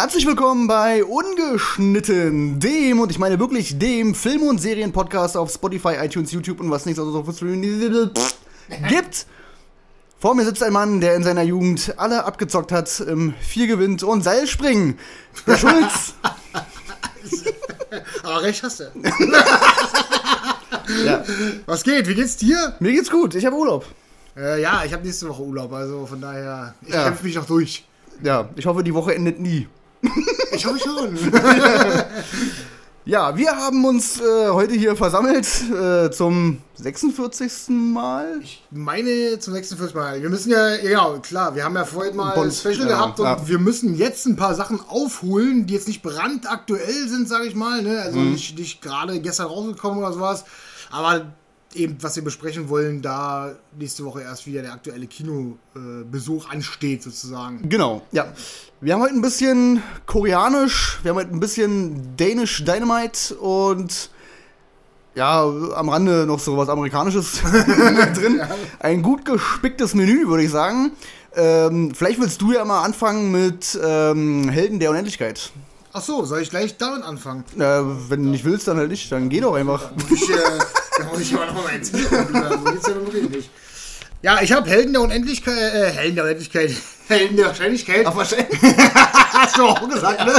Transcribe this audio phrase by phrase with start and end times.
[0.00, 5.94] Herzlich willkommen bei Ungeschnitten, dem, und ich meine wirklich dem Film- und Serienpodcast auf Spotify,
[6.00, 7.32] iTunes, YouTube und was nichts also so
[8.88, 9.26] gibt.
[10.20, 14.22] Vor mir sitzt ein Mann, der in seiner Jugend alle abgezockt hat im Viergewind und
[14.22, 14.96] Seilspringen.
[15.48, 16.14] Der Schulz.
[18.22, 18.84] Aber recht hast du.
[21.04, 21.24] ja.
[21.66, 22.06] Was geht?
[22.06, 22.76] Wie geht's dir?
[22.78, 23.84] Mir geht's gut, ich habe Urlaub.
[24.36, 27.02] Äh, ja, ich habe nächste Woche Urlaub, also von daher, ich Ja.
[27.02, 27.84] kämpfe mich noch durch.
[28.22, 29.66] Ja, ich hoffe, die Woche endet nie.
[30.52, 31.16] Ich hoffe schon.
[33.08, 37.70] Ja, wir haben uns äh, heute hier versammelt äh, zum 46.
[37.70, 38.38] Mal.
[38.42, 40.20] Ich meine zum 46 Mal.
[40.20, 43.18] Wir müssen ja, ja, klar, wir haben ja vorhin mal Bond, ein Special ja, gehabt
[43.18, 43.48] und ja.
[43.48, 47.80] wir müssen jetzt ein paar Sachen aufholen, die jetzt nicht brandaktuell sind, sage ich mal.
[47.80, 47.98] Ne?
[48.02, 48.32] Also Mhm.
[48.32, 50.44] nicht, nicht gerade gestern rausgekommen oder sowas.
[50.90, 51.32] Aber
[51.74, 57.68] eben, was wir besprechen wollen, da nächste Woche erst wieder der aktuelle Kinobesuch ansteht, sozusagen.
[57.68, 58.32] Genau, ja.
[58.80, 64.10] Wir haben heute ein bisschen koreanisch, wir haben heute ein bisschen Danish Dynamite und
[65.14, 67.40] ja, am Rande noch so was Amerikanisches
[68.14, 68.40] drin.
[68.78, 70.92] Ein gut gespicktes Menü, würde ich sagen.
[71.34, 75.50] Ähm, vielleicht willst du ja mal anfangen mit ähm, Helden der Unendlichkeit.
[75.98, 77.42] Ach so, soll ich gleich damit anfangen?
[77.56, 77.60] Äh,
[78.08, 79.90] wenn du nicht willst, dann halt nicht, dann geh doch einfach.
[80.14, 80.36] Ich, äh,
[80.96, 81.90] da muss ich aber noch mal eins.
[81.90, 83.50] So geht's ja nun wirklich nicht.
[84.22, 86.70] Ja, ich habe Helden der Unendlichkeit, äh, Helden der Unendlichkeit,
[87.08, 88.06] Helden der Wahrscheinlichkeit.
[88.06, 88.48] wahrscheinlich.
[89.38, 90.32] Hast du auch gesagt, ne?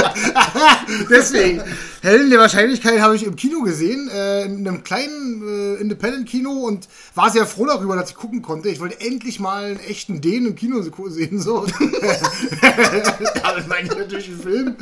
[1.10, 1.62] Deswegen.
[2.02, 6.88] Helden der Wahrscheinlichkeit habe ich im Kino gesehen, äh, in einem kleinen äh, Independent-Kino und
[7.14, 8.68] war sehr froh darüber, dass ich gucken konnte.
[8.68, 11.66] Ich wollte endlich mal einen echten Dänen im Kino sehen, so.
[13.42, 14.76] Damit meine ich natürlich einen Film.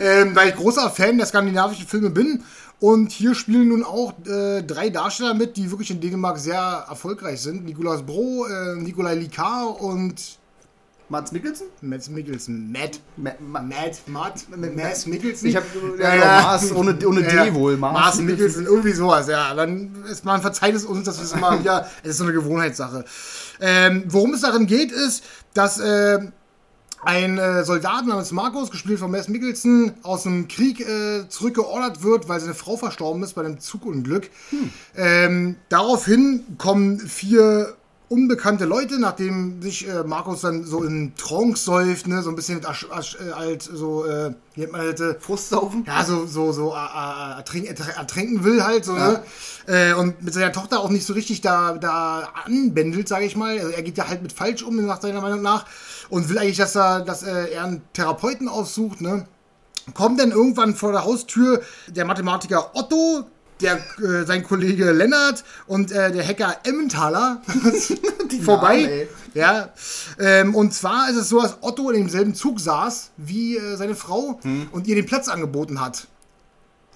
[0.00, 2.42] Ähm, weil ich großer Fan der skandinavischen Filme bin.
[2.80, 7.40] Und hier spielen nun auch äh, drei Darsteller mit, die wirklich in Dänemark sehr erfolgreich
[7.40, 7.66] sind.
[7.66, 10.39] Nicolas Bro, äh, Nikolai Likar und
[11.10, 11.66] Mats Mikkelsen?
[11.82, 12.70] Mads Mikkelsen.
[12.70, 13.00] Matt.
[13.16, 15.48] Ma Ma Matt, Matt, Mads Mikkelsen.
[15.48, 15.64] Ich hab
[15.98, 17.76] ja, ja, Mars ohne, ohne D wohl.
[17.76, 19.52] Mars, Mars Mikkelsen, irgendwie sowas, ja.
[19.54, 22.32] Dann ist man verzeiht es uns, dass wir es mal wieder, es ist so eine
[22.32, 23.04] Gewohnheitssache.
[23.60, 26.20] Ähm, worum es darin geht, ist, dass äh,
[27.02, 32.28] ein äh, Soldat namens Markus, gespielt von Mads Mikkelsen, aus dem Krieg äh, zurückgeordert wird,
[32.28, 34.30] weil seine Frau verstorben ist bei einem Zugunglück.
[34.96, 37.74] Ähm, daraufhin kommen vier
[38.10, 42.64] unbekannte Leute, nachdem sich äh, Markus dann so in Trance säuft, ne, so ein bisschen
[42.66, 45.00] asch, asch, äh, alt, so, äh, wie nennt man das?
[45.00, 45.84] äh, Frustsaufen?
[45.86, 49.12] ja, so, so, so äh, äh, ertrink, ertränken will halt, so, Ja.
[49.12, 49.22] ne?
[49.68, 53.56] Äh, und mit seiner Tochter auch nicht so richtig da, da anbändelt, sage ich mal.
[53.56, 55.64] Also er geht ja halt mit falsch um, nach seiner Meinung nach.
[56.08, 59.26] Und will eigentlich, dass er, dass er, er einen Therapeuten aufsucht, ne?
[59.94, 63.24] Kommt dann irgendwann vor der Haustür der Mathematiker Otto,
[63.60, 67.42] der, äh, sein Kollege Lennart und äh, der Hacker Emmentaler
[68.44, 69.08] vorbei.
[69.34, 69.70] Ja,
[70.18, 73.94] ähm, und zwar ist es so, dass Otto in demselben Zug saß wie äh, seine
[73.94, 74.40] Frau
[74.72, 76.08] und ihr den Platz angeboten hat.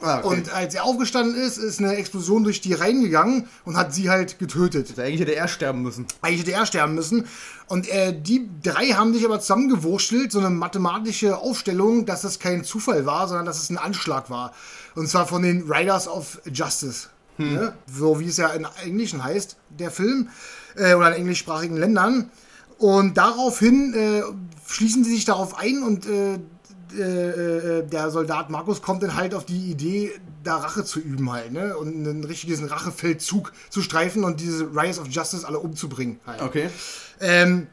[0.05, 0.27] Ah, okay.
[0.27, 4.11] Und als er aufgestanden ist, ist eine Explosion durch die Reihen gegangen und hat sie
[4.11, 4.99] halt getötet.
[4.99, 6.07] Eigentlich hätte er sterben müssen.
[6.21, 7.27] Eigentlich hätte er sterben müssen.
[7.69, 12.65] Und äh, die drei haben sich aber zusammengewurschtelt, so eine mathematische Aufstellung, dass das kein
[12.65, 14.53] Zufall war, sondern dass es ein Anschlag war.
[14.95, 17.09] Und zwar von den Riders of Justice.
[17.37, 17.75] Ne?
[17.93, 20.29] So wie es ja in Englischen heißt, der Film.
[20.77, 22.31] Äh, oder in englischsprachigen Ländern.
[22.79, 24.23] Und daraufhin äh,
[24.67, 26.39] schließen sie sich darauf ein und äh,
[26.97, 30.13] äh, äh, der Soldat Markus kommt dann halt auf die Idee,
[30.43, 31.77] da Rache zu üben halt, ne?
[31.77, 36.43] Und einen richtigen Rachefeldzug zu streifen und diese Riders of Justice alle umzubringen halt.
[36.43, 36.69] Okay.
[37.21, 37.69] Ähm,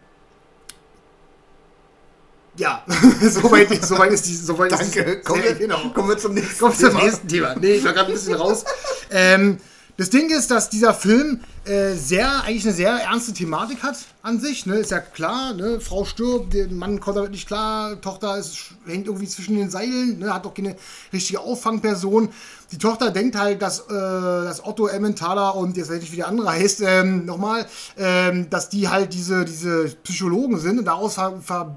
[2.58, 2.84] ja,
[3.22, 5.18] soweit, soweit ist die, soweit ist Danke.
[5.18, 5.90] die, Kommen wir, genau.
[5.94, 7.04] kommen wir zum nächsten Kommt zum Thema.
[7.04, 7.56] nächsten Thema.
[7.56, 8.66] Nee, ich war gerade ein bisschen raus.
[9.10, 9.58] Ähm,
[9.98, 14.40] das Ding ist, dass dieser Film äh, sehr, eigentlich eine sehr ernste Thematik hat an
[14.40, 14.66] sich.
[14.66, 14.78] Ne?
[14.78, 15.80] Ist ja klar, ne?
[15.80, 20.18] Frau stirbt, der Mann kommt damit nicht klar, Tochter ist, hängt irgendwie zwischen den Seilen,
[20.18, 20.34] ne?
[20.34, 20.76] hat doch keine
[21.14, 22.30] richtige Auffangperson.
[22.72, 26.30] Die Tochter denkt halt, dass, äh, dass Otto Emmentaler und jetzt weiß ich wie der
[26.30, 27.68] andere heißt, ähm, nochmal,
[27.98, 31.76] ähm, dass die halt diese, diese Psychologen sind und daraus ver, ver,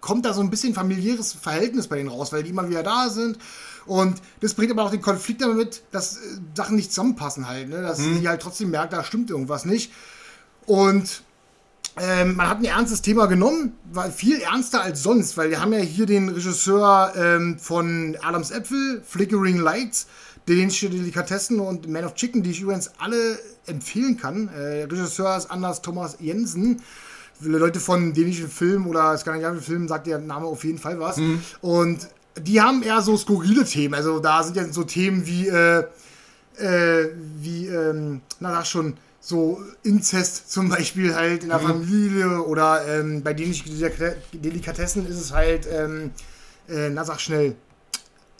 [0.00, 3.08] kommt da so ein bisschen familiäres Verhältnis bei denen raus, weil die immer wieder da
[3.08, 3.38] sind.
[3.86, 6.20] Und das bringt aber auch den Konflikt damit, dass äh,
[6.54, 7.82] Sachen nicht zusammenpassen halt, ne?
[7.82, 9.92] dass sie halt trotzdem merkt, da stimmt irgendwas nicht.
[10.66, 11.22] Und
[11.98, 15.72] ähm, man hat ein ernstes Thema genommen, war viel ernster als sonst, weil wir haben
[15.72, 20.06] ja hier den Regisseur ähm, von Adams Äpfel, Flickering Lights,
[20.48, 24.48] dänische Delikatessen und Man of Chicken, die ich übrigens alle empfehlen kann.
[24.48, 26.80] Äh, Regisseur ist Anders Thomas Jensen.
[27.42, 31.18] Leute von dänischen Filmen oder skandinavischen Filmen sagt der Name auf jeden Fall was.
[31.60, 32.08] Und
[32.40, 33.94] die haben eher so skurrile Themen.
[33.94, 35.84] Also da sind ja so Themen wie, äh,
[36.58, 37.08] äh,
[37.40, 43.22] wie, ähm, na sag schon, so Inzest zum Beispiel halt in der Familie oder ähm,
[43.22, 46.10] bei dänischen Delika- Delikatessen ist es halt, ähm,
[46.68, 47.56] Äh, na, sag schnell.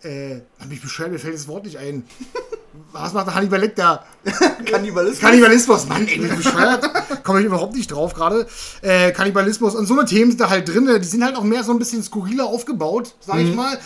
[0.02, 2.04] Äh, mich bescheuert, mir fällt das Wort nicht ein.
[2.92, 4.04] Was macht der Hannibal Lecter?
[4.64, 5.20] Kannibalismus.
[5.20, 6.88] Kannibalismus, Mann, ey, bin bescheuert.
[7.24, 8.46] Komme ich überhaupt nicht drauf gerade.
[8.80, 10.88] Äh, Kannibalismus und so eine Themen sind da halt drin.
[11.00, 13.78] Die sind halt auch mehr so ein bisschen skurriler aufgebaut, sag ich mal.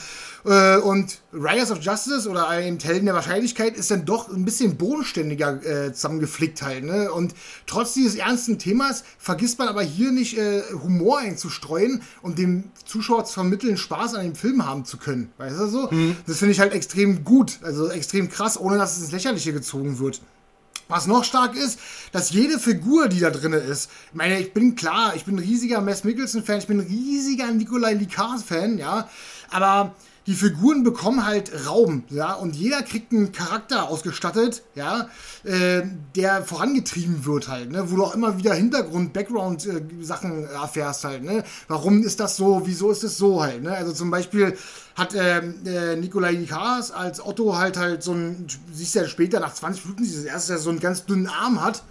[0.45, 4.77] Äh, und Riders of Justice oder ein Helden der Wahrscheinlichkeit ist dann doch ein bisschen
[4.77, 6.85] bodenständiger äh, zusammengeflickt halt.
[6.85, 7.11] Ne?
[7.11, 7.35] Und
[7.67, 13.25] trotz dieses ernsten Themas vergisst man aber hier nicht äh, Humor einzustreuen und dem Zuschauer
[13.25, 15.33] zu vermitteln, Spaß an dem Film haben zu können.
[15.39, 15.91] Weißt du so?
[16.27, 19.99] Das finde ich halt extrem gut, also extrem krass, ohne dass es ins Lächerliche gezogen
[19.99, 20.21] wird.
[20.89, 21.79] Was noch stark ist,
[22.13, 25.39] dass jede Figur, die da drin ist, ich meine, ich bin klar, ich bin ein
[25.39, 29.09] riesiger Mess Mickelson-Fan, ich bin ein riesiger Nikolai Likar-Fan, ja,
[29.51, 29.95] aber
[30.27, 35.09] die Figuren bekommen halt Raum, ja, und jeder kriegt einen Charakter ausgestattet, ja,
[35.45, 35.83] äh,
[36.17, 41.25] der vorangetrieben wird halt, ne, wo du auch immer wieder Hintergrund, Background-Sachen äh, erfährst halt,
[41.25, 44.57] ne, warum ist das so, wieso ist es so halt, ne, also zum Beispiel
[44.95, 49.41] hat ähm, äh, Nikolai Nikars als Otto halt halt so ein, siehst du ja später
[49.41, 51.83] nach 20 Minuten, dieses erste, der so einen ganz dünnen Arm hat,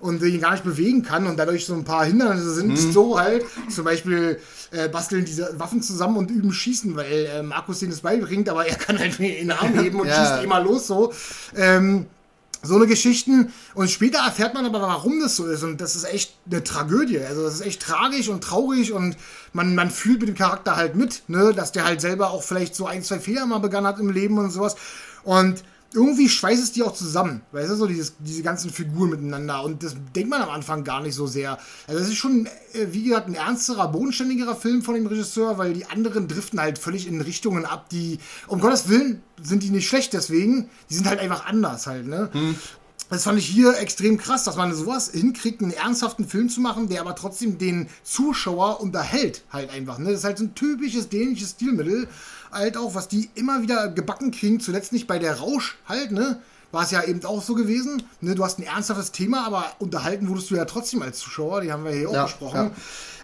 [0.00, 3.44] und ihn gar nicht bewegen kann und dadurch so ein paar Hindernisse sind, so halt.
[3.68, 4.40] Zum Beispiel
[4.72, 8.66] äh, basteln diese Waffen zusammen und üben Schießen, weil äh, Markus denen das beibringt, aber
[8.66, 10.14] er kann halt in den Arm heben und Ja.
[10.14, 11.12] schießt immer los so.
[11.56, 12.06] Ähm,
[12.62, 13.52] so eine Geschichten.
[13.74, 15.62] Und später erfährt man aber, warum das so ist.
[15.62, 17.18] Und das ist echt eine Tragödie.
[17.20, 19.16] Also das ist echt tragisch und traurig und
[19.54, 22.74] man, man fühlt mit dem Charakter halt mit, ne, dass der halt selber auch vielleicht
[22.74, 24.76] so ein, zwei Fehler mal begangen hat im Leben und sowas.
[25.22, 29.64] Und irgendwie schweißt es die auch zusammen, weißt du, so dieses, diese ganzen Figuren miteinander.
[29.64, 31.58] Und das denkt man am Anfang gar nicht so sehr.
[31.86, 35.72] Also, das ist schon, äh, wie gesagt, ein ernsterer, bodenständigerer Film von dem Regisseur, weil
[35.72, 39.88] die anderen driften halt völlig in Richtungen ab, die, um Gottes Willen, sind die nicht
[39.88, 40.68] schlecht deswegen.
[40.90, 42.30] Die sind halt einfach anders halt, ne?
[43.10, 46.88] Das fand ich hier extrem krass, dass man sowas hinkriegt, einen ernsthaften Film zu machen,
[46.88, 49.98] der aber trotzdem den Zuschauer unterhält, halt einfach.
[49.98, 50.10] Ne?
[50.10, 52.06] Das ist halt so ein typisches dänisches Stilmittel,
[52.52, 54.60] halt auch, was die immer wieder gebacken kriegen.
[54.60, 56.40] Zuletzt nicht bei der Rausch halt, ne?
[56.72, 58.02] War es ja eben auch so gewesen.
[58.20, 58.36] Ne?
[58.36, 61.62] Du hast ein ernsthaftes Thema, aber unterhalten wurdest du ja trotzdem als Zuschauer.
[61.62, 62.56] Die haben wir hier auch Ja, besprochen.
[62.56, 62.70] ja.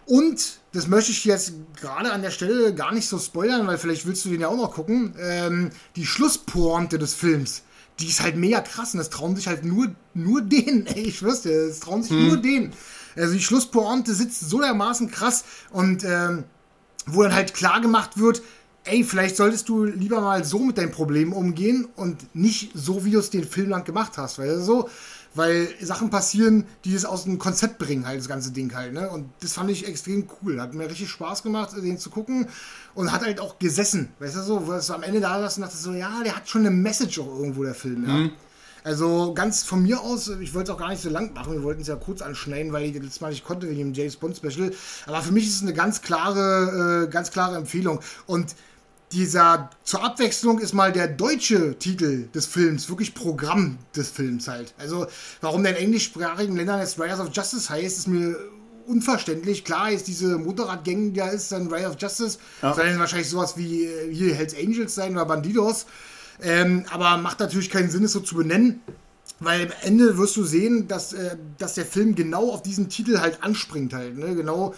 [0.07, 4.07] Und das möchte ich jetzt gerade an der Stelle gar nicht so spoilern, weil vielleicht
[4.07, 5.15] willst du den ja auch noch gucken.
[5.21, 7.63] Ähm, die Schlusspointe des Films,
[8.01, 11.21] die ist halt mega krass und das trauen sich halt nur, nur denen, ey, ich
[11.21, 12.73] dir, das trauen sich nur denen.
[13.17, 16.45] Also die Schlusspointe sitzt so dermaßen krass und ähm,
[17.07, 18.43] wo dann halt klar gemacht wird,
[18.87, 23.11] ey, vielleicht solltest du lieber mal so mit deinen Problemen umgehen und nicht so, wie
[23.11, 24.89] du es den Film lang gemacht hast, weil so,
[25.35, 29.11] weil Sachen passieren, die das aus dem Konzept bringen, halt das ganze Ding halt, ne?
[29.11, 30.61] Und das fand ich extrem cool.
[30.61, 32.49] Hat mir richtig Spaß gemacht, den zu gucken
[32.95, 35.63] und hat halt auch gesessen, weißt du so, wo es am Ende da saß und
[35.63, 38.31] dachte so, ja, der hat schon eine Message auch irgendwo, der Film, ja.
[38.87, 41.65] Also ganz von mir aus, ich wollte es auch gar nicht so lang machen, wir
[41.65, 44.15] wollten es ja kurz anschneiden, weil ich das letzte Mal nicht konnte wegen dem James
[44.15, 44.71] Bond Special.
[45.07, 47.99] Aber für mich ist es eine ganz klare, äh, ganz klare Empfehlung.
[48.27, 48.55] Und
[49.13, 54.75] dieser zur Abwechslung ist mal der deutsche Titel des Films, wirklich Programm des Films halt.
[54.79, 55.07] Also
[55.41, 58.37] warum der in englischsprachigen Ländern jetzt Riders of Justice heißt, ist mir
[58.87, 59.65] unverständlich.
[59.65, 62.75] Klar ist diese Motorradgang, die da ist, dann Riders of Justice, Ja.
[62.75, 65.87] soll dann wahrscheinlich sowas wie äh, hier Hells Angels sein oder Bandidos.
[66.43, 68.81] Ähm, aber macht natürlich keinen Sinn, es so zu benennen.
[69.39, 73.19] Weil am Ende wirst du sehen, dass, äh, dass der Film genau auf diesen Titel
[73.21, 74.17] halt anspringt halt.
[74.17, 74.35] Ne?
[74.35, 74.75] Genau,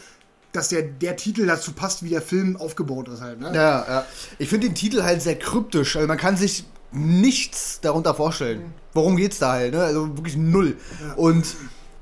[0.52, 3.40] dass der, der Titel dazu passt, wie der Film aufgebaut ist halt.
[3.40, 3.52] Ne?
[3.55, 4.07] Ja, ja.
[4.38, 5.97] Ich finde den Titel halt sehr kryptisch.
[5.97, 8.73] Also man kann sich nichts darunter vorstellen.
[8.95, 9.83] Worum geht's da halt, ne?
[9.83, 10.76] Also wirklich null.
[11.17, 11.47] Und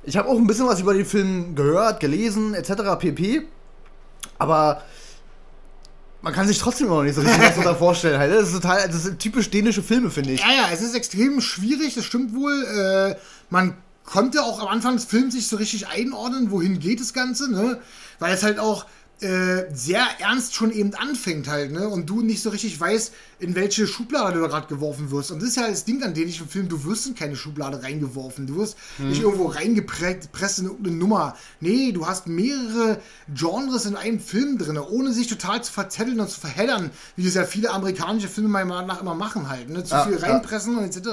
[0.05, 2.97] ich habe auch ein bisschen was über den Film gehört, gelesen, etc.
[2.99, 3.43] pp.
[4.39, 4.83] Aber
[6.23, 8.31] man kann sich trotzdem noch nicht so richtig was darunter vorstellen halt.
[8.31, 8.39] ne?
[8.39, 10.41] Das ist total, das sind typisch dänische Filme, finde ich.
[10.41, 12.65] Ja, ja, es ist extrem schwierig, das stimmt wohl.
[12.65, 13.17] Äh,
[13.51, 17.51] man konnte auch am Anfang des Films nicht so richtig einordnen, wohin geht das Ganze,
[17.51, 17.81] ne?
[18.19, 18.87] Weil es halt auch
[19.21, 21.89] äh, sehr ernst schon eben anfängt halt, ne?
[21.89, 25.31] Und du nicht so richtig weißt, in welche Schublade du da gerade geworfen wirst.
[25.31, 28.47] Und das ist ja das Ding an dänischen Filmen, du wirst in keine Schublade reingeworfen.
[28.47, 31.35] Du wirst nicht irgendwo reingepresst in irgendeine Nummer.
[31.61, 33.01] Nee, du hast mehrere
[33.35, 37.35] Genres in einem Film drin, ohne sich total zu verzetteln und zu verheddern, wie das
[37.35, 39.83] ja viele amerikanische Filme meiner Meinung nach immer machen halt, ne?
[39.83, 40.27] Zu Ja, viel ja.
[40.27, 41.09] reinpressen und etc.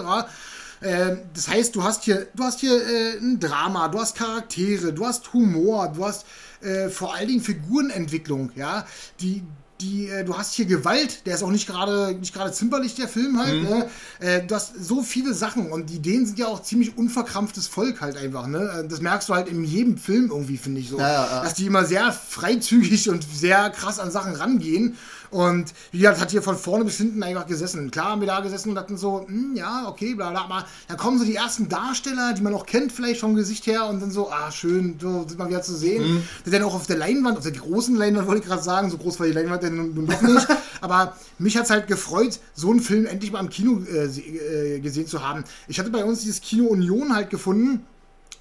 [0.83, 4.93] Ähm, das heißt, du hast hier, du hast hier äh, ein Drama, du hast Charaktere,
[4.93, 6.25] du hast Humor, du hast
[6.61, 8.85] äh, vor allen Dingen Figurenentwicklung, ja,
[9.19, 9.43] die
[9.83, 13.07] die, äh, du hast hier Gewalt, der ist auch nicht gerade nicht gerade zimperlich, der
[13.07, 13.63] Film halt.
[13.63, 13.89] Ne?
[14.19, 18.01] Äh, du hast so viele Sachen und die Dänen sind ja auch ziemlich unverkrampftes Volk
[18.01, 18.47] halt einfach.
[18.47, 18.83] Ne?
[18.83, 20.99] Äh, Das merkst du halt in jedem Film irgendwie, finde ich so.
[20.99, 21.43] Ja, ja, ja.
[21.43, 24.97] Dass die immer sehr freizügig und sehr krass an Sachen rangehen.
[25.33, 27.89] Und wie gesagt, hat hier von vorne bis hinten einfach gesessen.
[27.89, 30.97] Klar haben wir da gesessen und hatten so, hm, ja, okay, bla bla, aber dann
[30.97, 34.11] kommen so die ersten Darsteller, die man auch kennt, vielleicht vom Gesicht her, und dann
[34.11, 36.03] so, ah, schön, so sind mal wieder zu sehen.
[36.03, 36.23] Mhm.
[36.45, 38.97] Die dann auch auf der Leinwand, auf der großen Leinwand wollte ich gerade sagen, so
[38.97, 40.47] groß war die Leinwand denn nun nun doch nicht,
[40.81, 44.79] Aber mich hat es halt gefreut, so einen Film endlich mal im Kino äh, äh,
[44.81, 45.45] gesehen zu haben.
[45.67, 47.85] Ich hatte bei uns dieses Kino Union halt gefunden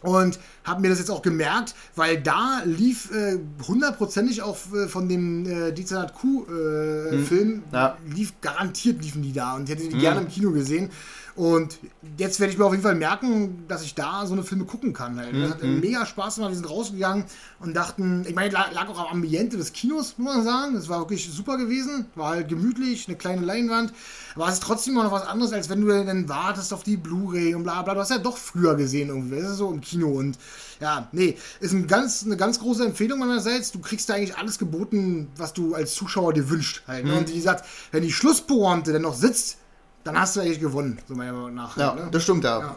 [0.02, 5.08] und habe mir das jetzt auch gemerkt, weil da lief äh, hundertprozentig auch äh, von
[5.08, 7.62] dem äh, Dizanat Q-Film, äh, hm.
[7.72, 7.96] ja.
[8.14, 10.00] lief garantiert liefen die da und ich hätte die hm.
[10.00, 10.90] gerne im Kino gesehen.
[11.34, 11.78] Und
[12.18, 14.92] jetzt werde ich mir auf jeden Fall merken, dass ich da so eine Filme gucken
[14.92, 15.18] kann.
[15.18, 15.34] Halt.
[15.34, 15.80] Das hat mhm.
[15.80, 16.50] mega Spaß gemacht.
[16.50, 17.24] Wir sind rausgegangen
[17.60, 20.74] und dachten, ich meine, lag auch am Ambiente des Kinos, muss man sagen.
[20.74, 22.06] Das war wirklich super gewesen.
[22.14, 23.92] War halt gemütlich, eine kleine Leinwand.
[24.34, 26.96] Aber es ist trotzdem immer noch was anderes, als wenn du dann wartest auf die
[26.96, 27.94] Blu-ray und bla bla.
[27.94, 29.40] Du hast ja doch früher gesehen irgendwie.
[29.40, 30.38] Das ist so im Kino und
[30.80, 33.72] ja, nee, ist ein ganz, eine ganz große Empfehlung meinerseits.
[33.72, 36.82] Du kriegst da eigentlich alles geboten, was du als Zuschauer dir wünschst.
[36.86, 37.12] Halt, ne?
[37.12, 37.18] mhm.
[37.18, 39.58] Und wie gesagt, wenn die Schlusspointe dann noch sitzt,
[40.04, 41.76] dann hast du eigentlich gewonnen, so meiner Meinung nach.
[41.76, 42.08] Ja, ne?
[42.10, 42.58] das stimmt, ja.
[42.58, 42.76] ja.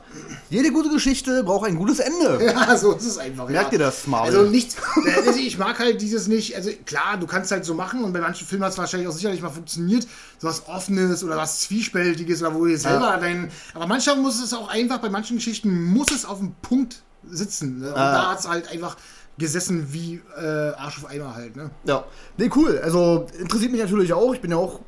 [0.50, 2.46] Jede gute Geschichte braucht ein gutes Ende.
[2.56, 3.50] Ja, so ist es einfach.
[3.50, 3.80] Merkt ja.
[3.80, 4.36] ihr das, Marvel?
[4.36, 8.04] Also nicht, äh, ich mag halt dieses nicht, also klar, du kannst halt so machen
[8.04, 11.38] und bei manchen Filmen hat es wahrscheinlich auch sicherlich mal funktioniert, so was Offenes oder
[11.38, 13.18] was Zwiespältiges oder wo ihr selber ja.
[13.18, 17.02] dein, aber manchmal muss es auch einfach, bei manchen Geschichten muss es auf dem Punkt
[17.28, 17.80] sitzen.
[17.80, 17.90] Ne?
[17.90, 18.12] Und ah.
[18.12, 18.96] da hat es halt einfach
[19.38, 21.70] gesessen wie äh, Arsch auf Eimer halt, ne?
[21.84, 22.06] Ja.
[22.38, 22.80] Nee, cool.
[22.84, 24.34] Also interessiert mich natürlich auch.
[24.34, 24.80] Ich bin ja auch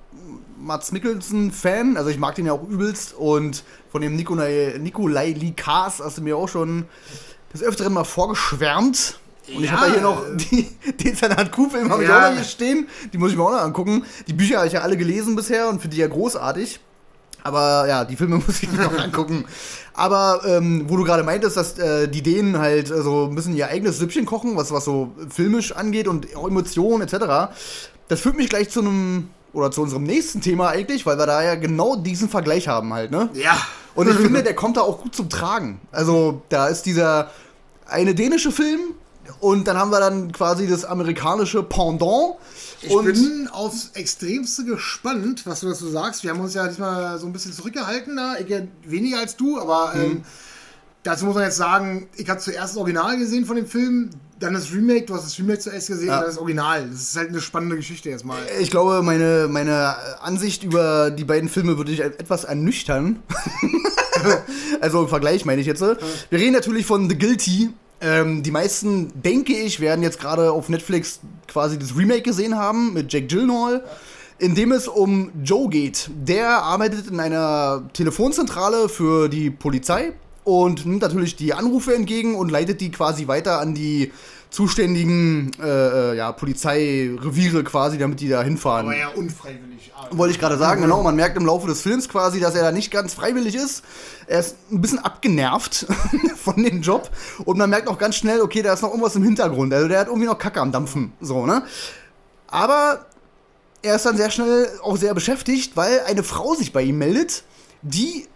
[0.60, 1.98] Mats Mikkelsen-Fan.
[1.98, 3.14] Also ich mag den ja auch übelst.
[3.14, 6.86] Und von dem Nikolai, Nikolai Likas hast du mir auch schon
[7.54, 9.20] des Öfteren mal vorgeschwärmt.
[9.48, 9.66] Und ja.
[9.66, 10.70] ich habe ja hier noch die,
[11.04, 12.10] den Sanat Q-Film habe ja.
[12.10, 12.88] ich auch noch hier stehen.
[13.14, 14.04] Die muss ich mir auch noch angucken.
[14.28, 16.80] Die Bücher habe ich ja alle gelesen bisher und finde die ja großartig.
[17.44, 19.46] Aber ja, die Filme muss ich mir noch angucken.
[19.94, 23.56] Aber ähm, wo du gerade meintest, dass äh, die Dänen halt äh, so ein bisschen
[23.56, 27.54] ihr eigenes Süppchen kochen, was, was so filmisch angeht und auch Emotionen etc.,
[28.10, 31.44] das führt mich gleich zu einem oder zu unserem nächsten Thema eigentlich, weil wir da
[31.44, 33.30] ja genau diesen Vergleich haben halt, ne?
[33.34, 33.58] Ja.
[33.96, 35.80] Und ich finde, der kommt da auch gut zum Tragen.
[35.92, 37.32] Also, da ist dieser
[37.88, 38.80] eine dänische Film
[39.40, 42.36] und dann haben wir dann quasi das amerikanische Pendant.
[42.82, 46.24] Ich und bin aufs Extremste gespannt, was du dazu sagst.
[46.24, 48.36] Wir haben uns ja diesmal so ein bisschen zurückgehalten da.
[48.86, 50.02] Weniger als du, aber mhm.
[50.02, 50.24] ähm,
[51.04, 54.54] dazu muss man jetzt sagen, ich habe zuerst das Original gesehen von dem Film dann
[54.54, 56.18] das Remake, du hast das Remake zuerst gesehen, ja.
[56.18, 56.88] dann das Original.
[56.90, 58.40] Das ist halt eine spannende Geschichte erstmal.
[58.60, 63.20] Ich glaube, meine, meine Ansicht über die beiden Filme würde dich etwas ernüchtern.
[64.82, 65.82] also im Vergleich meine ich jetzt.
[65.82, 65.98] Wir
[66.40, 67.70] reden natürlich von The Guilty.
[68.00, 72.94] Ähm, die meisten, denke ich, werden jetzt gerade auf Netflix quasi das Remake gesehen haben
[72.94, 73.84] mit Jack Gyllenhaal.
[74.40, 76.12] In dem es um Joe geht.
[76.14, 80.14] Der arbeitet in einer Telefonzentrale für die Polizei
[80.48, 84.14] und nimmt natürlich die Anrufe entgegen und leitet die quasi weiter an die
[84.50, 88.86] zuständigen äh, äh ja, Polizeireviere quasi, damit die da hinfahren.
[88.86, 89.92] Aber ja unfreiwillig.
[90.12, 91.04] Wollte ich gerade sagen, genau.
[91.04, 93.84] Man merkt im Laufe des Films quasi, dass er da nicht ganz freiwillig ist.
[94.26, 95.86] Er ist ein bisschen abgenervt
[96.38, 97.10] von dem Job.
[97.44, 99.74] Und man merkt auch ganz schnell, okay, da ist noch irgendwas im Hintergrund.
[99.74, 101.12] Also der hat irgendwie noch Kacke am Dampfen.
[101.20, 101.64] So, ne?
[102.48, 103.06] Aber
[103.82, 107.44] er ist dann sehr schnell auch sehr beschäftigt, weil eine Frau sich bei ihm meldet,
[107.82, 108.28] die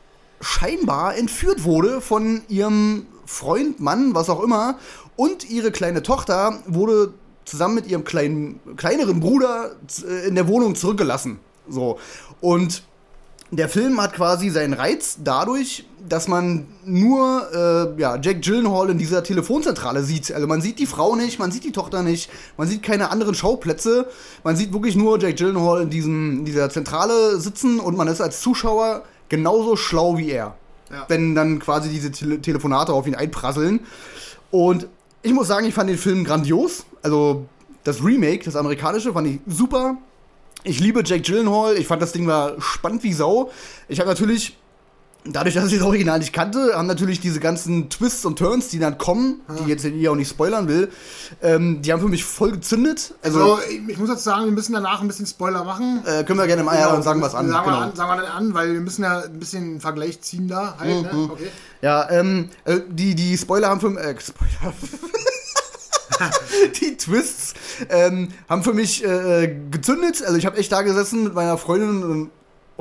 [0.41, 4.77] scheinbar entführt wurde von ihrem Freund, Mann, was auch immer.
[5.15, 7.13] Und ihre kleine Tochter wurde
[7.45, 9.71] zusammen mit ihrem kleinen, kleineren Bruder
[10.07, 11.39] äh, in der Wohnung zurückgelassen.
[11.69, 11.99] So.
[12.39, 12.83] Und
[13.53, 18.97] der Film hat quasi seinen Reiz dadurch, dass man nur äh, ja, Jack Gyllenhaal in
[18.97, 20.31] dieser Telefonzentrale sieht.
[20.31, 23.35] Also man sieht die Frau nicht, man sieht die Tochter nicht, man sieht keine anderen
[23.35, 24.07] Schauplätze.
[24.45, 28.21] Man sieht wirklich nur Jack Gyllenhaal in, diesem, in dieser Zentrale sitzen und man ist
[28.21, 30.55] als Zuschauer genauso schlau wie er.
[30.91, 31.05] Ja.
[31.07, 33.79] Wenn dann quasi diese Tele Telefonate auf ihn einprasseln.
[34.51, 34.87] Und
[35.23, 36.85] ich muss sagen, ich fand den Film grandios.
[37.01, 37.45] Also
[37.85, 39.97] das Remake, das amerikanische, fand ich super.
[40.63, 41.77] Ich liebe Jake Gyllenhaal.
[41.77, 43.49] Ich fand das Ding war spannend wie Sau.
[43.87, 44.57] Ich habe natürlich
[45.23, 48.79] dadurch, dass ich das Original nicht kannte, haben natürlich diese ganzen Twists und Turns, die
[48.79, 49.53] dann kommen, ah.
[49.59, 50.89] die jetzt hier auch nicht spoilern will,
[51.41, 53.13] ähm, die haben für mich voll gezündet.
[53.21, 56.03] Also, also, ich muss jetzt sagen, wir müssen danach ein bisschen Spoiler machen.
[56.05, 57.49] Äh, können wir gerne mal genau, ja, sagen was an.
[57.49, 57.77] Sagen, genau.
[57.77, 57.95] wir an.
[57.95, 60.75] sagen wir dann an, weil wir müssen ja ein bisschen einen Vergleich ziehen da.
[60.79, 61.13] Halt, ne?
[61.13, 61.19] mhm.
[61.19, 61.29] ne?
[61.31, 61.47] okay.
[61.81, 64.73] Ja, ähm, äh, die, die Spoiler haben für äh, Spoiler.
[66.81, 67.53] die Twists
[67.89, 70.23] ähm, haben für mich äh, gezündet.
[70.23, 72.31] Also ich habe echt da gesessen mit meiner Freundin und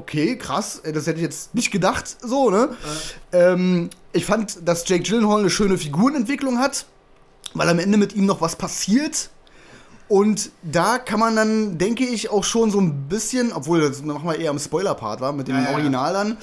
[0.00, 2.70] okay, krass, das hätte ich jetzt nicht gedacht, so, ne?
[3.32, 3.52] Ja.
[3.52, 6.86] Ähm, ich fand, dass Jake Gyllenhaal eine schöne Figurenentwicklung hat,
[7.54, 9.30] weil am Ende mit ihm noch was passiert.
[10.08, 14.24] Und da kann man dann, denke ich, auch schon so ein bisschen, obwohl das machen
[14.24, 16.36] wir eher im Spoiler-Part, war, mit dem ja, Original dann.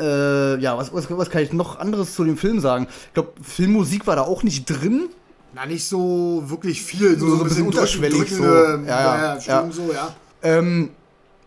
[0.00, 2.88] Äh, ja, was, was, was kann ich noch anderes zu dem Film sagen?
[3.06, 5.10] Ich glaube, Filmmusik war da auch nicht drin.
[5.54, 7.16] Na, nicht so wirklich viel.
[7.18, 8.34] So, so, so ein bisschen unterschwellig.
[8.34, 8.42] So.
[8.42, 10.14] Ja, ja, ja, so, ja.
[10.42, 10.90] Ähm,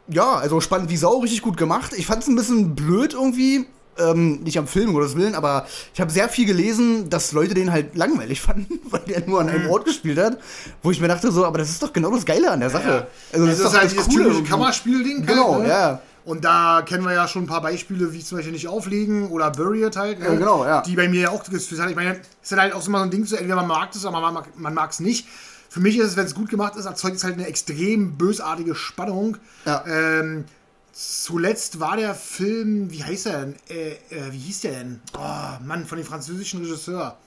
[0.07, 1.93] ja, also spannend wie Sau, richtig gut gemacht.
[1.95, 3.65] Ich fand es ein bisschen blöd irgendwie,
[3.97, 7.71] ähm, nicht am Film, Gottes Willen, aber ich habe sehr viel gelesen, dass Leute den
[7.71, 10.37] halt langweilig fanden, weil der nur an einem Ort gespielt hat,
[10.83, 12.89] wo ich mir dachte so, aber das ist doch genau das Geile an der Sache.
[12.89, 13.07] Ja.
[13.33, 15.25] Also das, das, ist halt dieses typische Kammerspielding.
[15.25, 15.69] Genau, halt, ne?
[15.69, 16.01] ja.
[16.25, 19.51] Und da kennen wir ja schon ein paar Beispiele, wie zum Beispiel nicht auflegen oder
[19.51, 20.19] Buried halt.
[20.19, 20.25] Ne?
[20.25, 20.81] Ja, genau, ja.
[20.81, 21.89] Die bei mir ja auch das hat.
[21.89, 23.89] Ich meine, es ist halt auch so mal so ein Ding, so, entweder man mag
[23.93, 25.27] es mag man mag es nicht.
[25.75, 28.75] Für mich ist es, wenn es gut gemacht ist, erzeugt es halt eine extrem bösartige
[28.75, 29.35] Spannung.
[29.65, 29.83] Ja.
[29.85, 30.45] Ähm,
[30.93, 33.55] zuletzt war der Film, wie heißt er denn?
[33.69, 35.01] Äh, äh, wie hieß der denn?
[35.17, 37.17] Oh, Mann, von dem französischen Regisseur.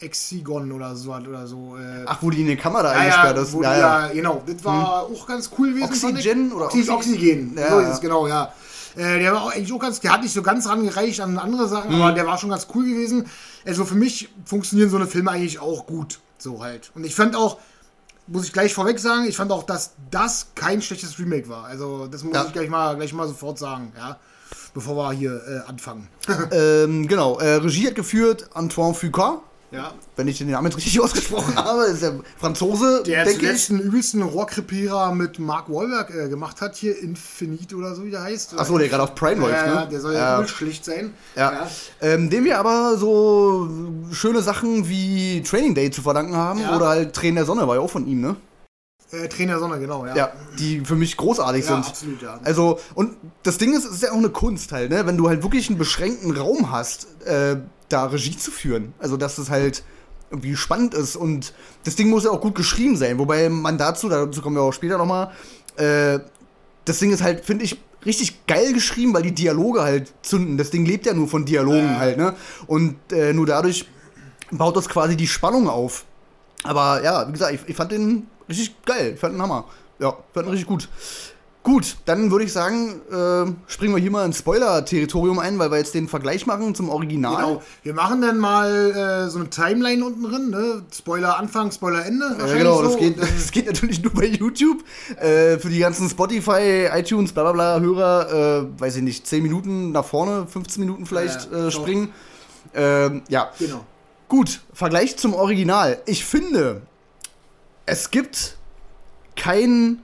[0.00, 1.76] Exigon oder so oder so.
[1.76, 3.54] Äh, Ach, wo die in die Kamera eingesperrt ja, ist.
[3.54, 4.06] Ja, ja.
[4.08, 4.42] ja, genau.
[4.46, 5.84] Das war auch ganz cool gewesen.
[5.84, 7.56] Oxygen oder Oxy Oxy- Oxygen.
[7.56, 8.52] Ja, so ist es, genau, ja.
[8.96, 11.68] Äh, der war auch eigentlich auch ganz, der hat nicht so ganz rangereicht an andere
[11.68, 12.02] Sachen, Mhm.
[12.02, 13.26] aber der war schon ganz cool gewesen.
[13.64, 16.18] Also für mich funktionieren so eine Filme eigentlich auch gut.
[16.36, 16.90] So halt.
[16.96, 17.58] Und ich fand auch,
[18.32, 21.64] muss ich gleich vorweg sagen, ich fand auch, dass das kein schlechtes Remake war.
[21.66, 22.44] Also das muss Ja.
[22.46, 24.18] ich gleich mal, gleich mal sofort sagen, ja.
[24.74, 26.08] Bevor wir hier äh, anfangen.
[26.50, 29.42] Ähm, genau, äh, Regie hat geführt Antoine Fuqua,
[29.72, 29.92] ja.
[30.16, 33.76] wenn ich den Namen jetzt richtig ausgesprochen habe, ist der Franzose, Der denke zuletzt ich.
[33.76, 38.22] den übelsten Rohrkrepierer mit Mark Wahlberg äh, gemacht hat, hier Infinite oder so, wie der
[38.22, 38.58] heißt.
[38.58, 39.74] Achso, der gerade auf Prime läuft, ja, ne?
[39.74, 40.36] ja, der soll ja, ja.
[40.36, 41.12] übel schlicht sein.
[41.36, 41.66] Ja.
[42.00, 43.68] Ähm, dem wir aber so
[44.12, 46.76] schöne Sachen wie Training Day zu verdanken haben Ja.
[46.76, 48.36] oder halt Tränen der Sonne war ja auch von ihm, ne?
[49.10, 50.16] Äh, Trainer Sonne, genau, ja.
[50.16, 51.86] Ja, die für mich großartig Ja, sind.
[51.86, 52.40] absolut, ja.
[52.44, 55.04] Also, und das Ding ist, es ist ja auch eine Kunst halt, ne?
[55.06, 57.56] Wenn du halt wirklich einen beschränkten Raum hast, äh,
[57.92, 58.94] da Regie zu führen.
[58.98, 59.82] Also, dass es halt
[60.30, 61.52] irgendwie spannend ist und
[61.84, 63.18] das Ding muss ja auch gut geschrieben sein.
[63.18, 65.30] Wobei man dazu, dazu kommen wir auch später nochmal,
[65.76, 66.20] äh,
[66.84, 70.56] das Ding ist halt, finde ich, richtig geil geschrieben, weil die Dialoge halt zünden.
[70.56, 72.34] Das Ding lebt ja nur von Dialogen halt, ne?
[72.66, 73.86] Und äh, nur dadurch
[74.50, 76.04] baut das quasi die Spannung auf.
[76.64, 79.12] Aber ja, wie gesagt, ich, ich fand den richtig geil.
[79.14, 79.66] Ich fand den Hammer.
[79.98, 80.88] Ja, ich fand den richtig gut.
[81.64, 85.78] Gut, dann würde ich sagen, äh, springen wir hier mal ins Spoiler-Territorium ein, weil wir
[85.78, 87.36] jetzt den Vergleich machen zum Original.
[87.36, 87.62] Genau.
[87.84, 88.90] Wir machen dann mal
[89.26, 90.82] äh, so eine Timeline unten drin, ne?
[90.92, 92.36] Spoiler Anfang, Spoiler Ende.
[92.36, 92.88] Ja, genau, so.
[92.88, 94.82] das geht, dann- das geht natürlich nur bei YouTube.
[95.20, 99.40] Äh, für die ganzen Spotify, iTunes, bla bla bla Hörer, äh, weiß ich nicht, 10
[99.44, 102.08] Minuten nach vorne, 15 Minuten vielleicht Ja, äh, springen.
[102.74, 103.84] Ähm, ja, Genau.
[104.28, 106.00] Gut, Vergleich zum Original.
[106.06, 106.82] Ich finde,
[107.86, 108.56] es gibt
[109.36, 110.02] keinen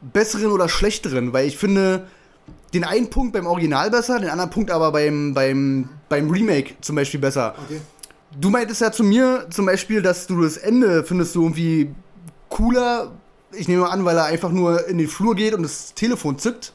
[0.00, 2.06] besseren oder schlechteren, weil ich finde
[2.74, 6.96] den einen Punkt beim Original besser, den anderen Punkt aber beim, beim, beim Remake zum
[6.96, 7.54] Beispiel besser.
[7.64, 7.80] Okay.
[8.38, 11.94] Du meintest ja zu mir zum Beispiel, dass du das Ende findest du irgendwie
[12.48, 13.12] cooler.
[13.52, 16.72] Ich nehme an, weil er einfach nur in den Flur geht und das Telefon zückt.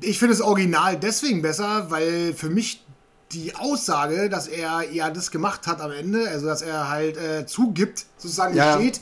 [0.00, 2.84] Ich finde das Original deswegen besser, weil für mich
[3.32, 7.46] die Aussage, dass er ja das gemacht hat am Ende, also dass er halt äh,
[7.46, 8.74] zugibt, sozusagen Ja.
[8.74, 9.00] steht,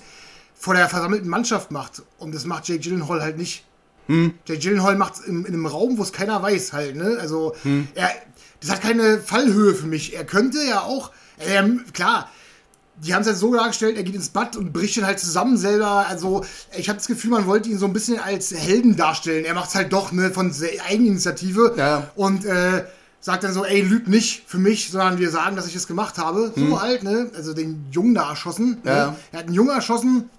[0.58, 2.02] vor der versammelten Mannschaft macht.
[2.18, 3.64] Und das macht Jake Gyllenhaal halt nicht.
[4.46, 7.18] Jake Gyllenhaal macht es in, in einem Raum, wo es keiner weiß halt, ne?
[7.20, 7.54] Also,
[7.94, 8.10] er,
[8.60, 10.16] das hat keine Fallhöhe für mich.
[10.16, 12.30] Er könnte ja auch, ähm, klar,
[12.96, 15.56] die haben es halt so dargestellt, er geht ins Bad und bricht dann halt zusammen
[15.56, 16.06] selber.
[16.08, 16.44] Also,
[16.76, 19.44] ich habe das Gefühl, man wollte ihn so ein bisschen als Helden darstellen.
[19.44, 20.52] Er macht es halt doch, ne, von
[20.88, 21.74] Eigeninitiative.
[21.76, 22.10] Ja.
[22.16, 22.84] Und äh,
[23.20, 26.18] sagt dann so, ey, lüg nicht für mich, sondern wir sagen, dass ich es gemacht
[26.18, 26.52] habe.
[26.56, 27.30] So halt, ne?
[27.36, 28.78] Also den Jungen da erschossen.
[28.84, 29.10] Ja.
[29.10, 29.16] Ne?
[29.32, 30.37] Er hat einen Jungen erschossen, äh,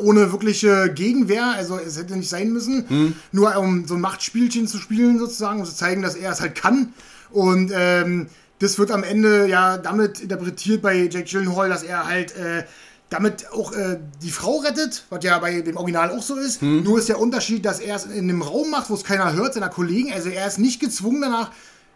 [0.00, 4.78] ohne wirkliche Gegenwehr, also es hätte nicht sein müssen, nur um so ein Machtspielchen zu
[4.78, 6.92] spielen sozusagen, um zu zeigen, dass er es halt kann.
[7.30, 8.26] Und ähm,
[8.58, 12.64] das wird am Ende ja damit interpretiert bei Jake Gyllenhaal, dass er halt äh,
[13.08, 16.60] damit auch äh, die Frau rettet, was ja bei dem Original auch so ist.
[16.84, 19.54] Nur ist der Unterschied, dass er es in einem Raum macht, wo es keiner hört,
[19.54, 20.12] seiner Kollegen.
[20.12, 21.50] Also er ist nicht gezwungen danach,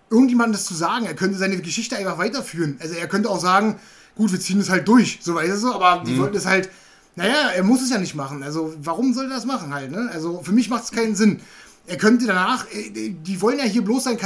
[0.09, 1.05] irgendjemandem das zu sagen.
[1.07, 2.79] Er könnte seine Geschichte einfach weiterführen.
[2.81, 3.79] Also er könnte auch sagen,
[4.16, 6.71] gut, wir ziehen es halt durch, so weißt du so, aber die wollten es halt,
[7.14, 8.42] naja, er muss es ja nicht machen.
[8.42, 10.11] Also warum soll er das machen halt, ne?
[10.12, 11.40] Also für mich macht es keinen Sinn.
[11.87, 14.18] Er könnte danach, äh, die wollen ja hier bloß sein,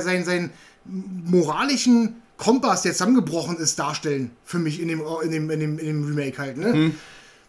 [0.00, 0.50] sein, sein
[0.84, 4.30] moralischen Kompass, der zusammengebrochen ist, darstellen.
[4.44, 6.92] Für mich in dem, in dem, in dem, in dem Remake halt, ne?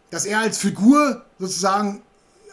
[0.10, 2.02] Dass er als Figur sozusagen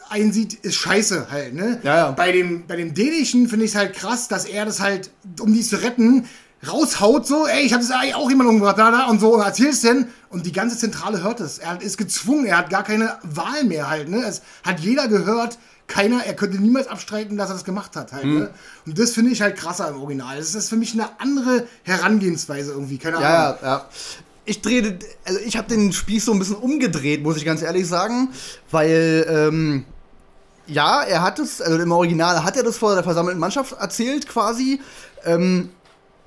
[0.09, 1.79] einsieht, ist scheiße halt, ne?
[1.83, 2.11] Ja, ja.
[2.11, 5.53] Bei dem, bei dem Dänischen finde ich es halt krass, dass er das halt, um
[5.53, 6.25] die zu retten,
[6.67, 9.41] raushaut so, ey, ich habe das eigentlich auch jemand umgebracht, da, da, und so, und
[9.41, 11.57] erzähl's denn, und die ganze Zentrale hört es.
[11.57, 14.23] Er ist gezwungen, er hat gar keine Wahl mehr halt, ne?
[14.25, 18.25] Es hat jeder gehört, keiner, er könnte niemals abstreiten, dass er das gemacht hat halt,
[18.25, 18.39] Mhm.
[18.39, 18.49] ne?
[18.85, 20.37] Und das finde ich halt krasser im Original.
[20.37, 23.29] Das ist für mich eine andere Herangehensweise irgendwie, keine Ahnung.
[23.29, 23.85] Ja, ja, ja.
[24.45, 27.87] Ich drehe, also ich habe den Spieß so ein bisschen umgedreht, muss ich ganz ehrlich
[27.87, 28.29] sagen,
[28.71, 29.85] weil ähm,
[30.67, 34.27] ja, er hat es, also im Original hat er das vor der versammelten Mannschaft erzählt
[34.27, 34.79] quasi.
[35.25, 35.69] Ähm,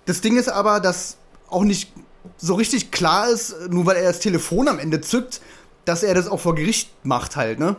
[0.07, 1.17] das Ding ist aber, dass
[1.49, 1.93] auch nicht
[2.39, 5.41] so richtig klar ist, nur weil er das Telefon am Ende zückt,
[5.85, 7.77] dass er das auch vor Gericht macht halt, ne?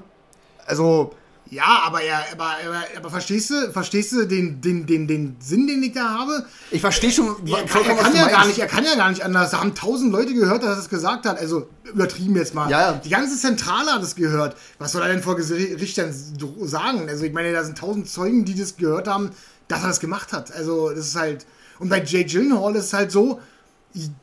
[0.65, 1.13] Also
[1.49, 5.67] Ja, aber er, aber, aber, aber verstehst du, verstehst du den, den, den, den Sinn,
[5.67, 6.45] den ich da habe?
[6.71, 9.23] Ich verstehe schon, Er kann, er kann ja gar nicht, er kann ja gar nicht
[9.23, 9.51] anders.
[9.51, 11.37] Da haben tausend Leute gehört, dass er das gesagt hat.
[11.37, 12.69] Also übertrieben jetzt mal.
[12.69, 12.93] Ja, ja.
[12.93, 14.55] Die ganze Zentrale hat es gehört.
[14.79, 16.13] Was soll er denn vor Gerichtern
[16.61, 17.07] sagen?
[17.07, 19.31] Also ich meine, da sind tausend Zeugen, die das gehört haben,
[19.67, 20.51] dass er das gemacht hat.
[20.53, 21.45] Also das ist halt.
[21.83, 23.41] Und bei Jay Gyllenhaal ist es halt so,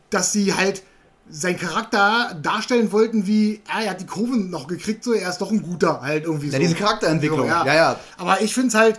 [0.09, 0.83] dass sie halt
[1.29, 5.39] seinen Charakter darstellen wollten, wie ah, er hat die Kurve noch gekriegt, so er ist
[5.39, 6.59] doch ein guter halt irgendwie Ja, so.
[6.59, 7.41] diese Charakterentwicklung.
[7.43, 7.67] So, ja.
[7.67, 8.99] ja, Aber ich finde es halt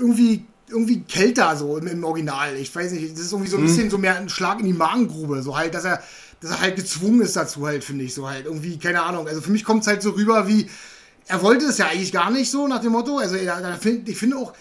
[0.00, 2.56] irgendwie irgendwie kälter so im, im Original.
[2.56, 3.66] Ich weiß nicht, das ist irgendwie so ein Mhm.
[3.66, 6.00] bisschen so mehr ein Schlag in die Magengrube, so halt, dass er
[6.40, 9.26] dass er halt gezwungen ist dazu halt, finde ich so halt irgendwie keine Ahnung.
[9.26, 10.68] Also für mich kommt es halt so rüber wie
[11.28, 13.18] er wollte es ja eigentlich gar nicht so nach dem Motto.
[13.18, 14.52] Also er, er find, ich finde auch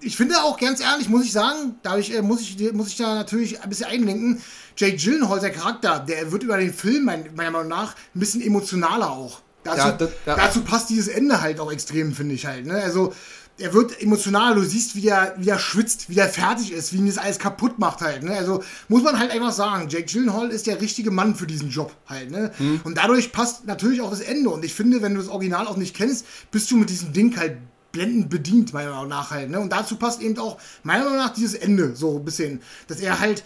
[0.00, 3.14] ich finde auch ganz ehrlich, muss ich sagen, dadurch äh, muss, ich, muss ich da
[3.14, 4.40] natürlich ein bisschen einlenken.
[4.76, 8.42] Jake Gyllenhaal, der Charakter, der wird über den Film mein, meiner Meinung nach ein bisschen
[8.42, 9.40] emotionaler auch.
[9.62, 10.36] Dazu, Ja, das- ja.
[10.36, 12.66] dazu passt dieses Ende halt auch extrem, finde ich halt.
[12.66, 12.74] Ne?
[12.74, 13.14] Also
[13.56, 16.96] er wird emotional, du siehst, wie der, wie der schwitzt, wie der fertig ist, wie
[16.98, 18.24] ihn das alles kaputt macht halt.
[18.24, 18.36] Ne?
[18.36, 21.94] Also muss man halt einfach sagen, Jake Gyllenhaal ist der richtige Mann für diesen Job
[22.08, 22.30] halt.
[22.32, 22.50] Ne?
[22.58, 22.80] Mhm.
[22.84, 24.50] Und dadurch passt natürlich auch das Ende.
[24.50, 27.34] Und ich finde, wenn du das Original auch nicht kennst, bist du mit diesem Ding
[27.38, 27.56] halt
[27.94, 29.48] blendend bedient, meiner Meinung nach halt.
[29.48, 29.58] Ne?
[29.58, 32.60] Und dazu passt eben auch, meiner Meinung nach, dieses Ende so ein bisschen.
[32.88, 33.42] Dass er halt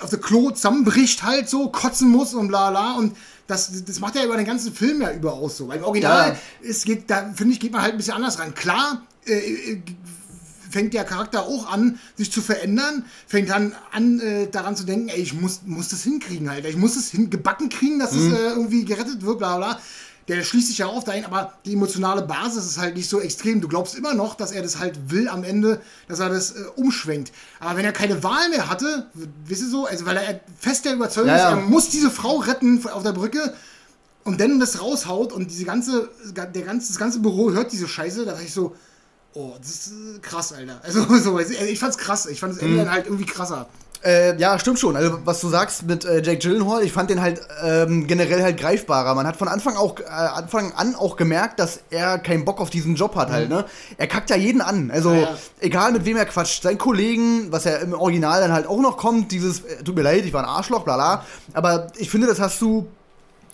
[0.00, 2.94] auf der Klo zusammenbricht halt so, kotzen muss und bla bla.
[2.96, 3.14] Und
[3.46, 5.66] das, das macht er über den ganzen Film ja überaus so.
[5.66, 6.38] Beim Original Ja.
[6.68, 8.54] ist, geht, da finde ich, geht man halt ein bisschen anders ran.
[8.54, 9.32] Klar, äh,
[9.72, 9.82] äh,
[10.70, 15.08] fängt der Charakter auch an, sich zu verändern, fängt dann an, äh, daran zu denken,
[15.08, 16.66] ey, ich muss, muss das hinkriegen halt.
[16.66, 19.80] Ich muss es hin, gebacken kriegen, dass es äh, irgendwie gerettet wird, bla bla.
[20.28, 23.60] Der schließt sich ja auf dahin, aber die emotionale Basis ist halt nicht so extrem.
[23.60, 26.64] Du glaubst immer noch, dass er das halt will am Ende, dass er das äh,
[26.76, 27.32] umschwenkt.
[27.60, 29.06] Aber wenn er keine Wahl mehr hatte,
[29.46, 31.50] wisst ihr so, also weil er fest der Überzeugung Ja, ist, ja.
[31.50, 33.54] er muss diese Frau retten auf der Brücke
[34.24, 38.26] und dann das raushaut und diese ganze, der ganze, das ganze Büro hört diese Scheiße,
[38.26, 38.76] da dachte ich so,
[39.32, 40.80] oh, das ist äh, krass, Alter.
[40.82, 42.26] Also so, ich fand's krass.
[42.26, 42.68] Ich fand das Mhm.
[42.68, 43.66] Ende dann halt irgendwie krasser.
[44.04, 44.96] Äh, ja, stimmt schon.
[44.96, 48.56] Also, was du sagst mit äh, Jake Gyllenhaal, ich fand den halt ähm, generell halt
[48.58, 49.14] greifbarer.
[49.14, 52.70] Man hat von Anfang, auch, äh, Anfang an auch gemerkt, dass er keinen Bock auf
[52.70, 53.64] diesen Job hat halt, ne?
[53.96, 54.90] Er kackt ja jeden an.
[54.92, 55.36] Also, Ja, ja.
[55.60, 56.62] egal mit wem er quatscht.
[56.62, 60.02] Sein Kollegen, was ja im Original dann halt auch noch kommt, dieses, äh, tut mir
[60.02, 61.24] leid, ich war ein Arschloch, bla bla.
[61.54, 62.86] Aber ich finde, das hast du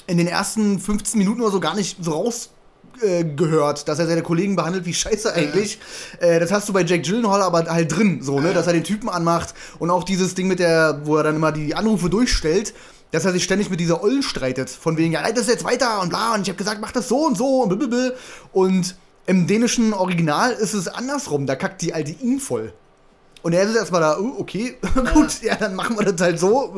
[0.06, 2.50] in den ersten 15 Minuten oder so gar nicht so raus
[3.02, 5.78] äh, gehört, dass er seine Kollegen behandelt wie scheiße eigentlich.
[6.20, 8.84] Äh, das hast du bei Jack Gyllenhaal aber halt drin, so, ne, dass er den
[8.84, 12.74] Typen anmacht und auch dieses Ding mit der, wo er dann immer die Anrufe durchstellt,
[13.10, 16.00] dass er sich ständig mit dieser Ollen streitet, von wegen, ja, leite das jetzt weiter
[16.02, 18.12] und bla, und ich habe gesagt, mach das so und so und blablabla.
[18.52, 22.72] Und im dänischen Original ist es andersrum, da kackt die Alte ihn voll.
[23.44, 24.76] Und er ist erstmal da, oh, okay,
[25.14, 25.54] gut, ja.
[25.54, 26.74] dann machen wir das halt so.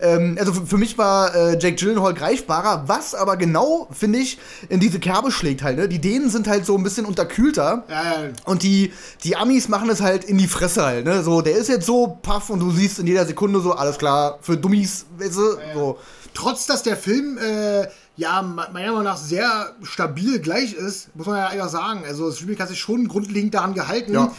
[0.00, 0.06] äh.
[0.06, 4.38] Ähm, also für, für mich war äh, Jake Gyllenhaal greifbarer, was aber genau, finde ich,
[4.70, 5.76] in diese Kerbe schlägt halt.
[5.76, 5.88] Ne?
[5.88, 7.84] Die Dänen sind halt so ein bisschen unterkühlter.
[7.88, 8.28] Ja, ja.
[8.46, 8.92] Und die,
[9.24, 11.22] die Amis machen es halt in die Fresse halt, ne?
[11.22, 14.38] So, der ist jetzt so paff und du siehst in jeder Sekunde so, alles klar,
[14.40, 15.98] für Dummies, weißt du, so.
[16.32, 21.26] Trotz, dass der Film äh, ja me- meiner Meinung nach sehr stabil gleich ist, muss
[21.26, 22.04] man ja einfach sagen.
[22.06, 24.14] Also das Remake hat sich schon grundlegend daran gehalten.
[24.14, 24.32] Ja.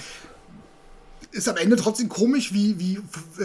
[1.33, 2.99] Ist am Ende trotzdem komisch, wie, wie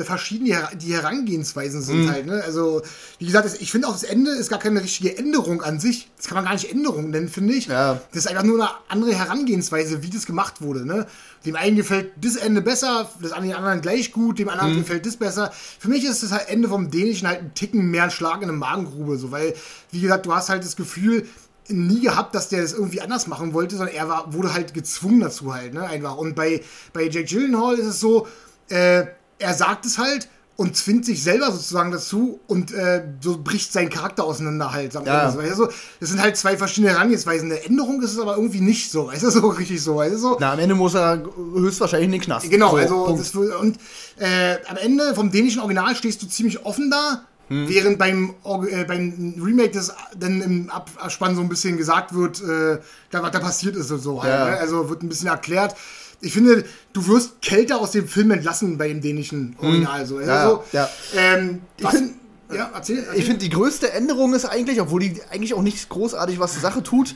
[0.04, 2.10] verschieden die, Her- die Herangehensweisen sind Mhm.
[2.10, 2.26] halt.
[2.26, 2.42] Ne?
[2.44, 2.82] Also,
[3.20, 6.08] wie gesagt, ich finde auch das Ende ist gar keine richtige Änderung an sich.
[6.16, 7.66] Das kann man gar nicht Änderung nennen, finde ich.
[7.66, 8.00] Ja.
[8.10, 10.84] Das ist einfach nur eine andere Herangehensweise, wie das gemacht wurde.
[10.84, 11.06] Ne?
[11.44, 15.06] Dem einen gefällt das Ende besser, das an den anderen gleich gut, dem anderen gefällt
[15.06, 15.52] das besser.
[15.78, 18.48] Für mich ist das halt Ende vom Dänischen halt ein Ticken mehr ein Schlag in
[18.48, 19.54] eine Magengrube, so, weil,
[19.92, 21.24] wie gesagt, du hast halt das Gefühl,
[21.68, 25.20] nie gehabt, dass der das irgendwie anders machen wollte, sondern er war, wurde halt gezwungen
[25.20, 26.16] dazu halt, ne, einfach.
[26.16, 28.26] Und bei, bei Jake Gyllenhaal ist es so,
[28.68, 29.04] äh,
[29.38, 33.90] er sagt es halt und zwingt sich selber sozusagen dazu und äh, so bricht sein
[33.90, 34.94] Charakter auseinander halt.
[34.94, 35.30] Ja.
[35.30, 35.68] So, weißt du?
[36.00, 37.50] Das sind halt zwei verschiedene Herangehensweisen.
[37.50, 40.18] Eine Änderung ist es aber irgendwie nicht so, weißt du, so richtig so, weißt du,
[40.18, 40.36] so.
[40.40, 41.22] Na, am Ende muss er
[41.54, 42.50] höchstwahrscheinlich in den Knast.
[42.50, 43.78] Genau, so, also das, und
[44.18, 47.68] äh, am Ende vom dänischen Original stehst du ziemlich offen da, Hm.
[47.68, 48.34] während beim,
[48.68, 52.78] äh, beim Remake das dann im Ab- Abspann so ein bisschen gesagt wird, äh,
[53.10, 54.32] da, was da passiert ist und so halt.
[54.32, 54.50] Ja.
[54.50, 54.56] Ne?
[54.58, 55.76] Also wird ein bisschen erklärt.
[56.20, 60.06] Ich finde, du wirst kälter aus dem Film entlassen bei dem dänischen Original.
[60.06, 60.16] So.
[60.18, 60.64] Also, Hm.
[60.72, 60.88] Ja, ja.
[61.16, 62.14] Ähm, was, find-
[62.52, 62.98] ja, erzähl.
[62.98, 63.18] erzähl.
[63.18, 66.62] Ich finde, die größte Änderung ist eigentlich, obwohl die eigentlich auch nicht großartig was zur
[66.62, 67.14] Sache tut,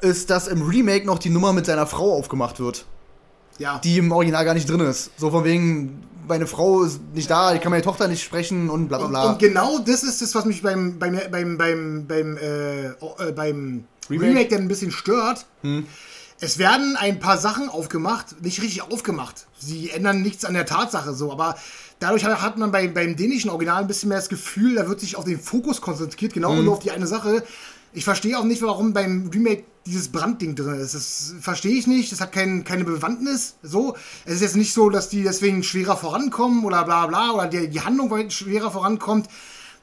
[0.00, 2.84] ist, dass im Remake noch die Nummer mit seiner Frau aufgemacht wird,
[3.58, 3.78] ja.
[3.82, 5.10] die im Original gar nicht drin ist.
[5.18, 8.88] So von wegen, meine Frau ist nicht da, ich kann meine Tochter nicht sprechen und
[8.88, 9.30] bla bla Und, bla.
[9.32, 13.32] und genau das ist das, was mich beim, beim, beim, beim, beim, äh, oh, äh,
[13.32, 14.30] beim Remake.
[14.30, 14.48] Remake?
[14.48, 15.46] dann ein bisschen stört.
[16.38, 19.46] Es werden ein paar Sachen aufgemacht, nicht richtig aufgemacht.
[19.58, 21.56] Sie ändern nichts an der Tatsache so, aber
[21.98, 25.16] dadurch hat man bei, beim dänischen Original ein bisschen mehr das Gefühl, da wird sich
[25.16, 27.42] auf den Fokus konzentriert, genau nur auf die eine Sache.
[27.92, 30.94] Ich verstehe auch nicht, warum beim Remake dieses Brandding drin ist.
[30.94, 33.54] Das verstehe ich nicht, das hat kein, keine Bewandtnis.
[33.62, 37.46] So, es ist jetzt nicht so, dass die deswegen schwerer vorankommen oder bla bla oder
[37.46, 39.28] die, die Handlung schwerer vorankommt.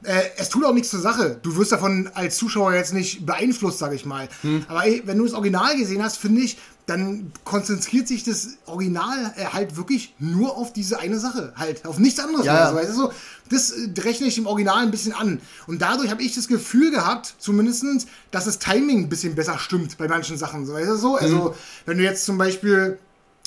[0.02, 1.38] Äh, es tut auch nichts zur Sache.
[1.42, 4.28] Du wirst davon als Zuschauer jetzt nicht beeinflusst, sag ich mal.
[4.42, 4.64] Hm.
[4.68, 9.32] Aber ey, wenn du das Original gesehen hast, finde ich, dann konzentriert sich das Original
[9.36, 12.44] äh, halt wirklich nur auf diese eine Sache, halt, auf nichts anderes.
[12.44, 12.72] Ja.
[12.72, 13.10] Mehr, so.
[13.48, 15.40] Das äh, rechne ich dem Original ein bisschen an.
[15.66, 17.84] Und dadurch habe ich das Gefühl gehabt, zumindest,
[18.30, 20.66] dass das Timing ein bisschen besser stimmt bei manchen Sachen.
[20.66, 21.16] So, weißt du, so?
[21.16, 21.54] Also, mhm.
[21.86, 22.98] wenn du jetzt zum Beispiel,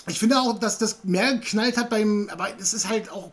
[0.07, 3.31] ich finde auch, dass das mehr geknallt hat beim, aber es ist halt auch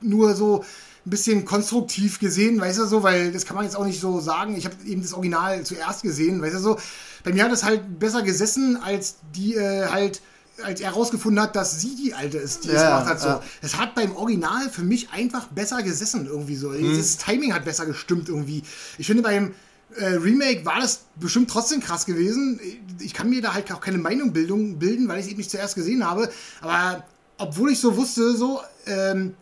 [0.00, 0.64] nur so,
[1.06, 4.20] ein bisschen konstruktiv gesehen, weißt du so, weil das kann man jetzt auch nicht so
[4.20, 4.56] sagen.
[4.56, 6.78] Ich habe eben das Original zuerst gesehen, weißt du so.
[7.24, 10.20] Bei mir hat es halt besser gesessen, als die äh, halt
[10.62, 13.20] als er herausgefunden hat, dass sie die alte ist, die ja, es gemacht hat.
[13.20, 13.28] So.
[13.28, 13.42] Ja.
[13.60, 16.68] Es hat beim Original für mich einfach besser gesessen, irgendwie so.
[16.68, 16.96] Mhm.
[16.96, 18.62] Das Timing hat besser gestimmt, irgendwie.
[18.98, 19.54] Ich finde, beim
[19.96, 22.60] äh, Remake war das bestimmt trotzdem krass gewesen.
[23.00, 25.74] Ich kann mir da halt auch keine Meinung bilden, weil ich es eben nicht zuerst
[25.74, 26.30] gesehen habe.
[26.60, 27.04] Aber
[27.38, 29.34] obwohl ich so wusste, so, ähm,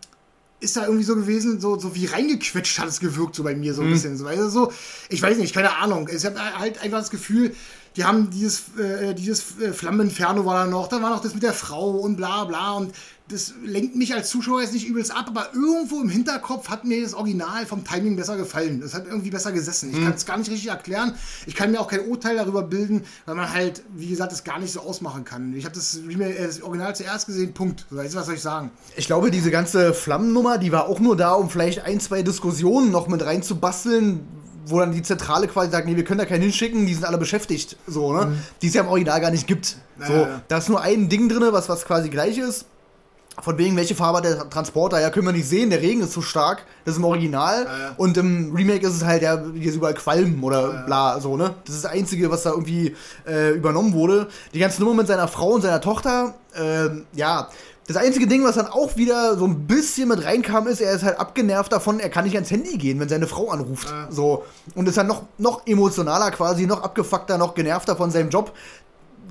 [0.62, 3.74] ist da irgendwie so gewesen, so, so wie reingequetscht hat es gewirkt, so bei mir
[3.74, 3.92] so ein mhm.
[3.92, 4.16] bisschen.
[4.16, 4.72] So, also so,
[5.08, 6.08] ich weiß nicht, keine Ahnung.
[6.14, 7.54] Ich habe halt einfach das Gefühl,
[7.96, 11.42] die haben dieses, äh, dieses äh, Flammeninferno war da noch, da war noch das mit
[11.42, 12.92] der Frau und bla bla und
[13.28, 17.02] das lenkt mich als Zuschauer jetzt nicht übelst ab, aber irgendwo im Hinterkopf hat mir
[17.02, 18.80] das Original vom Timing besser gefallen.
[18.80, 19.90] Das hat irgendwie besser gesessen.
[19.90, 20.04] Ich mhm.
[20.04, 21.14] kann es gar nicht richtig erklären.
[21.46, 24.58] Ich kann mir auch kein Urteil darüber bilden, weil man halt, wie gesagt, das gar
[24.58, 25.54] nicht so ausmachen kann.
[25.54, 27.86] Ich habe das, äh, das, Original zuerst gesehen, Punkt.
[27.90, 28.70] Weißt du, was soll ich sagen?
[28.96, 32.90] Ich glaube, diese ganze Flammennummer, die war auch nur da, um vielleicht ein, zwei Diskussionen
[32.90, 34.20] noch mit reinzubasteln,
[34.64, 37.18] wo dann die Zentrale quasi sagt, nee, wir können da keinen hinschicken, die sind alle
[37.18, 38.26] beschäftigt, so, ne?
[38.26, 38.38] Mhm.
[38.60, 39.76] Die es ja im Original gar nicht gibt.
[40.06, 42.66] So, da ist nur ein Ding drin, was, was quasi gleich ist.
[43.40, 46.20] Von wegen, welche Farbe der Transporter, ja, können wir nicht sehen, der Regen ist zu
[46.20, 47.64] stark, das ist im Original.
[47.64, 47.94] Ja, ja.
[47.96, 51.38] Und im Remake ist es halt, ja, hier ist überall Qualm oder ja, bla, so,
[51.38, 51.54] ne?
[51.64, 52.94] Das ist das Einzige, was da irgendwie
[53.26, 54.28] äh, übernommen wurde.
[54.52, 57.48] Die ganze Nummer mit seiner Frau und seiner Tochter, äh, ja,
[57.92, 61.02] das einzige Ding, was dann auch wieder so ein bisschen mit reinkam, ist, er ist
[61.02, 63.88] halt abgenervt davon, er kann nicht ans Handy gehen, wenn seine Frau anruft.
[63.88, 64.08] Ja.
[64.10, 64.44] So.
[64.74, 68.52] Und ist dann noch, noch emotionaler quasi, noch abgefuckter, noch genervter von seinem Job,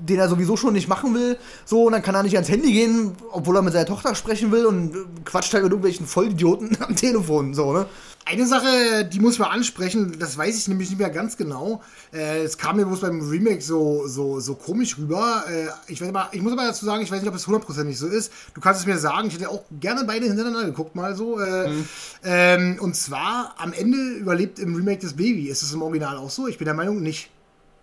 [0.00, 1.38] den er sowieso schon nicht machen will.
[1.64, 4.50] So, und dann kann er nicht ans Handy gehen, obwohl er mit seiner Tochter sprechen
[4.52, 7.54] will und quatscht halt mit irgendwelchen Vollidioten am Telefon.
[7.54, 7.86] So, ne?
[8.24, 11.82] Eine Sache, die muss man ansprechen, das weiß ich nämlich nicht mehr ganz genau.
[12.12, 15.42] Äh, es kam mir bloß beim Remake so, so, so komisch rüber.
[15.48, 17.98] Äh, ich, weiß aber, ich muss aber dazu sagen, ich weiß nicht, ob es hundertprozentig
[17.98, 18.32] so ist.
[18.54, 21.40] Du kannst es mir sagen, ich hätte auch gerne beide hintereinander geguckt, mal so.
[21.40, 21.88] Äh, mhm.
[22.22, 25.48] ähm, und zwar, am Ende überlebt im Remake das Baby.
[25.48, 26.46] Ist es im Original auch so?
[26.46, 27.28] Ich bin der Meinung, nicht.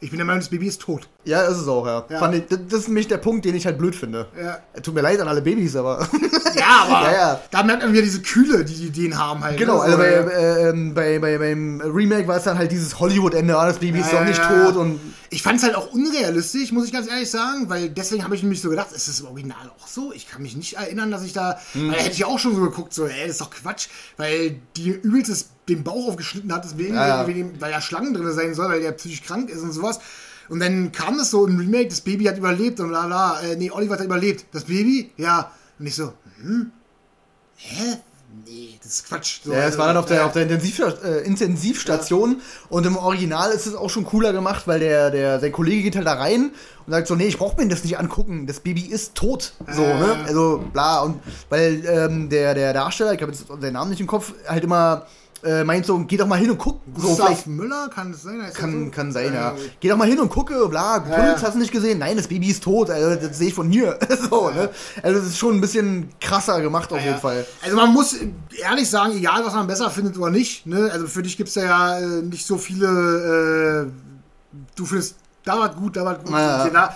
[0.02, 1.10] Ich bin der Meinung, das Baby ist tot.
[1.26, 2.06] Ja, ist es auch, ja.
[2.10, 2.32] ja.
[2.32, 4.28] Ich, das ist nämlich der Punkt, den ich halt blöd finde.
[4.42, 4.60] Ja.
[4.82, 6.08] Tut mir leid an alle Babys, aber.
[6.56, 7.42] Ja, aber ja, ja.
[7.52, 9.58] da merkt man wieder diese Kühle, die die den haben halt.
[9.58, 9.82] Genau, ne?
[9.84, 13.78] also bei, äh, bei, bei, beim Remake war es dann halt dieses Hollywood-Ende, ah, das
[13.78, 15.00] Baby ist doch nicht tot und.
[15.30, 18.42] Ich fand es halt auch unrealistisch, muss ich ganz ehrlich sagen, weil deswegen habe ich
[18.42, 20.12] nämlich so gedacht, ist das im Original auch so?
[20.12, 21.60] Ich kann mich nicht erinnern, dass ich da.
[21.74, 21.90] Hm.
[21.90, 24.60] Weil da hätte ich auch schon so geguckt, so, ey, das ist doch Quatsch, weil
[24.76, 27.28] die übelstes den Bauch aufgeschnitten hat, deswegen, ja, ja.
[27.60, 30.00] weil ja Schlangen drin sein soll, weil der psychisch krank ist und sowas.
[30.50, 33.40] Und dann kam das so im Remake, das Baby hat überlebt und bla bla.
[33.42, 34.46] Äh, nee, Oliver hat überlebt.
[34.52, 35.12] Das Baby?
[35.16, 35.52] Ja.
[35.78, 36.72] Und ich so, hm?
[37.56, 37.98] Hä?
[38.46, 39.42] Nee, das ist Quatsch.
[39.44, 42.38] So, ja, es war dann auf der, auf der Intensiv, äh, Intensivstation ja.
[42.70, 45.96] und im Original ist es auch schon cooler gemacht, weil der, der, sein Kollege geht
[45.96, 46.52] halt da rein
[46.86, 49.54] und sagt so, nee, ich brauch mir das nicht angucken, das Baby ist tot.
[49.72, 50.00] So, äh.
[50.00, 50.26] ne?
[50.26, 54.08] Also, bla, und weil ähm, der, der Darsteller, ich habe jetzt seinen Namen nicht im
[54.08, 55.08] Kopf, halt immer
[55.43, 56.82] äh, meint so, geh doch mal hin und guck.
[56.97, 58.41] So, vielleicht Müller kann es sein?
[58.54, 58.91] Kann, so?
[58.91, 59.56] kann sein, ja.
[59.80, 61.41] Geh doch mal hin und gucke, bla, Puls, ja.
[61.41, 61.99] hast du nicht gesehen?
[61.99, 63.97] Nein, das Baby ist tot, also, das sehe ich von hier.
[64.30, 64.69] so, ne?
[65.02, 67.45] Also das ist schon ein bisschen krasser gemacht auf ja, jeden Fall.
[67.62, 68.17] Also man muss
[68.62, 70.89] ehrlich sagen, egal was man besser findet oder nicht, ne?
[70.91, 73.91] Also für dich gibt es ja äh, nicht so viele, äh,
[74.75, 76.32] du findest, da war gut, da war gut.
[76.32, 76.93] Ja.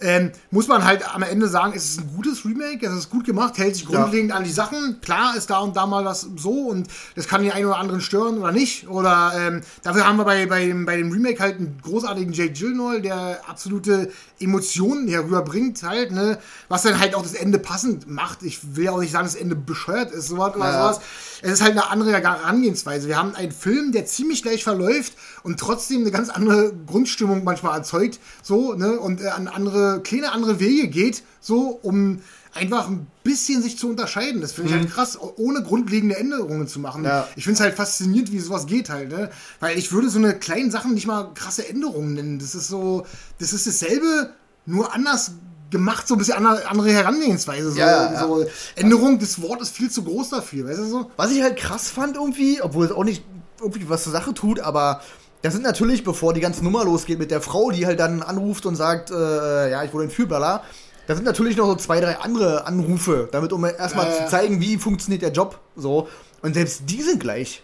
[0.00, 3.24] Ähm, muss man halt am Ende sagen, es ist ein gutes Remake, es ist gut
[3.24, 4.36] gemacht, hält sich grundlegend ja.
[4.36, 5.00] an die Sachen.
[5.00, 8.00] Klar ist da und da mal was so und das kann den einen oder anderen
[8.00, 8.88] stören oder nicht.
[8.88, 12.52] Oder ähm, dafür haben wir bei, bei, dem, bei dem Remake halt einen großartigen Jake
[12.52, 16.38] Gyllenhaal, der absolute Emotionen herüberbringt, halt, ne?
[16.68, 18.42] Was dann halt auch das Ende passend macht.
[18.42, 20.82] Ich will ja auch nicht sagen, dass das Ende bescheuert ist sowas oder ja.
[20.82, 21.00] sowas.
[21.42, 23.08] Es ist halt eine andere Herangehensweise.
[23.08, 27.78] Wir haben einen Film, der ziemlich gleich verläuft und trotzdem eine ganz andere Grundstimmung manchmal
[27.78, 28.98] erzeugt, so, ne?
[28.98, 32.20] Und äh, an andere, kleine andere Wege geht, so, um
[32.56, 34.40] einfach ein bisschen sich zu unterscheiden.
[34.40, 34.88] Das finde ich halt mhm.
[34.88, 37.04] halt krass, ohne grundlegende Änderungen zu machen.
[37.04, 37.28] Ja.
[37.36, 39.30] Ich finde es halt faszinierend, wie sowas geht halt, ne?
[39.60, 42.38] Weil ich würde so eine kleinen Sachen nicht mal krasse Änderungen nennen.
[42.38, 43.06] Das ist so,
[43.38, 44.30] das ist dasselbe,
[44.66, 45.32] nur anders
[45.70, 47.72] gemacht, so ein bisschen andere, andere Herangehensweise.
[47.72, 48.20] So, ja, ja.
[48.20, 51.10] so Änderung des Wortes viel zu groß dafür, weißt du so?
[51.16, 53.24] Was ich halt krass fand irgendwie, obwohl es auch nicht
[53.60, 55.00] irgendwie was zur Sache tut, aber
[55.42, 58.66] das sind natürlich, bevor die ganze Nummer losgeht mit der Frau, die halt dann anruft
[58.66, 60.62] und sagt, äh, ja, ich wurde entführt, bla,
[61.06, 64.24] da sind natürlich noch so zwei, drei andere Anrufe, damit um erstmal ja.
[64.24, 65.58] zu zeigen, wie funktioniert der Job.
[65.76, 66.08] So.
[66.42, 67.62] Und selbst die sind gleich.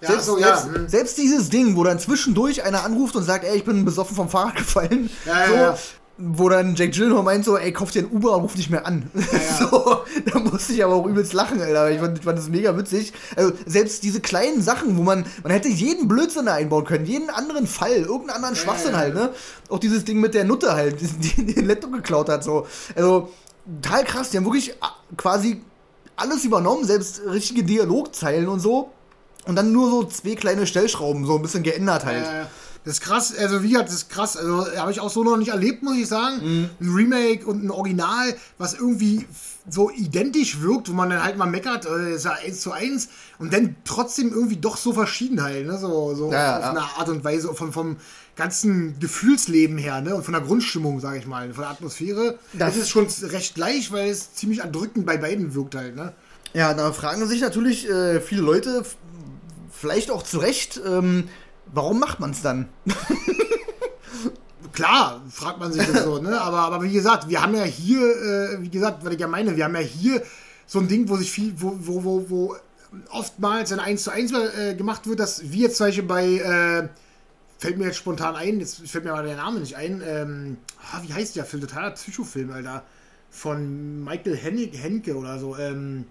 [0.00, 0.56] Ja, selbst, so, ja.
[0.56, 0.88] selbst, hm.
[0.88, 4.28] selbst dieses Ding, wo dann zwischendurch einer anruft und sagt, ey, ich bin besoffen vom
[4.28, 5.10] Fahrrad gefallen.
[5.24, 5.82] Ja, so.
[6.18, 8.86] Wo dann Jake Gyllenhaal meint so, ey, kauf dir ein Uber und ruf nicht mehr
[8.86, 9.10] an.
[9.14, 9.58] ja.
[9.58, 11.90] so, da musste ich aber auch übelst lachen, Alter.
[11.90, 13.12] Ich fand, ich fand das mega witzig.
[13.36, 17.28] Also, selbst diese kleinen Sachen, wo man, man hätte jeden Blödsinn da einbauen können, jeden
[17.28, 19.30] anderen Fall, irgendeinen anderen Schwachsinn ja, halt, ne?
[19.68, 22.66] Auch dieses Ding mit der Nutte halt, die, den Laptop geklaut hat, so.
[22.94, 23.30] Also,
[23.82, 24.30] total krass.
[24.30, 25.60] Die haben wirklich ah, quasi
[26.16, 28.90] alles übernommen, selbst richtige Dialogzeilen und so.
[29.46, 32.24] Und dann nur so zwei kleine Stellschrauben, so ein bisschen geändert halt.
[32.86, 34.36] Äh, das ist krass, also wie gesagt, das ist krass.
[34.36, 36.36] Also habe ich auch so noch nicht erlebt, muss ich sagen.
[36.42, 36.70] Mhm.
[36.80, 39.26] Ein Remake und ein Original, was irgendwie
[39.68, 43.08] so identisch wirkt, wo man dann halt mal meckert, äh, ist ja eins zu eins
[43.40, 45.76] und dann trotzdem irgendwie doch so verschieden halt, ne?
[45.78, 46.70] So, so Ja, auf, ja.
[46.70, 47.96] eine Art und Weise, vom, vom
[48.36, 50.14] ganzen Gefühlsleben her, ne?
[50.14, 52.38] Und von der Grundstimmung, sage ich mal, von der Atmosphäre.
[52.52, 56.12] Das- Das ist schon recht gleich, weil es ziemlich erdrückend bei beiden wirkt halt, ne?
[56.54, 58.84] Ja, da fragen sich natürlich äh, viele Leute,
[59.72, 61.24] vielleicht auch zu Recht, ähm,
[61.72, 62.68] warum macht man es dann?
[64.72, 66.38] Klar, fragt man sich das so, ne?
[66.40, 69.56] Aber, aber wie gesagt, wir haben ja hier, äh, wie gesagt, was ich ja meine,
[69.56, 70.22] wir haben ja hier
[70.66, 72.56] so ein Ding, wo sich viel, wo, wo, wo, wo
[73.10, 76.88] oftmals ein 1 zu 1 äh, gemacht wird, dass wir jetzt zum Beispiel bei, äh,
[77.58, 80.58] fällt mir jetzt spontan ein, jetzt fällt mir aber der Name nicht ein, ähm,
[80.92, 81.62] ah, wie heißt der Film?
[81.62, 82.84] Totaler Psychofilm, Alter.
[83.30, 86.06] Von Michael Hennig, Henke oder so, ähm,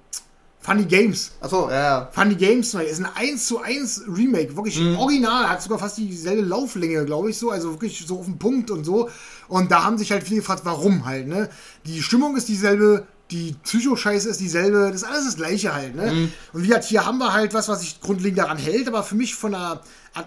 [0.66, 1.32] Funny Games.
[1.42, 2.10] Achso, ja, ja.
[2.12, 2.84] Funny Games neu.
[2.84, 4.56] Ist ein 1 zu 1 Remake.
[4.56, 5.48] Wirklich original.
[5.48, 7.52] Hat sogar fast dieselbe Lauflänge, glaube ich, so.
[7.52, 9.08] Also wirklich so auf den Punkt und so.
[9.48, 11.50] Und da haben sich halt viele gefragt, warum halt, ne?
[11.86, 13.06] Die Stimmung ist dieselbe.
[13.32, 14.90] Die Psycho-Scheiße ist dieselbe.
[14.92, 16.30] Das ist alles das Gleiche halt, ne?
[16.54, 18.88] Und wie gesagt, hier haben wir halt was, was sich grundlegend daran hält.
[18.88, 19.82] Aber für mich von der,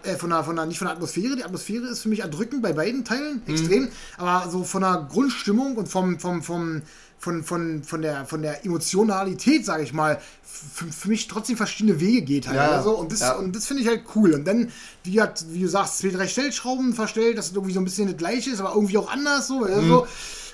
[0.05, 1.35] äh, von der, von der, nicht von der Atmosphäre.
[1.35, 3.43] Die Atmosphäre ist für mich erdrückend bei beiden Teilen.
[3.49, 3.89] Extrem.
[4.19, 6.83] Aber so von der Grundstimmung und vom, vom, vom,
[7.19, 12.23] von, von, von, der, von der Emotionalität, sage ich mal, für, mich trotzdem verschiedene Wege
[12.23, 12.57] geht halt.
[12.57, 12.97] Ja, oder so.
[12.97, 13.37] Und das, ja.
[13.37, 14.35] und das finde ich halt cool.
[14.35, 14.71] Und dann,
[15.03, 18.07] wie, hat, wie du sagst, zwei, drei Stellschrauben verstellt, dass es irgendwie so ein bisschen
[18.09, 19.61] das gleiche ist, aber irgendwie auch anders so.
[19.61, 19.89] Mhm.
[19.89, 20.07] so.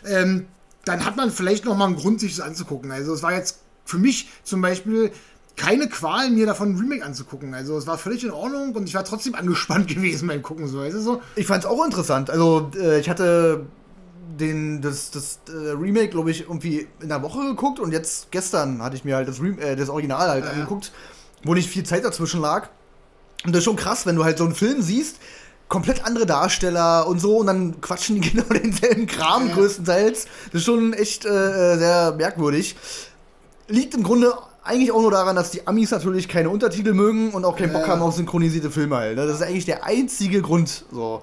[0.06, 0.46] Ähm,
[0.84, 2.90] dann hat man vielleicht noch mal einen Grund, sich das anzugucken.
[2.90, 5.12] Also es war jetzt für mich zum Beispiel
[5.56, 7.54] keine Qual, mir davon ein Remake anzugucken.
[7.54, 10.78] Also es war völlig in Ordnung und ich war trotzdem angespannt gewesen beim Gucken, so
[10.78, 11.22] weißt du so.
[11.36, 12.30] Ich fand's auch interessant.
[12.30, 13.66] Also, äh, ich hatte
[14.38, 18.82] den, das, das äh, Remake, glaube ich, irgendwie in der Woche geguckt und jetzt gestern
[18.82, 20.56] hatte ich mir halt das, Rem äh, das Original halt Ja, ja.
[20.56, 20.92] angeguckt,
[21.44, 22.68] wo nicht viel Zeit dazwischen lag.
[23.44, 25.18] Und das ist schon krass, wenn du halt so einen Film siehst,
[25.68, 29.54] komplett andere Darsteller und so und dann quatschen die genau denselben Kram Ja.
[29.54, 30.26] größtenteils.
[30.46, 32.76] Das ist schon echt äh, sehr merkwürdig.
[33.68, 37.44] Liegt im Grunde eigentlich auch nur daran, dass die Amis natürlich keine Untertitel mögen und
[37.44, 37.88] auch keinen Bock Ja.
[37.88, 39.16] haben auf synchronisierte Filme halt.
[39.16, 39.26] ne?
[39.26, 40.84] Das ist eigentlich der einzige Grund.
[40.90, 41.22] So.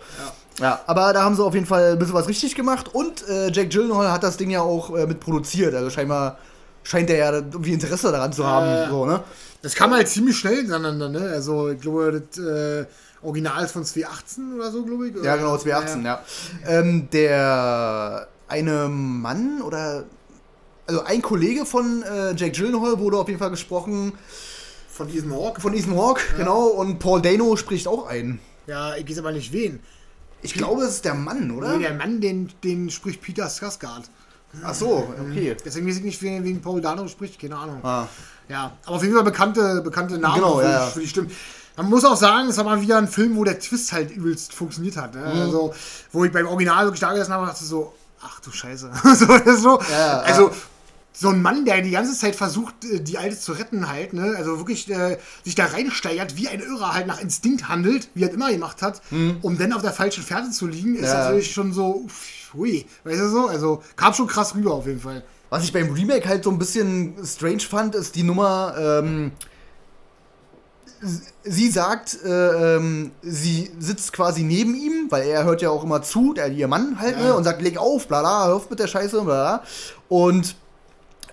[0.59, 3.51] Ja, aber da haben sie auf jeden Fall ein bisschen was richtig gemacht und äh,
[3.51, 5.73] Jack Gyllenhaal hat das Ding ja auch äh, mit produziert.
[5.73, 6.37] Also scheinbar
[6.83, 8.65] scheint er ja irgendwie Interesse daran zu haben.
[8.67, 8.89] Ja.
[8.89, 9.21] So, ne?
[9.61, 11.19] Das kam halt ziemlich schnell hintereinander, ne?
[11.33, 12.85] Also ich glaube, das äh,
[13.23, 15.15] Original ist von 2018 oder so, glaube ich.
[15.23, 16.19] Ja, genau, 2018, ja.
[16.67, 20.03] Ähm, der eine Mann oder
[20.91, 24.13] also ein Kollege von äh, Jake Gyllenhaal wurde auf jeden Fall gesprochen
[24.89, 25.61] Von diesem Hawk.
[25.61, 28.39] von Ethan Hawke, genau, und Paul Dano spricht auch ein.
[28.67, 29.79] Ja, ich weiß aber nicht wen.
[30.41, 31.77] Ich glaube, es ist der Mann, oder?
[31.77, 34.03] Nee, der Mann, den, den spricht Peter Skarsgård.
[34.63, 35.55] Ach so, okay.
[35.63, 37.79] Deswegen weiß ich nicht, wen, wen Paul Dano spricht, keine Ahnung.
[37.83, 38.07] Ah.
[38.49, 40.87] Ja, aber auf jeden Fall bekannte, bekannte Namen Genau, für, ja, ja.
[40.87, 41.31] für die Stimmen.
[41.77, 44.53] Man muss auch sagen, es war mal wieder ein Film, wo der Twist halt übelst
[44.53, 45.15] funktioniert hat.
[45.15, 45.21] Mhm.
[45.21, 45.41] Ne?
[45.43, 45.73] Also,
[46.11, 48.91] wo ich beim Original wirklich da gesessen habe und dachte so, ach du Scheiße.
[49.15, 49.79] so, so.
[49.89, 50.51] Ja, also,
[51.13, 54.33] so ein Mann, der die ganze Zeit versucht, äh, die Alte zu retten halt, ne?
[54.37, 58.31] also wirklich äh, sich da reinsteigert, wie ein Irrer halt nach Instinkt handelt, wie er
[58.31, 59.01] immer gemacht hat,
[59.41, 61.07] um dann auf der falschen Fährte zu liegen, ist Mhm.
[61.07, 61.23] Ja.
[61.25, 62.07] natürlich schon so,
[62.53, 63.47] hui, weißt du so?
[63.47, 65.23] Also, kam schon krass rüber auf jeden Fall.
[65.49, 69.31] Was ich beim Remake halt so ein bisschen strange fand, ist die Nummer, ähm,
[71.43, 76.03] sie sagt, äh, ähm, sie sitzt quasi neben ihm, weil er hört ja auch immer
[76.03, 77.23] zu, der ihr Mann halt, Ja.
[77.23, 79.63] ne, und sagt, leg auf, bla bla, hör auf mit der Scheiße, bla bla.
[80.09, 80.55] Und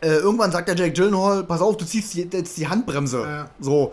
[0.00, 3.22] äh, irgendwann sagt der Jack Gyllenhaal, pass auf, du ziehst jetzt die Handbremse.
[3.22, 3.50] Ja.
[3.60, 3.92] So.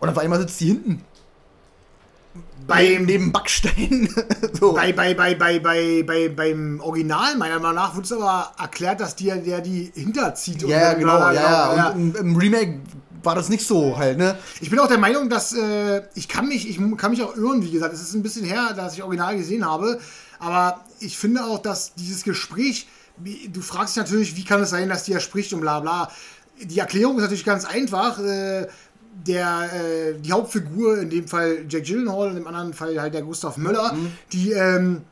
[0.00, 1.04] Und auf einmal sitzt die hinten.
[2.66, 4.08] Beim- neben Backstein.
[4.60, 4.72] so.
[4.72, 9.00] Bei, bei, bei, bei, bei, bei, beim Original, meiner Meinung nach, wurde es aber erklärt,
[9.00, 10.64] dass der die hinterzieht.
[10.64, 11.76] und ja, ja, genau, ja, ja.
[11.76, 11.88] ja.
[11.90, 12.80] Und im, im Remake
[13.22, 14.36] war das nicht so halt, ne?
[14.60, 17.62] Ich bin auch der Meinung, dass äh, ich kann mich, ich kann mich auch irren,
[17.62, 19.98] wie gesagt, es ist ein bisschen her, dass ich Original gesehen habe,
[20.38, 22.86] aber ich finde auch, dass dieses Gespräch,
[23.18, 26.10] du fragst dich natürlich, wie kann es sein, dass die ja spricht und bla bla.
[26.62, 28.18] Die Erklärung ist natürlich ganz einfach.
[28.18, 28.66] Äh,
[29.26, 33.22] der, äh, die Hauptfigur, in dem Fall Jack Gyllenhaal, in dem anderen Fall halt der
[33.22, 33.94] Gustav Möller,
[34.30, 35.02] die ähm,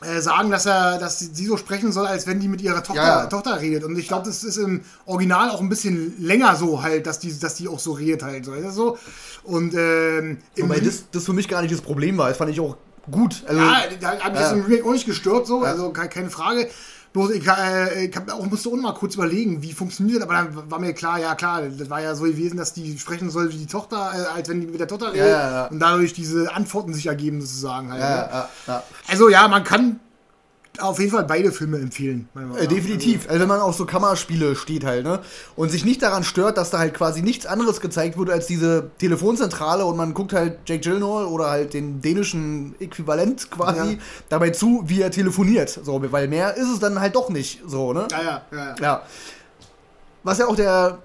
[0.00, 3.02] äh, sagen, dass er, dass sie so sprechen soll, als wenn die mit ihrer Tochter,
[3.02, 3.26] Ja, ja.
[3.26, 3.82] Tochter redet.
[3.82, 7.36] Und ich glaube, das ist im Original auch ein bisschen länger so halt, dass die,
[7.36, 8.44] dass die auch so redet halt.
[8.44, 8.96] So, ist das so?
[9.42, 12.28] Und ähm, im Wobei das, das für mich gar nicht das Problem war.
[12.28, 12.76] Das fand ich auch
[13.10, 13.42] gut.
[13.48, 14.50] Also, Ja, da hat mich Ja.
[14.50, 16.68] das im Remake auch nicht gestört, so, also ke- keine Frage.
[17.12, 20.28] Bloß ich, äh, ich hab auch, musste auch noch mal kurz überlegen, wie funktioniert das,
[20.28, 23.30] aber dann war mir klar, ja klar, das war ja so gewesen, dass die sprechen
[23.30, 25.66] soll wie die Tochter, äh, als wenn die mit der Tochter redet ja, ja.
[25.66, 28.00] und dadurch diese Antworten sich ergeben sozusagen halt.
[28.00, 28.82] ne?
[29.08, 30.00] Also ja, man kann
[30.80, 32.28] auf jeden Fall beide Filme empfehlen.
[32.58, 33.28] Äh, definitiv.
[33.28, 35.20] Also wenn man auf so Kammerspiele steht halt, ne?
[35.54, 38.90] Und sich nicht daran stört, dass da halt quasi nichts anderes gezeigt wird als diese
[38.98, 43.98] Telefonzentrale und man guckt halt Jake Gyllenhaal oder halt den dänischen Äquivalent quasi Ja.
[44.30, 45.68] dabei zu, wie er telefoniert.
[45.82, 48.08] So, weil mehr ist es dann halt doch nicht so, ne?
[48.10, 48.58] Ja, ja, ja.
[48.58, 48.74] ja.
[48.80, 49.02] Ja.
[50.22, 50.98] Was ja auch der.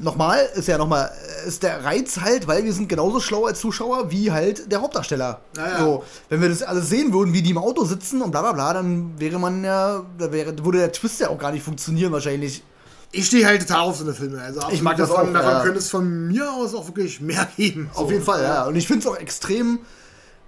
[0.00, 1.10] Nochmal, ist ja nochmal,
[1.46, 5.40] ist der Reiz halt, weil wir sind genauso schlau als Zuschauer wie halt der Hauptdarsteller.
[5.56, 5.78] Ja, ja.
[5.78, 8.52] So, wenn wir das alles sehen würden, wie die im Auto sitzen und bla bla
[8.52, 12.12] bla, dann wäre man ja, da wäre, würde der Twist ja auch gar nicht funktionieren
[12.12, 12.62] wahrscheinlich.
[13.10, 14.40] Ich stehe halt total auf so eine Filme.
[14.40, 15.62] Also Ich mag das davon, auch, Davon ja.
[15.62, 17.90] könnte es von mir aus auch wirklich mehr geben.
[17.94, 18.12] Auf So.
[18.12, 18.64] jeden Fall, ja.
[18.66, 19.78] Und ich finde es auch extrem,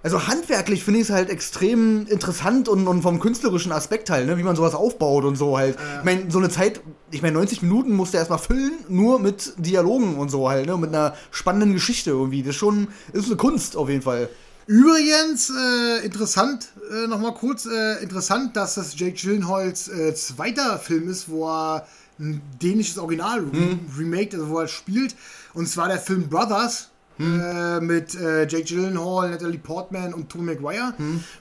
[0.03, 4.37] also handwerklich finde ich es halt extrem interessant und, und vom künstlerischen Aspekt halt, ne,
[4.37, 5.77] wie man sowas aufbaut und so halt.
[5.99, 6.81] Ich meine, so eine Zeit,
[7.11, 10.89] ich meine, 90 Minuten musste erstmal füllen, nur mit Dialogen und so halt, ne, mit
[10.89, 12.41] einer spannenden Geschichte irgendwie.
[12.41, 14.29] Das ist schon, ist eine Kunst auf jeden Fall.
[14.67, 21.09] Übrigens, äh, interessant, äh, nochmal kurz, äh, interessant, dass das Jake Gyllenhaals äh, zweiter Film
[21.09, 21.87] ist, wo er
[22.19, 25.15] ein dänisches Original re remaked, also wo er spielt.
[25.53, 26.90] Und zwar der Film Brothers.
[27.21, 30.93] Äh, mit äh, Jake Gyllenhaal, Natalie Portman und Tobey Maguire,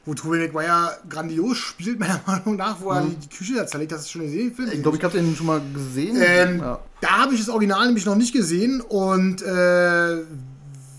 [0.04, 3.92] wo Tobey Maguire grandios spielt, meiner Meinung nach, wo er die, die Küche da zerlegt.
[3.92, 4.70] Das ist schon gesehen, den Film.
[4.72, 6.16] Ich glaube, ich habe den schon mal gesehen.
[6.20, 6.78] Ähm, ja.
[7.00, 10.16] Da habe ich das Original nämlich noch nicht gesehen und äh,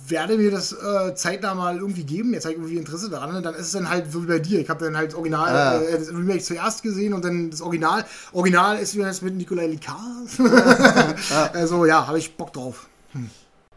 [0.08, 2.34] werde mir das äh, zeitnah mal irgendwie geben.
[2.34, 3.42] Jetzt habe ich irgendwie Interesse daran.
[3.44, 4.60] Dann ist es dann halt so wie bei dir.
[4.60, 5.82] Ich habe dann halt das Original, Ah.
[5.82, 8.04] äh, das Remake zuerst gesehen und dann das Original.
[8.34, 10.02] Original ist wie das mit Nikolai Likar.
[11.54, 12.88] Also ja, habe ich Bock drauf.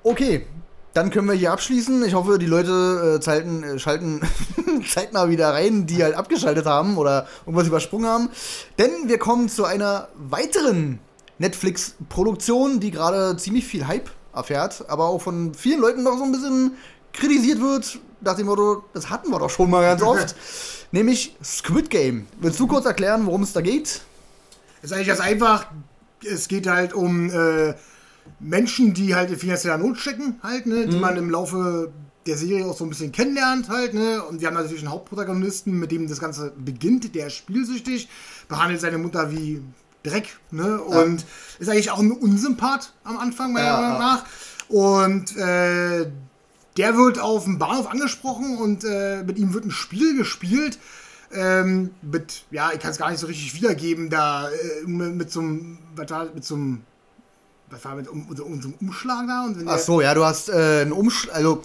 [0.03, 0.47] Okay,
[0.95, 2.05] dann können wir hier abschließen.
[2.05, 4.21] Ich hoffe, die Leute äh, schalten, äh, schalten
[4.89, 8.31] zeitnah wieder rein, die halt abgeschaltet haben oder irgendwas übersprungen haben.
[8.79, 11.01] Denn wir kommen zu einer weiteren
[11.39, 16.33] Netflix-Produktion, die gerade ziemlich viel Hype erfährt, aber auch von vielen Leuten noch so ein
[16.33, 16.73] bisschen
[17.13, 20.35] kritisiert wird, nach dem Motto, das hatten wir doch schon mal ganz oft.
[20.93, 22.27] nämlich Squid Game.
[22.41, 24.01] Willst du kurz erklären, worum es da geht?
[24.83, 25.67] ist eigentlich ganz einfach.
[26.23, 27.75] Es geht halt um äh,
[28.41, 31.93] Menschen, die halt in finanzieller Not stecken, halt, ne, die man im Laufe
[32.27, 34.23] der Serie auch so ein bisschen kennenlernt, halt, ne.
[34.23, 38.09] Und wir haben natürlich einen Hauptprotagonisten, mit dem das Ganze beginnt, der ist spielsüchtig,
[38.49, 39.63] behandelt seine Mutter wie
[40.03, 40.81] Dreck, ne?
[40.81, 41.25] Und
[41.59, 43.99] ist eigentlich auch ein Unsympath am Anfang, meiner Ja, Meinung ja.
[43.99, 44.25] nach.
[44.69, 46.11] Und äh,
[46.77, 50.79] der wird auf dem Bahnhof angesprochen und äh, mit ihm wird ein Spiel gespielt.
[51.33, 55.33] Ähm, mit, ja, ich kann es gar nicht so richtig wiedergeben, da äh, mit, mit
[55.33, 55.79] so einem,
[56.35, 56.83] mit so einem,
[57.75, 59.45] was war mit um, so, um, einem Umschlag da?
[59.45, 61.63] Und Ach so, ja, du hast äh, einen Umschlag, also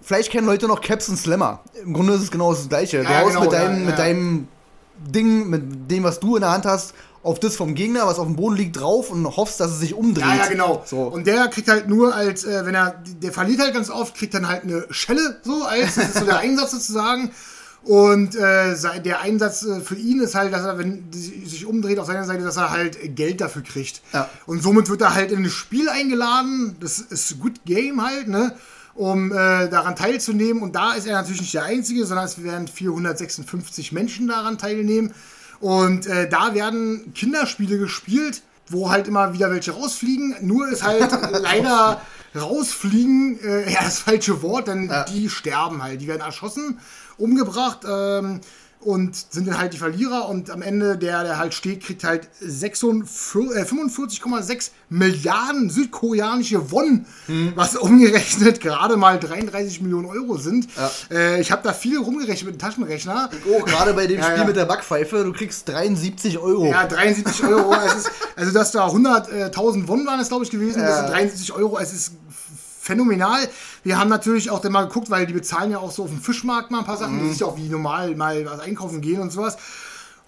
[0.00, 1.60] vielleicht kennen Leute noch Caps und Slammer.
[1.82, 2.98] Im Grunde ist es genau das gleiche.
[2.98, 3.86] Du Ja, haust genau, mit, deinem, ja, ja.
[3.86, 4.48] mit deinem
[4.98, 8.26] Ding, mit dem, was du in der Hand hast, auf das vom Gegner, was auf
[8.26, 10.24] dem Boden liegt, drauf und hoffst, dass es sich umdreht.
[10.24, 10.82] Ja, ja, genau.
[10.86, 11.02] So.
[11.02, 14.34] Und der kriegt halt nur als, äh, wenn er, der verliert halt ganz oft, kriegt
[14.34, 17.30] dann halt eine Schelle, so als, das ist so der Einsatz sozusagen.
[17.84, 18.74] Und äh,
[19.04, 22.44] der Einsatz äh, für ihn ist halt, dass er, wenn sich umdreht auf seiner Seite,
[22.44, 24.02] dass er halt Geld dafür kriegt.
[24.12, 24.28] Ja.
[24.46, 28.54] Und somit wird er halt in ein Spiel eingeladen, das ist Good Game halt, ne?
[28.94, 30.62] Um äh, daran teilzunehmen.
[30.62, 35.14] Und da ist er natürlich nicht der Einzige, sondern es werden 456 Menschen daran teilnehmen.
[35.60, 40.36] Und äh, da werden Kinderspiele gespielt, wo halt immer wieder welche rausfliegen.
[40.40, 41.10] Nur ist halt
[41.40, 42.00] leider
[42.34, 45.04] rausfliegen, äh, ja, das falsche Wort, denn Ja.
[45.04, 46.00] die sterben halt.
[46.00, 46.78] Die werden erschossen,
[47.18, 48.40] umgebracht ähm,
[48.80, 50.28] und sind dann halt die Verlierer.
[50.28, 57.04] Und am Ende, der, der halt steht, kriegt halt 46 äh, 45,6 Milliarden südkoreanische Won,
[57.26, 57.52] Hm.
[57.56, 60.68] was umgerechnet gerade mal 33 Millionen Euro sind.
[60.76, 60.90] Ja.
[61.10, 63.30] Äh, ich habe da viel rumgerechnet mit dem Taschenrechner.
[63.50, 64.44] Oh, gerade bei dem Ja, Spiel ja.
[64.44, 66.66] mit der Backpfeife, du kriegst 73 Euro.
[66.70, 67.74] Ja, 73 Euro.
[67.84, 70.80] es ist, also, dass da 100.000 Won waren es, glaube ich, gewesen.
[70.82, 71.78] Das sind 73 Euro.
[71.80, 72.12] Es ist
[72.88, 73.48] phänomenal.
[73.84, 76.20] Wir haben natürlich auch dann mal geguckt, weil die bezahlen ja auch so auf dem
[76.20, 77.16] Fischmarkt mal ein paar Sachen.
[77.16, 77.24] Mhm.
[77.24, 79.58] Das ist ja auch wie normal mal was einkaufen gehen und sowas.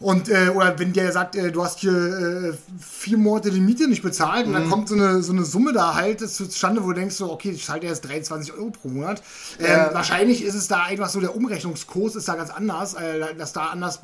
[0.01, 3.87] Und, äh, oder wenn der sagt, äh, du hast hier äh, vier Monate die Miete
[3.87, 4.71] nicht bezahlt und dann Mhm.
[4.71, 7.67] kommt so eine, so eine Summe da halt zustande, wo du denkst so, okay, ich
[7.67, 9.23] zahle jetzt 23 Euro pro Monat.
[9.59, 9.89] Ähm.
[9.93, 13.67] Wahrscheinlich ist es da einfach so, der Umrechnungskurs ist da ganz anders, äh, dass da
[13.67, 14.01] anders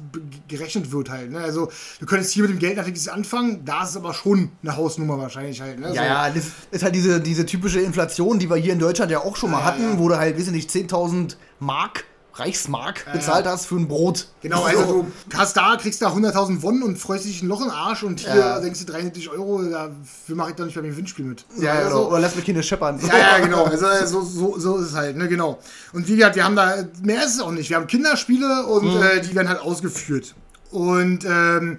[0.49, 1.31] gerechnet wird halt.
[1.31, 1.39] Ne?
[1.39, 4.77] Also du könntest hier mit dem Geld natürlich anfangen, da ist es aber schon eine
[4.77, 5.81] Hausnummer wahrscheinlich halt.
[5.81, 5.89] Ne?
[5.89, 6.01] Ja, so.
[6.01, 9.37] ja, das ist halt diese, diese typische Inflation, die wir hier in Deutschland ja auch
[9.37, 9.99] schon mal hatten, ja.
[9.99, 12.05] wo du halt, ich nicht, 10.000 Mark,
[12.39, 14.29] Reichsmark bezahlt hast für ein Brot.
[14.43, 14.65] Genau, So.
[14.65, 18.03] also du hast da, kriegst da 100.000 Wonnen und freust dich ein Loch im Arsch
[18.03, 18.61] und hier Ja.
[18.61, 21.45] denkst du 73 Euro, dafür mache ich doch nicht beim Gewinnspiel mit.
[21.57, 22.09] So, Ja, ja, also, genau.
[22.11, 23.01] Oder lass mir Kinder scheppern.
[23.07, 23.65] Ja, ja, genau.
[23.65, 25.59] Also so, so, so ist es halt, ne, genau.
[25.93, 27.71] Und wie gesagt, wir haben da, mehr ist es auch nicht.
[27.71, 29.03] Wir haben Kinderspiele und Mhm.
[29.03, 30.35] äh, die werden halt ausgeführt.
[30.71, 31.79] Und ähm,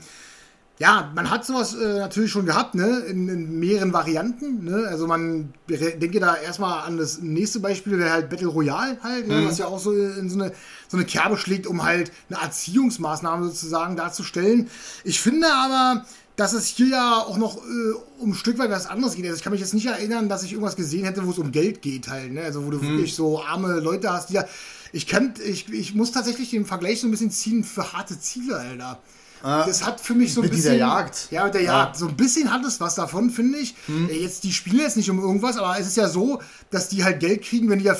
[0.79, 4.85] ja, man hat sowas äh, natürlich schon gehabt, ne, in, in mehreren Varianten, ne.
[4.87, 9.47] Also man denke da erstmal an das nächste Beispiel, wäre halt Battle Royale halt, ne,
[9.47, 10.53] was ja auch so in so eine,
[10.87, 14.69] so eine Kerbe schlägt, um halt eine Erziehungsmaßnahme sozusagen darzustellen.
[15.03, 16.05] Ich finde aber,
[16.35, 19.25] dass es hier ja auch noch äh, um ein Stück weit was anderes geht.
[19.25, 21.51] Also ich kann mich jetzt nicht erinnern, dass ich irgendwas gesehen hätte, wo es um
[21.51, 22.31] Geld geht halt.
[22.31, 22.41] Ne?
[22.41, 24.45] Also wo du wirklich so arme Leute hast, die da...
[24.93, 28.55] Ich, kann, ich, ich muss tatsächlich den Vergleich so ein bisschen ziehen für harte Ziele,
[28.55, 28.99] Alter.
[29.43, 30.73] Das hat für mich so ein Mit bisschen...
[30.73, 31.27] dieser Jagd.
[31.31, 31.83] Ja, mit der Ja.
[31.85, 31.97] Jagd.
[31.97, 33.75] So ein bisschen hat es was davon, finde ich.
[34.09, 37.03] Äh, Jetzt, die spielen jetzt nicht um irgendwas, aber es ist ja so, dass die
[37.03, 37.95] halt Geld kriegen, wenn die ja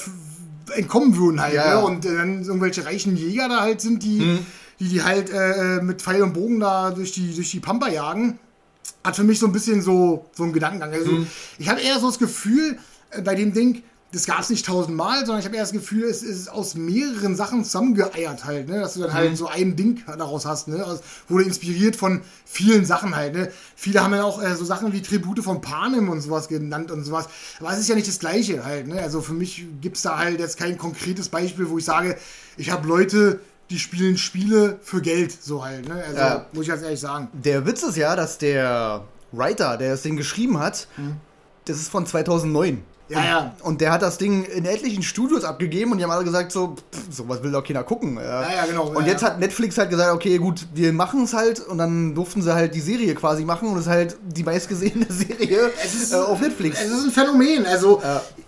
[0.75, 1.53] entkommen würden halt.
[1.53, 1.69] Ja, Ne?
[1.71, 1.79] ja.
[1.79, 4.39] Und äh, dann irgendwelche reichen Jäger da halt sind, die,
[4.79, 8.39] die, die halt äh, mit Pfeil und Bogen da durch die, durch die Pampa jagen
[9.03, 10.91] hat für mich so ein bisschen so, so einen Gedankengang.
[10.91, 11.11] Also
[11.59, 12.77] ich habe eher so das Gefühl
[13.11, 13.83] äh, bei dem Ding,
[14.13, 17.35] das gab es nicht tausendmal, sondern ich habe eher das Gefühl, es ist aus mehreren
[17.35, 18.79] Sachen zusammengeeiert halt, ne?
[18.79, 20.85] dass du dann halt so ein Ding daraus hast, ne?
[20.85, 23.33] Aus, wurde inspiriert von vielen Sachen halt.
[23.35, 23.51] Ne?
[23.75, 27.03] Viele haben ja auch äh, so Sachen wie Tribute von Panem und sowas genannt und
[27.03, 27.27] sowas.
[27.59, 28.87] Aber es ist ja nicht das Gleiche halt.
[28.87, 29.01] Ne?
[29.01, 32.17] Also für mich gibt es da halt jetzt kein konkretes Beispiel, wo ich sage,
[32.55, 35.85] ich habe Leute, die spielen Spiele für Geld, so halt.
[35.85, 36.01] Ne?
[36.07, 36.45] Also Ja.
[36.53, 37.27] muss ich ganz ehrlich sagen.
[37.33, 39.03] Der Witz ist ja, dass der
[39.33, 40.87] Writer, der das Ding geschrieben hat,
[41.65, 42.81] das ist von 2009.
[43.09, 43.55] Ja, ja.
[43.61, 46.75] Und der hat das Ding in etlichen Studios abgegeben und die haben alle gesagt, so,
[46.75, 48.17] pff, sowas will doch keiner gucken.
[48.17, 49.29] Ja, ja, genau, Und ja, jetzt ja.
[49.29, 52.75] hat Netflix halt gesagt, okay, gut, wir machen es halt und dann durften sie halt
[52.75, 56.81] die Serie quasi machen und es ist halt die meistgesehene Serie ist- äh, auf Netflix.
[56.81, 57.65] Es ist ein Phänomen.
[57.65, 58.01] Also,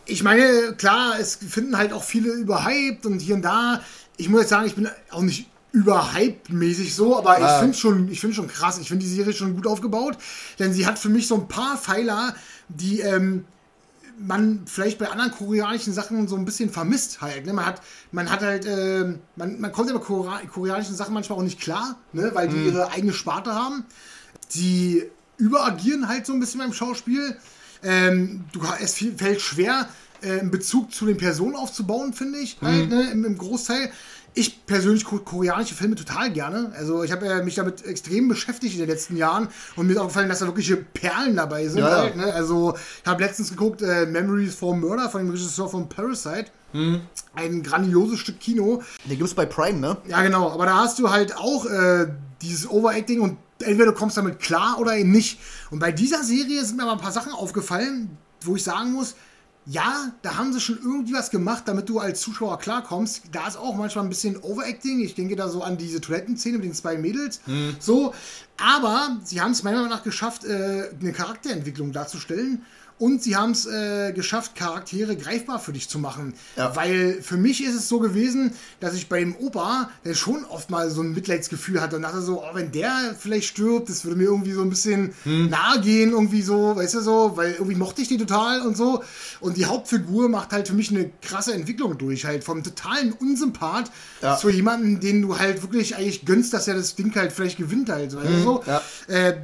[0.06, 3.80] ich meine, klar, es finden halt auch viele überhyped und hier und da.
[4.18, 8.20] Ich muss jetzt sagen, ich bin auch nicht überhyped-mäßig so, aber ich finde schon, ich
[8.20, 8.78] finde schon krass.
[8.80, 10.18] Ich finde die Serie schon gut aufgebaut,
[10.58, 12.34] denn sie hat für mich so ein paar Pfeiler,
[12.70, 13.46] die ähm,
[14.20, 17.46] man vielleicht bei anderen koreanischen Sachen so ein bisschen vermisst halt.
[17.46, 17.54] Ne?
[17.54, 21.40] Man hat, man hat halt, ähm, man, man kommt ja bei Korea koreanischen Sachen manchmal
[21.40, 22.32] auch nicht klar, ne?
[22.34, 23.86] weil die ihre eigene Sparte haben.
[24.54, 25.04] Die
[25.38, 27.38] überagieren halt so ein bisschen beim Schauspiel.
[27.84, 29.88] Ähm, du, es fällt schwer,
[30.22, 33.92] äh, einen Bezug zu den Personen aufzubauen, finde ich, halt, ne, im, im Großteil.
[34.34, 36.72] Ich persönlich gucke koreanische Filme total gerne.
[36.78, 40.00] Also ich habe äh, mich damit extrem beschäftigt in den letzten Jahren und mir ist
[40.00, 41.80] auch gefallen, dass da wirkliche Perlen dabei sind.
[41.80, 41.98] Ja.
[41.98, 42.34] Halt, ne?
[42.34, 46.52] Also ich habe letztens geguckt, äh, Memories for Murder von dem Regisseur von Parasite.
[47.34, 48.84] Ein grandioses Stück Kino.
[49.06, 49.98] Den gibt's bei Prime, ne?
[50.08, 50.52] Ja, genau.
[50.52, 52.08] Aber da hast du halt auch äh,
[52.44, 55.40] dieses Overacting und entweder du kommst damit klar oder eben nicht.
[55.72, 59.16] Und bei dieser Serie sind mir aber ein paar Sachen aufgefallen, wo ich sagen muss,
[59.72, 63.26] ja, da haben sie schon irgendwie was gemacht, damit du als Zuschauer klarkommst.
[63.32, 65.00] Da ist auch manchmal ein bisschen Overacting.
[65.00, 67.40] Ich denke da so an diese Toilettenszene mit den zwei Mädels.
[67.80, 68.16] So.
[68.58, 72.64] Aber sie haben es meiner Meinung nach geschafft, äh, eine Charakterentwicklung darzustellen.
[73.00, 76.34] Und sie haben es äh, geschafft, Charaktere greifbar für dich zu machen.
[76.58, 76.76] Ja.
[76.76, 80.70] Weil für mich ist es so gewesen, dass ich bei dem Opa, der schon oft
[80.70, 84.18] mal so ein Mitleidsgefühl hatte und dachte so, oh, wenn der vielleicht stirbt, das würde
[84.18, 88.02] mir irgendwie so ein bisschen nahe gehen, irgendwie so, weißt du so, weil irgendwie mochte
[88.02, 89.02] ich die total und so.
[89.40, 93.90] Und die Hauptfigur macht halt für mich eine krasse Entwicklung durch, halt vom totalen Unsympath
[94.22, 94.36] Ja.
[94.38, 97.90] zu jemandem, den du halt wirklich eigentlich gönnst, dass er das Ding halt vielleicht gewinnt
[97.90, 98.64] halt, weißt du so.
[98.68, 98.82] ja.
[99.08, 99.38] Äh,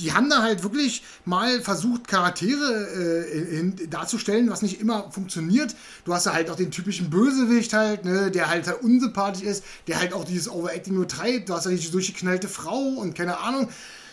[0.00, 5.74] die haben da halt wirklich mal versucht, Charaktere äh, in, darzustellen, was nicht immer funktioniert.
[6.04, 9.64] Du hast da halt auch den typischen Bösewicht halt, ne, der halt, halt unsympathisch ist,
[9.86, 11.48] der halt auch dieses Overacting nur treibt.
[11.48, 13.68] Du hast ja die durchgeknallte Frau und keine Ahnung.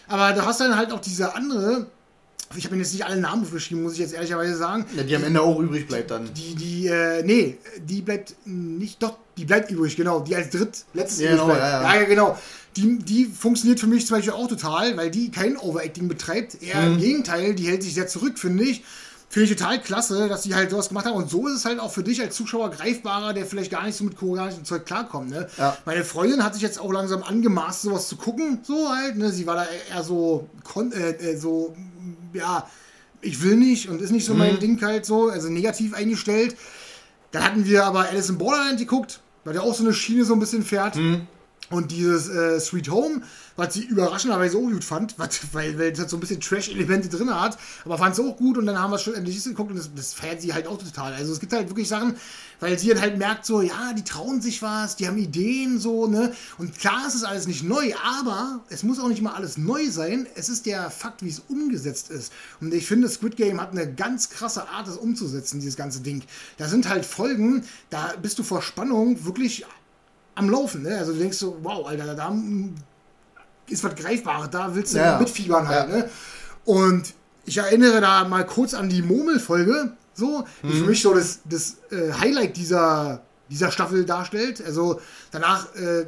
[0.08, 1.88] Aber du hast dann halt auch diese andere,
[2.56, 4.86] ich habe mir jetzt nicht alle Namen aufgeschrieben, muss ich jetzt ehrlicherweise sagen.
[4.96, 6.34] Ja, die am Ende auch übrig bleibt dann.
[6.34, 10.22] Die, die, äh, nee, die bleibt nicht, doch, die bleibt übrig, genau.
[10.22, 11.62] Die als dritt, letztes Ja, übrig genau, bleibt.
[11.62, 12.00] ja, ja.
[12.02, 12.38] ja, genau.
[12.78, 16.62] Die, die funktioniert für mich zum Beispiel auch total, weil die kein Overacting betreibt.
[16.62, 16.94] Eher Mhm.
[16.94, 18.84] im Gegenteil, die hält sich sehr zurück, finde ich.
[19.30, 21.16] Finde ich total klasse, dass die halt sowas gemacht haben.
[21.16, 23.98] Und so ist es halt auch für dich als Zuschauer greifbarer, der vielleicht gar nicht
[23.98, 25.30] so mit koreanischem Zeug klarkommt.
[25.32, 25.50] Ne?
[25.58, 25.78] Ja.
[25.86, 28.60] Meine Freundin hat sich jetzt auch langsam angemaßt, sowas zu gucken.
[28.64, 29.18] So halt.
[29.18, 29.30] Ne?
[29.34, 30.48] Sie war da eher so,
[30.94, 31.76] äh, äh, so,
[32.34, 32.70] ja,
[33.20, 34.40] ich will nicht und ist nicht so Mhm.
[34.40, 36.56] mein Ding halt so, also negativ eingestellt.
[37.32, 40.34] Dann hatten wir aber Alice in Borderland geguckt, weil der auch so eine Schiene so
[40.34, 40.96] ein bisschen fährt.
[40.96, 41.28] Mhm.
[41.70, 43.22] Und dieses äh, Sweet Home,
[43.58, 47.10] was sie überraschenderweise auch gut fand, was, weil, weil es halt so ein bisschen Trash-Elemente
[47.10, 49.72] drin hat, aber fand es auch gut und dann haben wir es schon endlich geguckt
[49.72, 51.14] und das, das feiert sie halt auch total.
[51.14, 52.16] Also es gibt halt wirklich Sachen,
[52.62, 56.08] weil sie dann halt merkt so, ja, die trauen sich was, die haben Ideen so,
[56.08, 56.34] ne?
[56.58, 59.90] Und klar ist es alles nicht neu, aber es muss auch nicht immer alles neu
[59.90, 60.26] sein.
[60.36, 62.32] Es ist der Fakt, wie es umgesetzt ist.
[62.62, 66.24] Und ich finde, Squid Game hat eine ganz krasse Art, das umzusetzen, dieses ganze Ding.
[66.58, 69.66] Da sind halt Folgen, da bist du vor Spannung wirklich
[70.38, 70.84] am Laufen.
[70.84, 70.98] Ne?
[70.98, 72.34] Also du denkst so, wow, Alter, da
[73.68, 75.20] ist was Greifbares, da willst du ja.
[75.20, 75.90] mitfiebern halt.
[75.90, 75.98] Ja.
[75.98, 76.10] Ne?
[76.66, 77.14] Und
[77.46, 80.80] ich erinnere da mal kurz an die Murmel-Folge, so, die mhm.
[80.80, 84.64] für mich so das, das äh, Highlight dieser, dieser Staffel darstellt.
[84.66, 85.00] Also
[85.32, 86.08] danach äh,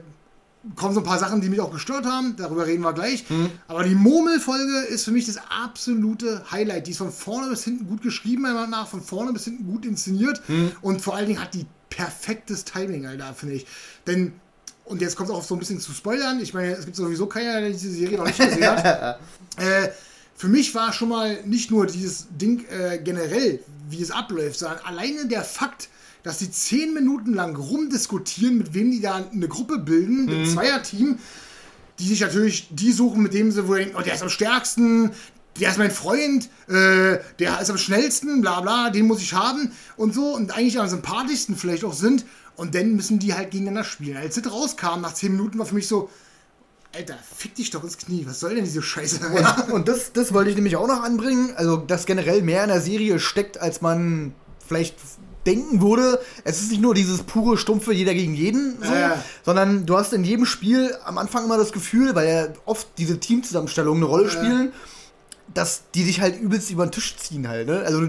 [0.76, 3.30] kommen so ein paar Sachen, die mich auch gestört haben, darüber reden wir gleich.
[3.30, 3.52] Mhm.
[3.68, 6.88] Aber die Murmel-Folge ist für mich das absolute Highlight.
[6.88, 9.66] Die ist von vorne bis hinten gut geschrieben, meiner Meinung nach, von vorne bis hinten
[9.66, 10.72] gut inszeniert mhm.
[10.82, 13.68] und vor allen Dingen hat die perfektes Timing, Alter, finde ich.
[14.08, 14.34] Denn,
[14.86, 17.28] und jetzt kommt es auch so ein bisschen zu spoilern, ich meine, es gibt sowieso
[17.28, 19.20] keiner, der diese Serie noch nicht gesehen hat.
[19.58, 19.90] äh,
[20.36, 23.60] für mich war schon mal nicht nur dieses Ding äh, generell,
[23.90, 25.90] wie es abläuft, sondern alleine der Fakt,
[26.24, 30.30] dass sie zehn Minuten lang rumdiskutieren, mit wem die da eine Gruppe bilden, mhm.
[30.30, 31.20] ein Zweierteam,
[32.00, 35.12] die sich natürlich die suchen, mit dem sie wohl denken, oh, der ist am stärksten,
[35.60, 39.72] der ist mein Freund, äh, der ist am schnellsten, bla bla, den muss ich haben
[39.98, 43.84] und so und eigentlich am sympathischsten vielleicht auch sind und dann müssen die halt gegeneinander
[43.84, 44.18] spielen.
[44.18, 46.10] Als das rauskam nach 10 Minuten war für mich so,
[46.96, 49.20] Alter, fick dich doch ins Knie, was soll denn diese Scheiße?
[49.28, 52.70] Und, und das, das wollte ich nämlich auch noch anbringen, also dass generell mehr in
[52.70, 54.34] der Serie steckt, als man
[54.66, 54.96] vielleicht
[55.46, 59.12] denken würde, es ist nicht nur dieses pure stumpfe jeder gegen jeden, so, äh.
[59.46, 63.20] sondern du hast in jedem Spiel am Anfang immer das Gefühl, weil ja oft diese
[63.20, 64.32] Teamzusammenstellungen eine Rolle äh.
[64.32, 64.74] spielen,
[65.54, 67.84] dass die sich halt übelst über den Tisch ziehen halt, ne?
[67.86, 68.08] Also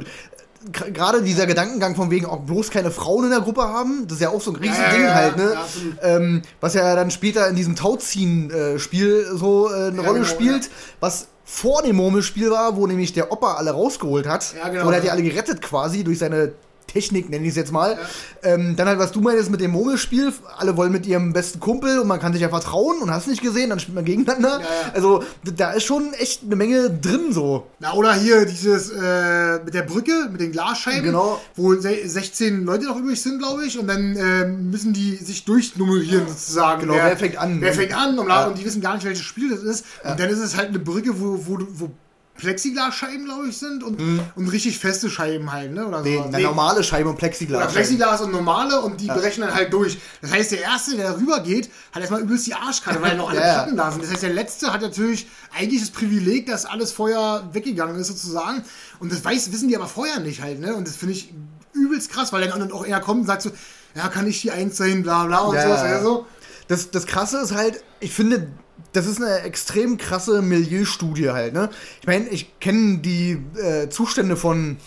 [0.73, 4.23] gerade dieser Gedankengang von wegen auch bloß keine Frauen in der Gruppe haben, das ist
[4.23, 5.55] ja auch so ein riesen ja, Ding ja, halt, ne?
[5.55, 10.25] Ja, ähm, was ja dann später in diesem Tauziehen-Spiel äh, so äh, eine Rolle genau,
[10.25, 10.71] spielt,
[11.01, 14.55] was vor dem Murmelspiel war, wo nämlich der Opa alle rausgeholt hat.
[14.55, 14.87] Ja, genau.
[14.87, 16.53] Oder hat die alle gerettet quasi durch seine
[16.91, 17.93] Technik, nenne ich es jetzt mal.
[17.93, 18.55] Ja.
[18.55, 22.01] Ähm, dann halt, was du meinst mit dem Murmelspiel, alle wollen mit ihrem besten Kumpel
[22.01, 24.61] und man kann sich ja vertrauen und hast nicht gesehen, dann spielt man gegeneinander.
[24.61, 24.93] Ja, ja.
[24.95, 27.67] Also da ist schon echt eine Menge drin so.
[27.79, 31.41] Na, oder hier dieses äh, mit der Brücke, mit den Glasscheiben, genau.
[31.57, 36.29] wo 16 Leute noch übrig sind, glaube ich, und dann äh, müssen die sich durchnummerieren
[36.29, 36.83] sozusagen.
[36.83, 37.61] Genau, wer, wer fängt an?
[37.61, 39.85] Wer fängt an und, und, die wissen gar nicht, welches Spiel das ist.
[40.03, 41.91] Und dann ist es halt eine Brücke, wo, wo, wo
[42.41, 44.21] Plexiglasscheiben, glaube ich, sind und, mhm.
[44.35, 45.87] und richtig feste Scheiben halt, ne?
[45.87, 46.29] Oder nee, so.
[46.29, 46.43] nee.
[46.43, 47.63] normale Scheiben und Plexiglas.
[47.63, 49.15] Oder Plexiglas und normale und die ja.
[49.15, 49.99] berechnen dann halt durch.
[50.23, 53.41] Das heißt, der Erste, der rüber geht, hat erstmal übelst die Arschkarte, weil noch alle
[53.41, 54.03] ja, Platten da sind.
[54.03, 58.65] Das heißt, der Letzte hat natürlich eigentlich das Privileg, dass alles vorher weggegangen ist, sozusagen.
[58.99, 60.75] Und das weiß, wissen die aber vorher nicht halt, ne?
[60.75, 61.33] Und das finde ich
[61.75, 63.51] übelst krass, weil dann auch er kommt und sagt so,
[63.95, 65.81] ja, kann ich die Eins sein, bla bla und ja, sowas.
[65.81, 66.27] Also.
[66.69, 68.47] Das, das Krasse ist halt, ich finde,
[68.93, 71.71] das ist eine extrem krasse Milieustudie halt, ne?
[72.01, 74.79] Ich meine, ich kenne die äh, Zustände von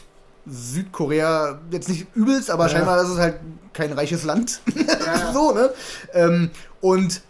[0.46, 2.70] Südkorea jetzt nicht übelst, aber ja.
[2.70, 3.40] scheinbar ist es halt
[3.74, 4.62] kein reiches Land.
[4.76, 5.32] Ja.
[5.34, 5.70] so, ne?
[6.14, 7.22] Ähm, und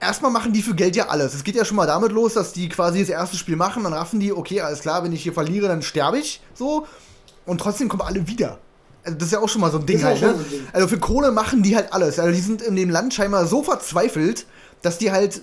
[0.00, 1.34] erstmal machen die für Geld ja alles.
[1.34, 3.92] Es geht ja schon mal damit los, dass die quasi das erste Spiel machen, dann
[3.92, 6.40] raffen die, okay, alles klar, wenn ich hier verliere, dann sterbe ich.
[6.54, 6.86] So.
[7.44, 8.58] Und trotzdem kommen alle wieder.
[9.04, 10.30] Also das ist ja auch schon mal so ein Ding halt, ne?
[10.30, 10.66] Ein Ding.
[10.72, 12.18] Also für Kohle machen die halt alles.
[12.18, 14.46] Also die sind in dem Land scheinbar so verzweifelt,
[14.82, 15.42] dass die halt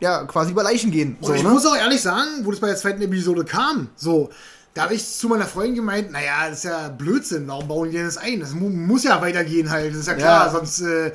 [0.00, 1.16] ja, quasi über Leichen gehen.
[1.20, 1.48] Und ich ne?
[1.50, 4.30] muss auch ehrlich sagen, wo das bei der zweiten Episode kam, so,
[4.74, 7.96] da habe ich zu meiner Freundin gemeint, naja, das ist ja Blödsinn, warum bauen die
[7.96, 8.40] denn das ein?
[8.40, 10.52] Das mu muss ja weitergehen halt, das ist ja klar, ja.
[10.52, 11.12] sonst, äh,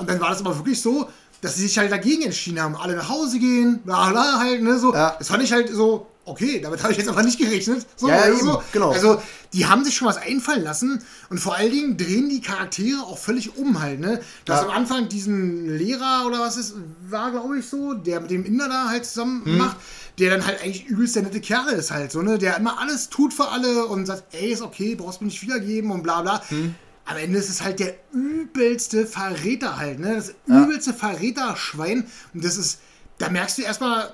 [0.00, 1.08] und dann war das aber wirklich so,
[1.40, 4.78] dass sie sich halt dagegen entschieden haben, alle nach Hause gehen, bla bla halt, ne,
[4.78, 4.94] so.
[4.94, 5.14] Ja.
[5.18, 7.86] Das fand ich halt so, okay, damit habe ich jetzt aber nicht gerechnet.
[7.96, 8.62] So, ja, also, so.
[8.72, 8.90] genau.
[8.90, 9.22] Also,
[9.52, 13.16] die haben sich schon was einfallen lassen und vor allen Dingen drehen die Charaktere auch
[13.16, 14.20] völlig um halt, ne?
[14.44, 14.62] Du ja.
[14.62, 16.74] am Anfang diesen Lehrer oder was es
[17.08, 19.56] war, glaube ich, so, der mit dem Inder da halt zusammen hm.
[19.56, 19.76] macht,
[20.18, 22.38] der dann halt eigentlich übelst der nette Kerl ist halt, so, ne?
[22.38, 25.42] Der immer alles tut für alle und sagt, ey, ist okay, brauchst du mir nicht
[25.42, 26.42] wiedergeben und bla bla.
[26.48, 26.74] Hm.
[27.04, 30.16] Am Ende ist es halt der übelste Verräter halt, ne?
[30.16, 30.96] Das übelste ja.
[30.96, 32.80] Verräterschwein und das ist,
[33.18, 34.12] da merkst du erstmal,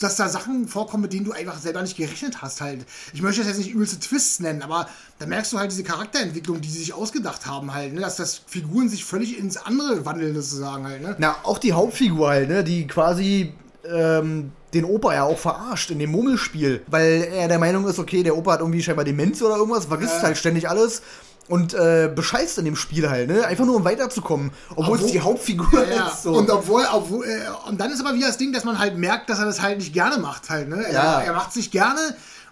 [0.00, 2.84] dass da Sachen vorkommen, mit denen du einfach selber nicht gerechnet hast halt.
[3.12, 4.88] Ich möchte das jetzt nicht übelste Twists nennen, aber
[5.18, 8.00] da merkst du halt diese Charakterentwicklung, die sie sich ausgedacht haben halt, ne?
[8.00, 11.02] dass das Figuren sich völlig ins andere wandeln sozusagen halt.
[11.02, 11.16] Ne?
[11.18, 12.64] Na, auch die Hauptfigur halt, ne?
[12.64, 13.52] die quasi
[13.84, 18.22] ähm, den Opa ja auch verarscht in dem Mummelspiel, weil er der Meinung ist, okay,
[18.22, 20.22] der Opa hat irgendwie scheinbar Demenz oder irgendwas, vergisst äh.
[20.22, 21.02] halt ständig alles
[21.50, 23.44] und äh, bescheißt in dem Spiel halt, ne?
[23.44, 26.06] Einfach nur um weiterzukommen, obwohl, obwohl es die Hauptfigur ja, ja.
[26.06, 26.22] ist.
[26.22, 26.32] So.
[26.32, 29.28] Und obwohl, obwohl äh, und dann ist aber wieder das Ding, dass man halt merkt,
[29.28, 30.84] dass er das halt nicht gerne macht halt, ne?
[30.84, 31.20] Er, ja.
[31.20, 32.00] er macht sich gerne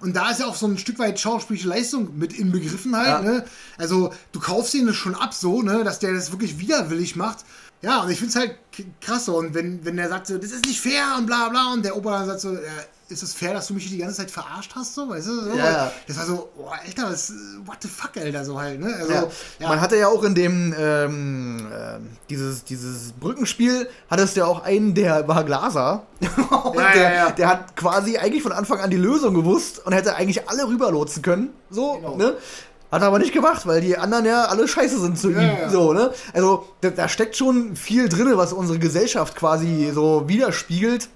[0.00, 3.22] und da ist ja auch so ein Stück weit schauspielische Leistung mit inbegriffen halt, ja.
[3.22, 3.44] ne?
[3.78, 7.44] Also du kaufst ihn schon ab so, ne, dass der das wirklich widerwillig macht.
[7.80, 8.56] Ja, und ich finde es halt
[9.00, 9.36] krass so.
[9.36, 11.96] Und wenn, wenn der sagt so, das ist nicht fair und bla bla, und der
[11.96, 12.58] Opa dann sagt so, ja,
[13.10, 15.40] ist es fair, dass du mich hier die ganze Zeit verarscht hast, so, weißt du?
[15.44, 15.90] So, Ja.
[16.06, 17.32] Das war so, oh, Alter, was,
[17.64, 18.92] what the fuck, Alter, so halt, ne?
[18.94, 19.26] Also, Ja.
[19.60, 19.68] ja.
[19.68, 24.62] Man hatte ja auch in dem ähm, ähm, dieses, dieses Brückenspiel hattest du ja auch
[24.64, 26.06] einen, der war Glaser.
[26.74, 30.48] Ja, der, der hat quasi eigentlich von Anfang an die Lösung gewusst und hätte eigentlich
[30.48, 31.50] alle rüberlotsen können.
[31.70, 32.16] So, Genau.
[32.16, 32.34] ne?
[32.90, 35.58] Hat er aber nicht gemacht, weil die anderen ja alle scheiße sind zu Ja, ihm.
[35.60, 35.68] ja.
[35.70, 36.10] So, ne?
[36.32, 41.08] Also, da, da steckt schon viel drin, was unsere Gesellschaft quasi so widerspiegelt.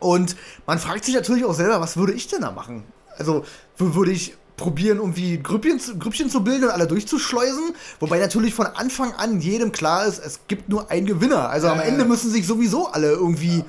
[0.00, 0.36] Und
[0.66, 2.82] man fragt sich natürlich auch selber, was würde ich denn da machen?
[3.16, 3.44] Also,
[3.78, 7.74] würde ich probieren, irgendwie Grüppchen, zu- Grüppchen zu bilden und alle durchzuschleusen?
[8.00, 11.48] Wobei natürlich von Anfang an jedem klar ist, es gibt nur einen Gewinner.
[11.50, 12.06] Also am Ja, Ende ja.
[12.08, 13.64] müssen sich sowieso alle irgendwie,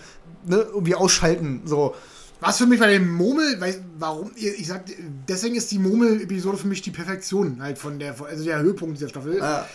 [0.45, 1.61] ne, irgendwie ausschalten.
[1.65, 1.93] So.
[2.39, 4.83] Was für mich bei dem Murmel, weil, warum, ich sag,
[5.27, 9.09] deswegen ist die Murmel-Episode für mich die Perfektion halt von der, also der Höhepunkt dieser
[9.09, 9.37] Staffel.
[9.39, 9.67] Ja.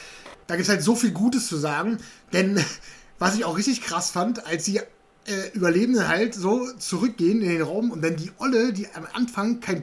[0.46, 1.98] Da gibt es halt so viel Gutes zu sagen,
[2.32, 2.62] denn
[3.18, 7.62] was ich auch richtig krass fand, als die äh, Überlebenden halt so zurückgehen in den
[7.62, 9.82] Raum und dann die Olle, die am Anfang kein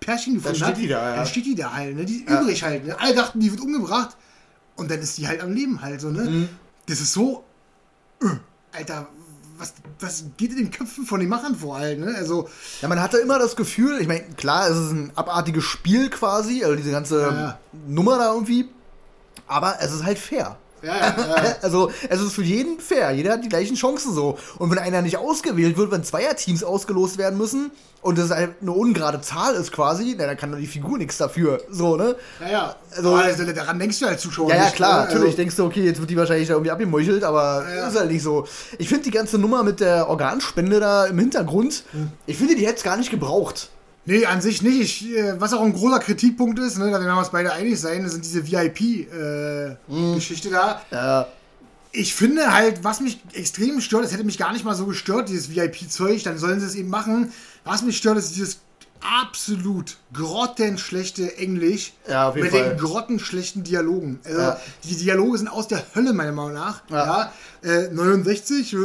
[0.00, 1.16] Pärchen gefunden steht hat, die da, ja.
[1.16, 2.04] dann steht die da halt, ne?
[2.04, 2.40] die Ja.
[2.40, 2.86] übrig halt.
[2.86, 2.98] Ne?
[2.98, 4.16] Alle dachten, die wird umgebracht
[4.76, 6.22] und dann ist die halt am Leben halt so, ne?
[6.22, 6.48] Mhm.
[6.86, 7.44] Das ist so,
[8.20, 8.26] äh,
[8.72, 9.08] Alter,
[9.62, 12.14] was, was geht in den Köpfen von den Machern vor halt, ne?
[12.16, 12.48] Also,
[12.82, 16.62] Ja, man hatte immer das Gefühl, ich meine, klar, es ist ein abartiges Spiel quasi,
[16.64, 17.58] also diese ganze Ja.
[17.86, 18.68] Nummer da irgendwie,
[19.46, 20.56] aber es ist halt fair.
[20.82, 21.14] Ja.
[21.62, 23.10] Also, es ist für jeden fair.
[23.12, 24.38] Jeder hat die gleichen Chancen so.
[24.58, 27.70] Und wenn einer nicht ausgewählt wird, wenn Zweierteams ausgelost werden müssen
[28.00, 31.18] und das halt eine ungerade Zahl ist quasi, na, dann kann doch die Figur nichts
[31.18, 31.60] dafür.
[31.70, 32.16] So, ne?
[32.40, 32.76] Ja, ja.
[32.96, 35.06] Also- Aber also, daran denkst du als Zuschauer Ja, ja, nicht, klar, ne?
[35.06, 35.24] natürlich.
[35.26, 37.88] Also, Denkst du, okay, jetzt wird die wahrscheinlich da irgendwie abgemeuchelt, aber Ja.
[37.88, 38.46] ist halt nicht so.
[38.78, 42.10] Ich finde die ganze Nummer mit der Organspende da im Hintergrund, Hm.
[42.26, 43.68] ich finde, die hätte es gar nicht gebraucht.
[44.04, 44.80] Nee, an sich nicht.
[45.02, 47.80] Ich, äh, was auch ein großer Kritikpunkt ist, ne, da werden wir uns beide einig
[47.80, 50.52] sein, das sind diese VIP-Geschichte Hm.
[50.54, 50.82] da.
[50.90, 51.26] Ja,
[51.94, 55.28] Ich finde halt, was mich extrem stört, das hätte mich gar nicht mal so gestört,
[55.28, 57.32] dieses VIP-Zeug, dann sollen sie es eben machen.
[57.64, 58.58] Was mich stört, ist dieses
[59.20, 62.70] absolut grottenschlechte Englisch Ja, mit Fall.
[62.70, 64.20] den grottenschlechten Dialogen.
[64.24, 64.60] Also, Ja.
[64.84, 66.82] die Dialoge sind aus der Hölle, meiner Meinung nach.
[66.88, 67.32] Ja.
[67.64, 67.68] Ja.
[67.68, 68.76] Äh, 69 äh,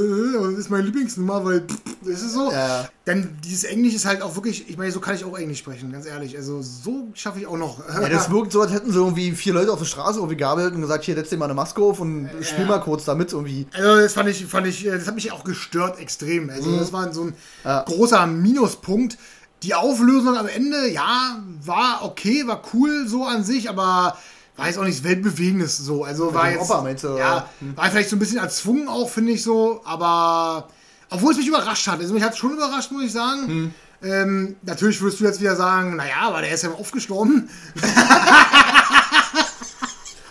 [0.59, 1.77] ist meine Lieblingsnummer, weil pff,
[2.09, 2.51] das ist so.
[2.51, 2.87] Ja.
[3.05, 5.91] Denn dieses Englisch ist halt auch wirklich, ich meine, so kann ich auch Englisch sprechen,
[5.91, 6.35] ganz ehrlich.
[6.35, 7.79] Also so schaffe ich auch noch.
[7.87, 10.73] Ja, das wirkt so, als hätten sie irgendwie vier Leute auf der Straße irgendwie gearbeitet
[10.75, 13.67] und gesagt, hier, setz dir mal eine Maske auf und spiel mal kurz damit irgendwie.
[13.73, 16.49] Also das fand ich, fand ich, das hat mich auch gestört extrem.
[16.49, 17.33] Also das war so ein Mhm.
[17.63, 17.83] Ja.
[17.83, 19.17] großer Minuspunkt.
[19.63, 24.15] Die Auflösung am Ende, ja, war okay, war cool so an sich, aber
[24.55, 26.03] war jetzt auch nichts Weltbewegendes so.
[26.03, 29.09] Also war dem jetzt, Opa meinst du, ja, war vielleicht so ein bisschen erzwungen auch,
[29.09, 30.67] finde ich so, aber
[31.09, 31.99] obwohl es mich überrascht hat.
[31.99, 33.47] Also mich hat es schon überrascht, muss ich sagen.
[33.47, 33.73] Hm.
[34.03, 37.49] Ähm, natürlich würdest du jetzt wieder sagen, naja, aber der ist ja aufgestorben.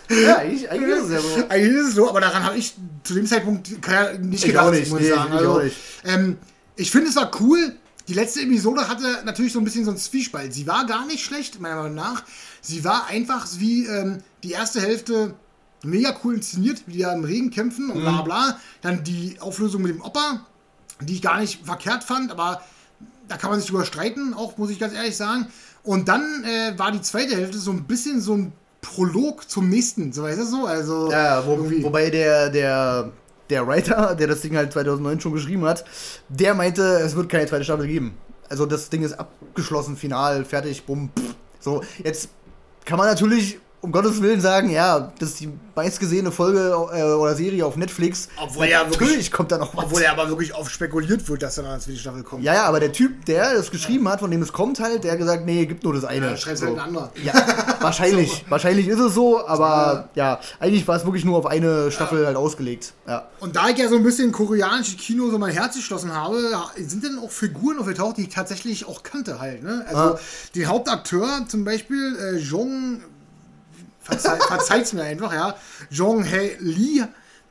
[0.08, 1.48] Ja, eigentlich, eigentlich ist es ja so.
[1.48, 3.68] Eigentlich ist es so, aber daran habe ich zu dem Zeitpunkt
[4.22, 5.30] nicht Ich gedacht, nicht, muss nee, ich sagen.
[5.32, 5.76] ich Also, auch nicht.
[6.04, 6.38] Ähm,
[6.76, 7.74] ich finde, es war cool.
[8.06, 10.54] Die letzte Episode hatte natürlich so ein bisschen so einen Zwiespalt.
[10.54, 12.22] Sie war gar nicht schlecht, meiner Meinung nach.
[12.60, 15.34] Sie war einfach wie ähm, die erste Hälfte
[15.82, 18.02] mega cool inszeniert, wie die da im Regen kämpfen und Mhm.
[18.04, 18.60] bla bla.
[18.82, 20.46] Dann die Auflösung mit dem Opa,
[21.00, 22.62] die ich gar nicht verkehrt fand, aber
[23.28, 25.46] da kann man sich drüber streiten, auch muss ich ganz ehrlich sagen.
[25.82, 30.12] Und dann äh, war die zweite Hälfte so ein bisschen so ein Prolog zum nächsten,
[30.12, 30.66] so weißt du so?
[30.66, 33.12] Also Ja, wo, wobei der, der,
[33.50, 35.84] der Writer, der das Ding halt 2009 schon geschrieben hat,
[36.28, 38.16] der meinte, es wird keine zweite Staffel geben.
[38.48, 41.10] Also das Ding ist abgeschlossen, final, fertig, bumm.
[41.18, 41.34] Pff.
[41.58, 42.28] So, jetzt
[42.84, 47.34] kann man natürlich um Gottes Willen sagen, ja, das ist die meistgesehene Folge äh, oder
[47.36, 48.28] Serie auf Netflix.
[48.42, 49.84] Obwohl ja natürlich wirklich- kommt da noch was.
[49.84, 52.42] Obwohl ja aber wirklich oft spekuliert wird, dass dann eine zweite Staffel kommt.
[52.42, 55.12] ja, ja, aber der Typ, der das geschrieben hat, von dem es kommt halt, der
[55.12, 56.30] hat gesagt, nee, gibt nur das eine.
[56.30, 56.66] Ja, schreibt so.
[56.66, 57.12] halt ein anderer.
[57.22, 57.32] Ja,
[57.80, 58.44] wahrscheinlich.
[58.48, 62.36] Wahrscheinlich ist es so, aber ja, eigentlich war es wirklich nur auf eine Staffel halt
[62.36, 62.92] ausgelegt.
[63.06, 63.28] Ja.
[63.40, 66.36] Und da ich ja so ein bisschen koreanisches Kino so mein Herz geschlossen habe,
[66.78, 69.62] sind dann auch Figuren aufgetaucht, die ich tatsächlich auch kannte halt.
[69.62, 69.84] Ne?
[69.88, 70.18] Also Ah.
[70.54, 73.00] den Hauptakteur zum Beispiel, äh, Jong,
[74.06, 75.56] verzeih, verzeiht's mir einfach, ja,
[75.90, 77.04] Jong Hae Lee,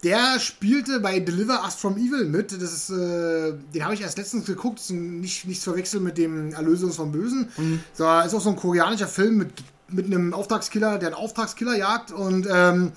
[0.03, 2.51] der spielte bei Deliver Us from Evil mit.
[2.51, 6.85] Das ist, äh, den habe ich erst letztens geguckt, nicht, zu verwechseln mit dem Erlöse
[6.85, 7.49] uns vom Bösen.
[7.93, 9.51] So, ist auch so ein koreanischer Film mit,
[9.89, 12.91] mit einem Auftragskiller, der einen Auftragskiller jagt und ähm,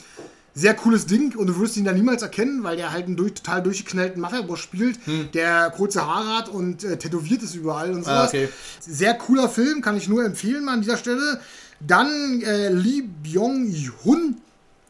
[0.59, 3.35] sehr cooles Ding und du würdest ihn da niemals erkennen, weil der halt einen durch,
[3.35, 4.99] total durchgeknallten Mafia-Boss spielt,
[5.35, 8.25] der kurze Haare hat und äh, tätowiert ist überall und sowas.
[8.25, 8.49] Ah, okay.
[8.81, 11.41] Sehr cooler Film, kann ich nur empfehlen mal an dieser Stelle.
[11.81, 14.37] Dann äh, Lee Byung-hun,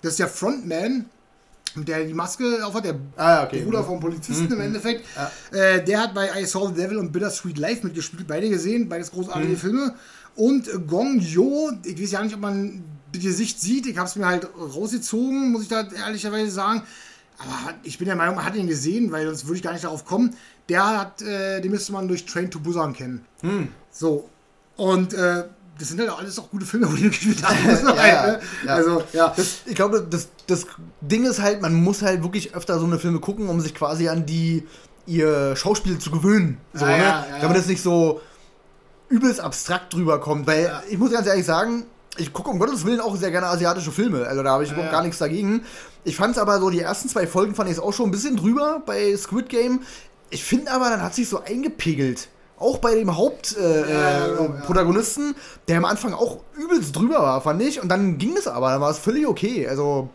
[0.01, 1.05] das ist der Frontman,
[1.77, 3.61] der die Maske aufhat, der Ah, okay.
[3.63, 5.05] Bruder vom Polizisten im Endeffekt.
[5.53, 9.11] Äh, der hat bei I Saw the Devil und Bittersweet Life mitgespielt, beide gesehen, beides
[9.11, 9.95] großartige Filme.
[10.35, 14.27] Und Gong Yo, ich weiß ja nicht, ob man Gesicht sieht, ich habe es mir
[14.27, 16.83] halt rausgezogen, muss ich da ehrlicherweise sagen.
[17.39, 19.85] aber ich bin der Meinung, man hat ihn gesehen, weil sonst würde ich gar nicht
[19.85, 20.35] darauf kommen.
[20.69, 23.25] Der hat, äh, den müsste man durch Train to Busan kennen.
[23.91, 24.29] So.
[24.77, 25.45] Und äh,
[25.79, 27.57] das sind halt auch alles auch gute Filme, wo die gespielt haben.
[27.97, 28.41] Ja, ja, ne?
[28.67, 28.75] ja.
[28.75, 29.33] Also, ja.
[29.37, 30.67] Das, ich glaube, das, das
[31.01, 34.09] Ding ist halt, man muss halt wirklich öfter so eine Filme gucken, um sich quasi
[34.09, 34.65] an die
[35.07, 36.59] ihr Schauspiel zu gewöhnen.
[36.75, 36.99] So, Ja, ne?
[37.03, 38.21] ja, ja, Damit es nicht so
[39.09, 40.47] übelst abstrakt drüber kommt.
[40.47, 41.85] Weil ich muss ganz ehrlich sagen,
[42.19, 44.27] ich gucke um Gottes Willen auch sehr gerne asiatische Filme.
[44.27, 44.99] Also da habe ich überhaupt ja.
[44.99, 45.65] gar nichts dagegen.
[46.05, 48.11] Ich fand es aber so, die ersten zwei Folgen fand ich es auch schon ein
[48.11, 49.81] bisschen drüber bei Squid Game.
[50.31, 52.29] Ich finde aber, dann hat sich so eingepegelt.
[52.59, 54.65] Auch bei dem Hauptprotagonisten, äh, Ja, äh, ja.
[54.67, 55.35] Protagonisten,
[55.69, 57.81] der am Anfang auch übelst drüber war, fand ich.
[57.81, 59.69] Und dann ging es aber, dann war es völlig okay.
[59.69, 60.09] Also,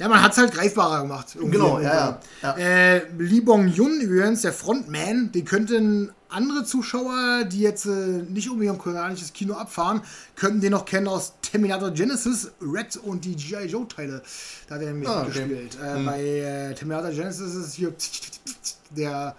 [0.00, 1.36] Ja, man hat es halt greifbarer gemacht.
[1.38, 1.94] Genau, ja,
[2.42, 2.56] ja, ja.
[2.56, 8.78] Äh, Lee Bong-yun übrigens, der Frontman, den könnten andere Zuschauer, die jetzt äh, nicht unbedingt
[8.78, 10.00] koreanisches Kino abfahren,
[10.36, 13.66] könnten den noch kennen aus Terminator Genesis, Red und die G.I.
[13.66, 14.22] Joe-Teile.
[14.68, 15.32] Da hat er nämlich Ah, okay.
[15.32, 15.76] gespielt.
[15.84, 17.92] Äh, Bei äh, Terminator Genesis ist hier
[18.90, 19.36] der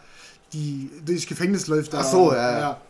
[0.53, 1.93] die durchs Gefängnis läuft.
[1.93, 2.81] Da, Ach so, ja, ja.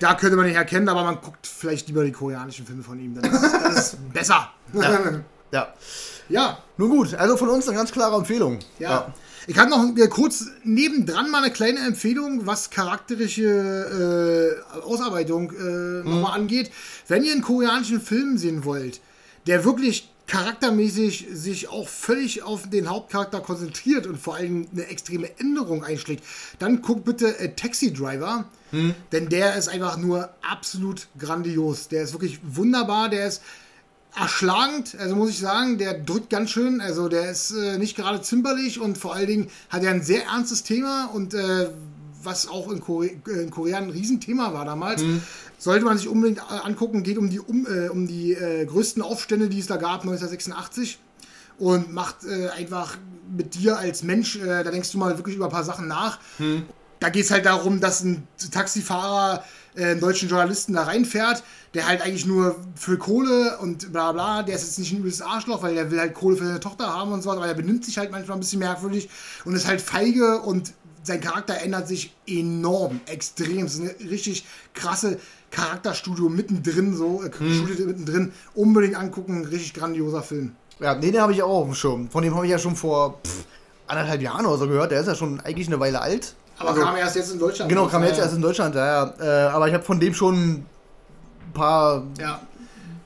[0.00, 3.14] Da könnte man ihn erkennen, aber man guckt vielleicht lieber die koreanischen Filme von ihm.
[3.14, 4.50] Das ist, das ist besser.
[4.74, 5.20] ja.
[5.52, 5.68] ja.
[6.76, 8.58] Nun gut, also von uns eine ganz klare Empfehlung.
[8.78, 9.12] Ja.
[9.46, 16.38] Ich habe noch kurz nebendran mal eine kleine Empfehlung, was charakterische äh, Ausarbeitung äh, nochmal
[16.38, 16.70] angeht.
[17.06, 19.00] Wenn ihr einen koreanischen Film sehen wollt,
[19.46, 25.30] der wirklich charaktermäßig sich auch völlig auf den Hauptcharakter konzentriert und vor allem eine extreme
[25.38, 26.22] Änderung einschlägt,
[26.58, 28.44] dann guckt bitte äh, Taxi Driver,
[29.12, 31.88] denn der ist einfach nur absolut grandios.
[31.88, 33.40] Der ist wirklich wunderbar, der ist
[34.16, 38.20] erschlagend, also muss ich sagen, der drückt ganz schön, also der ist äh, nicht gerade
[38.20, 41.68] zimperlich und vor allen Dingen hat er ein sehr ernstes Thema und äh,
[42.22, 45.02] was auch in, Kore äh, in Korea ein Riesenthema war damals.
[45.58, 49.02] Sollte man sich unbedingt äh, angucken, geht um die, um, äh, um die äh, größten
[49.02, 50.98] Aufstände, die es da gab, 1986
[51.58, 52.18] und macht
[52.56, 52.98] einfach
[53.36, 56.20] mit dir als Mensch, da denkst du mal wirklich über ein paar Sachen nach.
[57.00, 59.42] Da geht es halt darum, dass ein Taxifahrer
[59.74, 61.42] äh, einen deutschen Journalisten da reinfährt,
[61.74, 65.22] der halt eigentlich nur für Kohle und bla bla, der ist jetzt nicht ein übles
[65.22, 67.84] Arschloch, weil der will halt Kohle für seine Tochter haben und so, aber er benimmt
[67.84, 69.08] sich halt manchmal ein bisschen merkwürdig
[69.44, 73.66] und ist halt feige und sein Charakter ändert sich enorm, extrem.
[73.66, 74.44] Es ist eine richtig
[74.74, 75.18] krasse
[75.50, 78.32] Charakterstudio mittendrin, so, äh, Studie mittendrin.
[78.54, 80.54] Unbedingt angucken, richtig grandioser Film.
[80.80, 82.10] Ja, nee, den habe ich auch auf dem Schirm.
[82.10, 83.44] Von dem habe ich ja schon vor pff,
[83.86, 84.92] anderthalb Jahren oder so gehört.
[84.92, 86.34] Der ist ja schon eigentlich eine Weile alt.
[86.58, 87.68] Aber Also, kam erst jetzt in Deutschland.
[87.68, 89.14] Genau, kam jetzt erst in Deutschland, ja, ja.
[89.20, 90.66] Äh, aber ich habe von dem schon ein
[91.54, 92.40] paar Ja.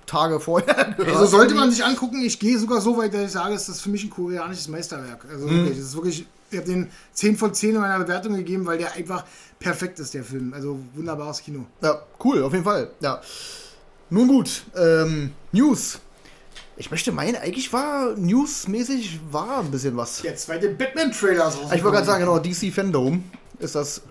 [0.06, 1.16] Tage vorher gehört.
[1.16, 3.80] Also sollte man sich angucken, ich gehe sogar so weit, dass ich sage, es ist
[3.80, 5.24] für mich ein koreanisches Meisterwerk.
[5.30, 5.64] Also Mhm.
[5.64, 8.78] wirklich, es ist wirklich, ich habe den 10 von 10 in meiner Bewertung gegeben, weil
[8.78, 9.24] der einfach
[9.58, 10.52] perfekt ist, der Film.
[10.54, 11.64] Also wunderbares Kino.
[11.80, 12.90] Ja, cool, auf jeden Fall.
[13.00, 13.20] Ja.
[14.10, 15.98] Nun gut, ähm, News.
[16.76, 20.20] Ich möchte meinen, eigentlich war newsmäßig war ein bisschen was.
[20.22, 23.22] Der zweite Batman-Trailer ist Ich wollte gerade sagen, genau, DC Fandom
[23.62, 24.02] ist das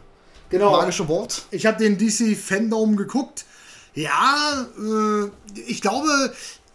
[0.50, 0.72] genau.
[0.72, 1.44] magische Wort.
[1.52, 3.46] Ich habe den DC Fandom geguckt.
[3.94, 6.08] Ja, äh, ich glaube,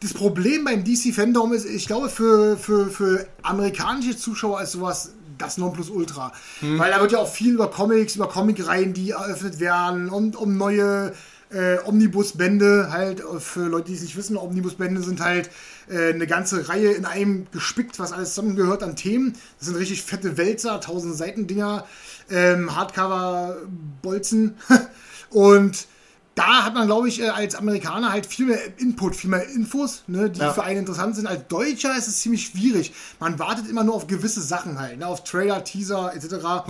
[0.00, 5.12] das Problem beim DC Fandom ist, ich glaube, für, für, für amerikanische Zuschauer ist sowas
[5.38, 6.32] das Nonplusultra.
[6.62, 10.56] Weil da wird ja auch viel über Comics, über Comicreihen, die eröffnet werden und um
[10.56, 11.12] neue
[11.50, 15.50] äh, Omnibusbände, halt für Leute, die es nicht wissen, Omnibusbände sind halt
[15.88, 19.34] äh, eine ganze Reihe in einem gespickt, was alles zusammengehört an Themen.
[19.58, 21.84] Das sind richtig fette Wälzer, tausend Seiten-Dinger,
[22.30, 24.56] ähm, Hardcover-Bolzen.
[25.30, 25.86] und
[26.34, 30.02] da hat man, glaube ich, äh, als Amerikaner halt viel mehr Input, viel mehr Infos,
[30.06, 30.52] ne, die Ja.
[30.52, 31.26] für einen interessant sind.
[31.26, 32.92] Als Deutscher ist es ziemlich schwierig.
[33.20, 36.66] Man wartet immer nur auf gewisse Sachen halt, ne, auf Trailer, Teaser etc.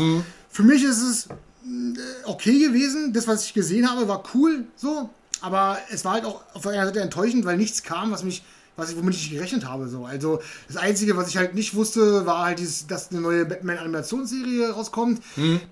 [0.48, 3.12] Für mich ist es äh, okay gewesen.
[3.12, 5.10] Das, was ich gesehen habe, war cool so.
[5.40, 8.42] Aber es war halt auch auf der einen Seite enttäuschend, weil nichts kam, was mich,
[8.76, 9.88] was ich, womit ich gerechnet habe.
[9.88, 10.04] So.
[10.04, 14.70] Also das Einzige, was ich halt nicht wusste, war halt, dieses, dass eine neue Batman-Animationsserie
[14.70, 15.20] rauskommt,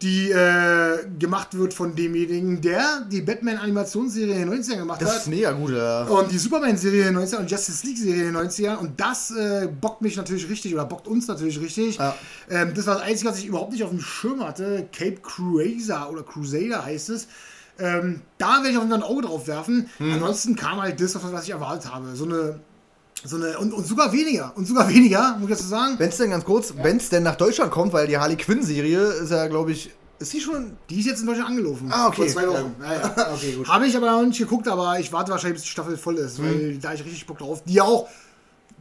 [0.02, 5.16] die äh, gemacht wird von demjenigen, der die Batman-Animationsserie in den 90ern gemacht Das hat.
[5.18, 6.04] ist mega gut, ja.
[6.04, 8.76] Und die Superman-Serie in den 90ern und Justice League-Serie in den 90ern.
[8.76, 11.98] Und das äh, bockt mich natürlich richtig oder bockt uns natürlich richtig.
[11.98, 12.14] Ja.
[12.50, 14.88] Ähm, das war das Einzige, was ich überhaupt nicht auf dem Schirm hatte.
[14.92, 17.28] Cape Crusader oder Crusader heißt es.
[17.78, 19.88] Ähm, da werde ich auf jeden Fall ein Auge drauf werfen.
[19.98, 22.14] Ansonsten kam halt das, was ich erwartet habe.
[22.14, 22.60] So eine.
[23.24, 24.52] So eine und, und sogar weniger.
[24.54, 25.94] Und sogar weniger, muss ich dazu sagen.
[25.98, 29.00] Wenn es denn ganz kurz, wenn es denn nach Deutschland kommt, weil die Harley Quinn-Serie
[29.00, 30.76] ist ja, glaube ich, ist die schon.
[30.90, 31.90] Die ist jetzt in Deutschland angelaufen.
[31.90, 32.16] Ah, okay.
[32.16, 32.74] Vor zwei Wochen.
[32.80, 33.32] Ja, ja.
[33.34, 33.68] Okay, gut.
[33.68, 36.40] Habe ich aber noch nicht geguckt, aber ich warte wahrscheinlich, bis die Staffel voll ist,
[36.42, 37.62] weil da hab ich richtig Bock drauf.
[37.64, 38.08] Die auch,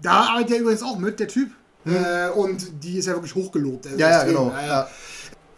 [0.01, 1.49] da arbeitet er übrigens auch mit, der Typ.
[1.85, 3.87] Äh, und die ist ja wirklich hochgelobt.
[3.87, 4.53] Also Ja, ja, genau.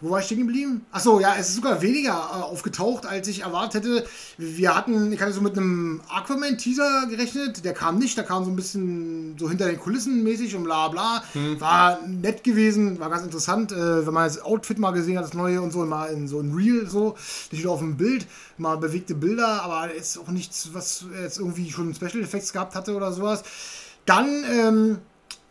[0.00, 0.84] Wo war ich stehen geblieben?
[0.92, 4.06] Achso, ja, es ist sogar weniger äh, aufgetaucht, als ich erwartet hätte.
[4.36, 8.50] Wir hatten, ich hatte so mit einem Aquaman-Teaser gerechnet, der kam nicht, der kam so
[8.50, 11.22] ein bisschen so hinter den Kulissen mäßig und bla bla.
[11.32, 11.60] Hm.
[11.60, 15.34] War nett gewesen, war ganz interessant, äh, wenn man das Outfit mal gesehen hat, das
[15.34, 17.16] neue und so, mal in so ein Real so,
[17.50, 18.26] nicht nur auf dem Bild,
[18.58, 22.94] mal bewegte Bilder, aber ist auch nichts, was jetzt irgendwie schon Special Effects gehabt hatte
[22.94, 23.44] oder sowas.
[24.04, 24.98] Dann ähm,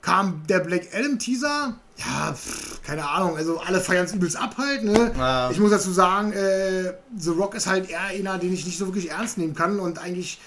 [0.02, 4.56] kam der Black Adam Teaser ja, pff, keine Ahnung, also alle feiern es übelst ab
[4.58, 5.14] halt, ne?
[5.18, 5.50] Ja.
[5.50, 8.88] Ich muss dazu sagen, äh, The Rock ist halt eher einer, den ich nicht so
[8.88, 10.40] wirklich ernst nehmen kann und eigentlich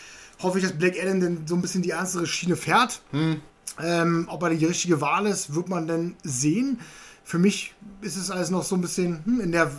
[0.43, 3.01] hoffe ich, dass Black Adam dann so ein bisschen die ernstere Schiene fährt.
[3.13, 3.41] Hm.
[3.83, 6.81] Ähm, ob er die richtige Wahl ist, wird man dann sehen.
[7.25, 9.71] Für mich ist es alles noch so ein bisschen hm, in der.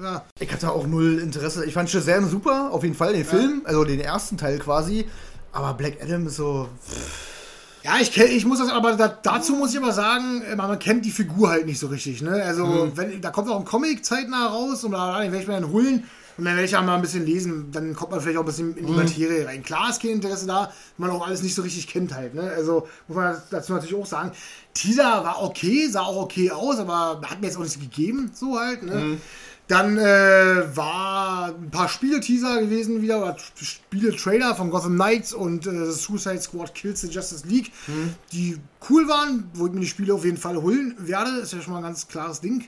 [0.00, 0.24] Ja.
[0.38, 1.64] Ich hatte auch null Interesse.
[1.64, 5.06] Ich fand Shazam super, auf jeden Fall, den Film, also den ersten Teil quasi.
[5.52, 6.68] Aber Black Adam ist so.
[6.88, 7.37] Pff
[7.84, 10.78] ja, ich, kenn, ich muss das, aber da, dazu muss ich aber sagen, äh, man
[10.78, 12.22] kennt die Figur halt nicht so richtig.
[12.22, 12.30] Ne?
[12.30, 12.92] Also, mhm.
[12.96, 16.04] wenn, da kommt auch ein Comic zeitnah raus und da werde ich mir dann holen
[16.36, 17.70] und dann werde ich auch mal ein bisschen lesen.
[17.72, 18.98] Dann kommt man vielleicht auch ein bisschen in die mhm.
[18.98, 19.62] Materie rein.
[19.62, 22.34] Klar ist kein Interesse da, wenn man auch alles nicht so richtig kennt halt.
[22.34, 22.42] Ne?
[22.42, 24.32] Also, muss man dazu natürlich auch sagen.
[24.74, 28.58] Teaser war okay, sah auch okay aus, aber hat mir jetzt auch nichts gegeben, so
[28.58, 28.82] halt.
[28.82, 28.94] Ne?
[28.94, 29.20] Mhm.
[29.68, 35.92] Dann äh, war ein paar Spiele-Teaser gewesen wieder, oder Spiele-Trailer von Gotham Knights und äh,
[35.92, 38.14] Suicide Squad Kills the Justice League, mhm.
[38.32, 38.58] die
[38.88, 41.38] cool waren, wo ich mir die Spiele auf jeden Fall holen werde.
[41.40, 42.64] Ist ja schon mal ein ganz klares Ding.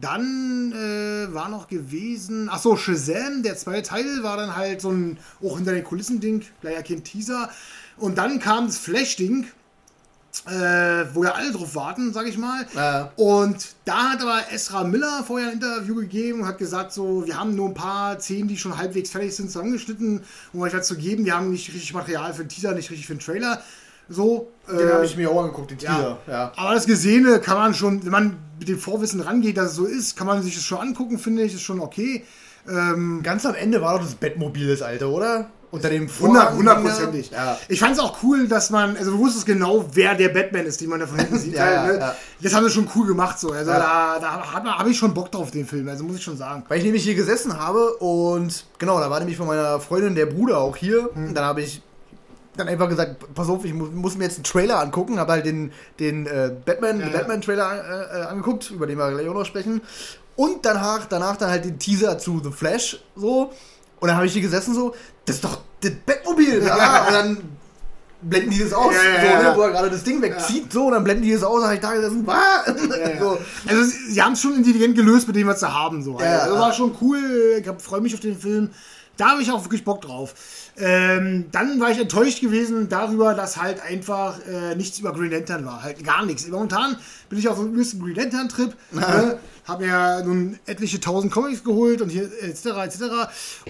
[0.00, 5.18] Dann äh, war noch gewesen, achso, Shazam, der zweite Teil war dann halt so ein,
[5.42, 7.50] auch hinter den Kulissen-Ding, gleich kein Teaser.
[7.98, 9.46] Und dann kam das Flash-Ding,
[10.46, 12.66] äh, wo ja alle drauf warten, sag ich mal.
[12.74, 13.12] Ja.
[13.16, 17.38] Und da hat aber Esra Miller vorher ein Interview gegeben und hat gesagt, so, wir
[17.38, 20.22] haben nur ein paar Szenen, die schon halbwegs fertig sind, zusammengeschnitten,
[20.52, 21.24] um euch dazu geben.
[21.24, 23.62] Wir haben nicht richtig Material für den Teaser, nicht richtig für den Trailer.
[24.08, 26.18] So, den äh, habe ich mir auch angeguckt, den Teaser.
[26.26, 26.32] Ja.
[26.32, 26.52] ja.
[26.56, 29.84] Aber das Gesehene kann man schon, wenn man mit dem Vorwissen rangeht, dass es so
[29.84, 32.24] ist, kann man sich das schon angucken, finde ich, ist schon okay.
[32.68, 35.50] Ähm, Ganz am Ende war doch das Bettmobil das alte, oder?
[35.70, 36.56] Unter dem Vorhang.
[36.56, 37.30] Hundertprozentig.
[37.30, 37.58] Ja.
[37.68, 40.80] Ich fand es auch cool, dass man, also du wusstest genau, wer der Batman ist,
[40.80, 41.54] den man da von hinten sieht.
[41.54, 41.98] ja, halt, ne?
[42.00, 43.52] ja, Das haben sie schon cool gemacht so.
[43.52, 46.64] Also da, da habe ich schon Bock drauf, den Film, also muss ich schon sagen.
[46.68, 50.26] Weil ich nämlich hier gesessen habe und genau, da war nämlich von meiner Freundin der
[50.26, 51.10] Bruder auch hier.
[51.14, 51.34] Hm.
[51.34, 51.82] Dann habe ich
[52.56, 55.46] dann einfach gesagt, pass auf, ich muss, muss, mir jetzt einen Trailer angucken, habe halt
[55.46, 59.46] den, den äh, Batman, ja, Batman-Trailer äh, äh, angeguckt, über den wir gleich auch noch
[59.46, 59.80] sprechen.
[60.36, 63.52] Und danach, danach dann halt den Teaser zu The Flash, so.
[64.00, 64.94] Und dann habe ich hier gesessen so,
[65.24, 66.62] das ist doch das Bettmobil.
[66.62, 67.06] Ja.
[67.06, 67.38] Und dann
[68.22, 70.86] blenden die das aus, ja, ja, so, ne, wo er gerade das Ding wegzieht, so,
[70.86, 72.26] und dann blenden die das aus, habe ich da gesessen,
[73.20, 73.38] so.
[73.66, 76.02] Also sie haben es schon intelligent gelöst mit dem, was sie haben.
[76.02, 76.16] So.
[76.16, 78.70] Also, das war schon cool, ich freue mich auf den Film.
[79.16, 80.34] Da habe ich auch wirklich Bock drauf.
[80.80, 85.66] Ähm, dann war ich enttäuscht gewesen darüber, dass halt einfach äh, nichts über Green Lantern
[85.66, 85.82] war.
[85.82, 86.48] Halt gar nichts.
[86.48, 86.96] Momentan
[87.28, 88.74] bin ich auf einem übelsten Green Lantern-Trip.
[88.92, 89.38] Ne?
[89.66, 92.66] Habe mir nun etliche tausend Comics geholt und hier etc.
[92.84, 93.02] etc.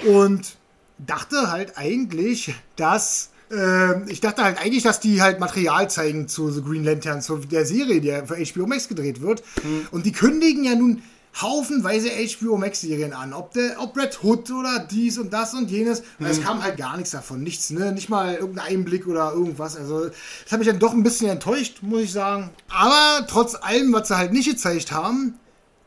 [0.07, 0.57] Und
[0.99, 6.51] dachte halt eigentlich, dass äh, ich dachte halt eigentlich, dass die halt Material zeigen zu
[6.51, 9.43] The Green Lantern, zu der Serie, die für HBO Max gedreht wird.
[9.63, 9.89] Mhm.
[9.91, 11.03] Und die kündigen ja nun
[11.41, 13.33] haufenweise HBO Max-Serien an.
[13.33, 16.03] Ob, der, ob Red Hood oder dies und das und jenes.
[16.19, 16.43] Es mhm.
[16.43, 17.43] kam halt gar nichts davon.
[17.43, 17.93] Nichts, ne?
[17.93, 19.77] Nicht mal irgendein Einblick oder irgendwas.
[19.77, 22.51] Also, das hat mich dann doch ein bisschen enttäuscht, muss ich sagen.
[22.69, 25.39] Aber trotz allem, was sie halt nicht gezeigt haben,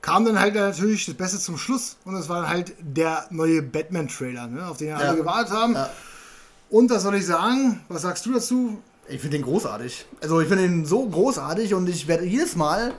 [0.01, 1.97] kam dann halt natürlich das Beste zum Schluss.
[2.05, 4.67] Und es war dann halt der neue Batman-Trailer, ne?
[4.67, 5.73] auf den ja alle gewartet haben.
[5.73, 5.89] Ja.
[6.69, 7.81] Und was soll ich sagen?
[7.87, 8.81] Was sagst du dazu?
[9.07, 10.05] Ich finde den großartig.
[10.21, 12.93] Also ich finde den so großartig und ich werde jedes Mal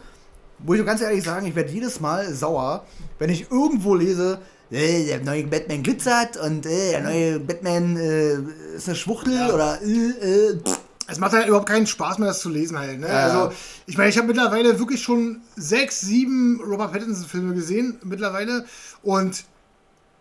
[0.65, 2.85] muss ich ganz ehrlich sagen, ich werde jedes Mal sauer,
[3.19, 4.39] wenn ich irgendwo lese,
[4.71, 8.35] äh, der neue Batman glitzert und äh, der neue Batman äh,
[8.77, 9.53] ist eine Schwuchtel ja.
[9.53, 10.61] oder äh, äh
[11.07, 12.99] es macht halt überhaupt keinen Spaß mehr, das zu lesen halt.
[12.99, 13.09] Ne?
[13.09, 13.25] Ja.
[13.25, 13.53] Also,
[13.85, 18.65] ich meine, ich habe mittlerweile wirklich schon sechs, sieben Robert Pattinson-Filme gesehen, mittlerweile.
[19.03, 19.45] Und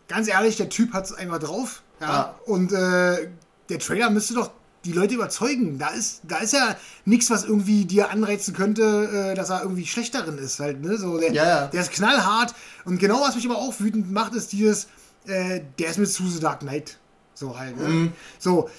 [0.09, 1.83] ganz ehrlich, der Typ hat es einfach drauf.
[2.01, 2.07] Ja.
[2.07, 2.35] ja.
[2.45, 3.29] Und äh,
[3.69, 4.51] der Trailer müsste doch
[4.85, 5.77] die Leute überzeugen.
[5.77, 6.75] Da ist, da ist ja
[7.05, 10.59] nichts, was irgendwie dir anreizen könnte, äh, dass er irgendwie schlecht darin ist.
[10.59, 10.97] Halt, ne?
[10.97, 11.67] so, der, ja, ja.
[11.67, 12.53] der ist knallhart.
[12.85, 14.87] Und genau was mich aber auch wütend macht, ist dieses,
[15.25, 16.97] äh, der ist mit Susie Dark Knight.
[17.33, 17.79] So halt.
[17.79, 17.87] Ne?
[17.87, 18.13] Mhm.
[18.39, 18.69] So.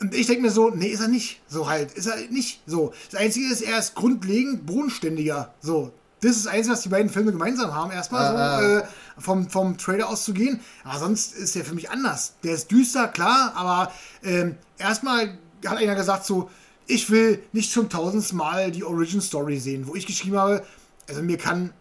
[0.00, 1.40] Und ich denke mir so, nee, ist er nicht.
[1.48, 1.92] So halt.
[1.92, 2.62] Ist er nicht.
[2.66, 2.92] So.
[3.10, 5.54] Das Einzige ist, er ist grundlegend bodenständiger.
[5.60, 5.92] So.
[6.20, 8.82] Das ist eins, was die beiden Filme gemeinsam haben, erstmal so, äh,
[9.18, 10.60] vom, vom Trailer auszugehen.
[10.84, 12.34] Aber sonst ist der für mich anders.
[12.44, 13.92] Der ist düster, klar, aber
[14.22, 15.36] ähm, erstmal
[15.66, 16.50] hat einer gesagt so,
[16.86, 20.64] ich will nicht zum tausendsten Mal die Origin Story sehen, wo ich geschrieben habe,
[21.08, 21.72] also mir kann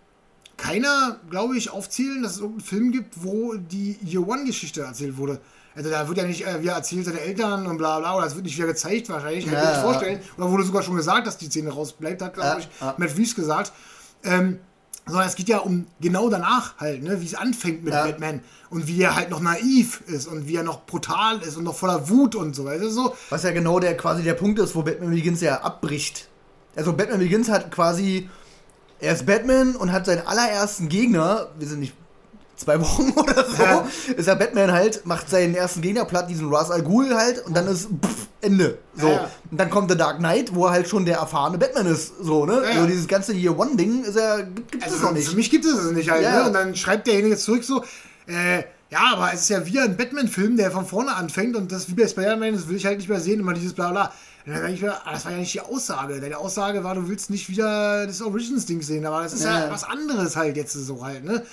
[0.58, 5.42] keiner, glaube ich, aufzählen, dass es irgendeinen Film gibt, wo die Year One-Geschichte erzählt wurde.
[5.74, 8.36] Also da wird ja nicht äh, wieder erzählt seine Eltern und bla bla, oder es
[8.36, 10.20] wird nicht wieder gezeigt wahrscheinlich, kann ja, ich mir nicht vorstellen.
[10.38, 12.96] Oder wurde sogar schon gesagt, dass die Szene rausbleibt, hat, glaube ja, ich, ja.
[12.98, 13.72] Matt Reeves gesagt.
[14.24, 14.60] Ähm,
[15.08, 18.06] sondern es geht ja um genau danach halt, ne, wie es anfängt mit Ja.
[18.06, 21.64] Batman und wie er halt noch naiv ist und wie er noch brutal ist und
[21.64, 23.16] noch voller Wut und so, weißt du, so.
[23.30, 26.28] Was ja genau der quasi der Punkt ist, wo Batman Begins ja abbricht.
[26.76, 28.30] Also Batman Begins hat quasi,
[29.00, 31.94] er ist Batman und hat seinen allerersten Gegner, wir sind nicht
[32.62, 33.88] zwei Wochen oder so, Ja.
[34.16, 37.56] ist er Batman halt, macht seinen ersten Gegner platt, diesen Ra's al Ghul halt, und
[37.56, 38.80] dann ist pff, Ende.
[38.96, 39.08] So.
[39.08, 39.30] Ja, ja.
[39.52, 42.14] Und dann kommt The Dark Knight, wo er halt schon der erfahrene Batman ist.
[42.22, 42.54] So, ne?
[42.56, 42.70] Ja, ja.
[42.76, 45.30] Also dieses ganze Year One-Ding ist ja, gibt, gibt es Also noch nicht.
[45.30, 46.40] für mich gibt es es nicht halt, Ja.
[46.42, 46.48] ne?
[46.48, 47.84] Und dann schreibt derjenige zurück so,
[48.28, 51.88] äh, ja, aber es ist ja wie ein Batman-Film, der von vorne anfängt und das
[51.90, 54.12] wie bei Spider-Man, das will ich halt nicht mehr sehen, immer dieses bla bla.
[54.46, 56.20] Und dann denke ich mir, ah, das war ja nicht die Aussage.
[56.20, 59.66] Deine Aussage war, du willst nicht wieder das Origins-Ding sehen, aber das ist ja.
[59.66, 59.72] Ja.
[59.72, 61.44] was anderes halt jetzt so halt, ne?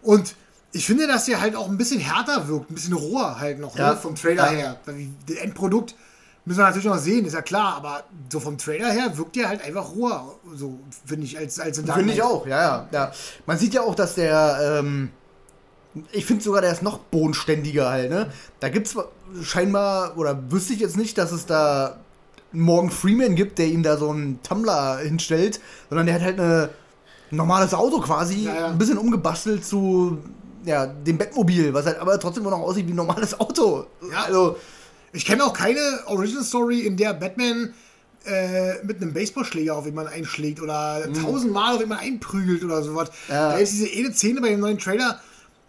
[0.00, 0.34] Und
[0.72, 3.76] ich finde, dass der halt auch ein bisschen härter wirkt, ein bisschen roher halt noch,
[3.76, 3.92] Ja.
[3.92, 3.96] ne?
[3.96, 4.58] Vom Trailer Ja.
[4.58, 4.76] her.
[5.26, 5.94] Das Endprodukt
[6.44, 9.48] müssen wir natürlich noch sehen, ist ja klar, aber so vom Trailer her wirkt der
[9.48, 12.88] halt einfach roher, so finde ich, als, als in Dark Finde ich auch, ja, ja,
[12.90, 13.12] ja.
[13.46, 15.10] Man sieht ja auch, dass der, ähm,
[16.12, 18.30] ich finde sogar, der ist noch bodenständiger halt, ne?
[18.60, 18.94] Da gibt's
[19.42, 21.96] scheinbar, oder wüsste ich jetzt nicht, dass es da
[22.52, 25.60] einen Morgan Freeman gibt, der ihm da so einen Tumblr hinstellt,
[25.90, 26.70] sondern der hat halt eine,
[27.30, 28.66] ein normales Auto quasi, Ja, ja.
[28.68, 30.16] ein bisschen umgebastelt zu,
[30.64, 33.86] ja, dem Bettmobil, was halt aber trotzdem immer noch aussieht wie ein normales Auto.
[34.10, 34.24] Ja.
[34.24, 34.56] Also,
[35.12, 37.72] Ich kenne auch keine Original Story, in der Batman
[38.26, 43.10] äh, mit einem Baseballschläger auf jemanden einschlägt oder tausendmal auf jemanden einprügelt oder sowas.
[43.28, 43.34] Mhm.
[43.34, 43.52] Ja.
[43.52, 45.20] Da ist diese eine Szene bei dem neuen Trailer,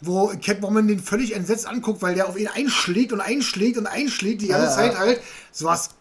[0.01, 4.41] wo Catwoman den völlig entsetzt anguckt, weil der auf ihn einschlägt und einschlägt und einschlägt
[4.41, 5.21] die ganze Ja, Zeit halt.
[5.51, 5.91] Sowas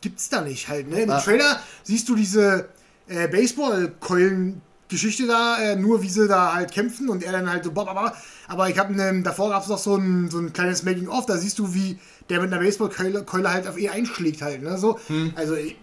[0.00, 0.90] gibt's da nicht halt.
[0.90, 1.02] Ne?
[1.02, 1.10] Im.
[1.10, 2.68] Trailer siehst du diese
[3.08, 4.60] äh, Baseballkeulen.
[4.92, 7.88] Geschichte da, äh, nur wie sie da halt kämpfen und er dann halt so, bop.
[7.88, 11.36] aber ich habe ähm, davor gab es noch so ein, so ein kleines Making-of, da
[11.36, 14.98] siehst du, wie der mit einer Baseballkeule Keule halt auf ihn einschlägt halt, ne, so.
[15.34, 15.74] Also, äh,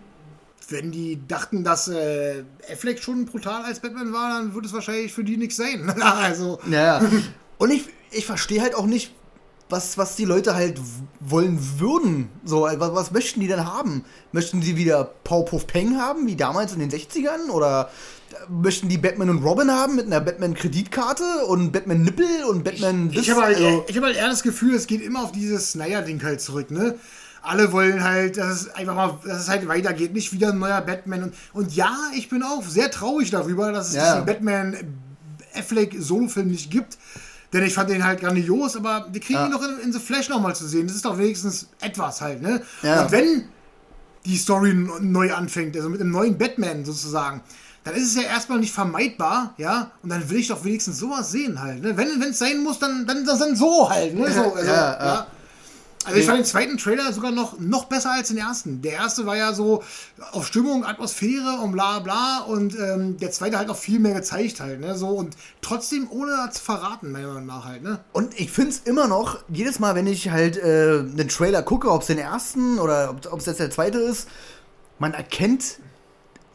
[0.70, 5.12] wenn die dachten, dass äh, Affleck schon brutal als Batman war, dann würde es wahrscheinlich
[5.12, 5.89] für die nichts sein.
[6.01, 7.10] also, Ja, ja.
[7.57, 9.12] Und ich, ich verstehe halt auch nicht,
[9.70, 10.80] was, was die Leute halt
[11.20, 12.30] wollen würden.
[12.43, 14.03] So, äh, was, was möchten die denn haben?
[14.32, 17.49] Möchten sie wieder Pau Puff Peng haben, wie damals in den 60ern?
[17.51, 17.89] Oder
[18.48, 23.42] möchten die Batman und Robin haben mit einer Batman-Kreditkarte und Batman-Nippel und Batman ich habe
[23.42, 26.42] halt, also, ich hab halt eher das Gefühl, es geht immer auf dieses Snyder-Ding halt
[26.42, 26.96] zurück, ne?
[27.42, 30.82] Alle wollen halt, dass es einfach mal, dass es halt weitergeht, nicht wieder ein neuer
[30.82, 31.24] Batman.
[31.24, 34.12] Und, und ja, ich bin auch sehr traurig darüber, dass es Ja.
[34.14, 34.76] diesen Batman
[35.56, 36.98] Affleck Solo-Film nicht gibt.
[37.54, 39.46] Denn ich fand den halt grandios, aber wir kriegen Ja.
[39.46, 40.86] ihn noch in, in The Flash nochmal zu sehen.
[40.88, 42.62] Das ist doch wenigstens etwas halt, ne?
[42.84, 43.04] Ja.
[43.04, 43.46] Und wenn
[44.26, 47.42] die Story neu anfängt, also mit einem neuen Batman sozusagen,
[47.90, 51.32] dann ist es ja erstmal nicht vermeidbar, ja, und dann will ich doch wenigstens sowas
[51.32, 51.98] sehen halt, ne?
[51.98, 54.32] Wenn es sein muss, dann, dann, dann so halt, ne?
[54.32, 55.28] So, also, Ja, ja, ja.
[56.06, 58.82] Also ich fand den zweiten Trailer sogar noch, noch besser als den ersten.
[58.82, 59.84] Der erste war ja so
[60.32, 64.62] auf Stimmung, Atmosphäre und bla bla und ähm, der zweite halt auch viel mehr gezeigt
[64.62, 64.98] halt, ne?
[64.98, 68.00] So und trotzdem ohne zu verraten, meiner Meinung nach halt, ne?
[68.14, 71.92] Und ich finde es immer noch, jedes Mal, wenn ich halt äh, einen Trailer gucke,
[71.92, 74.30] ob es den ersten oder ob es jetzt der zweite ist,
[75.00, 75.80] man erkennt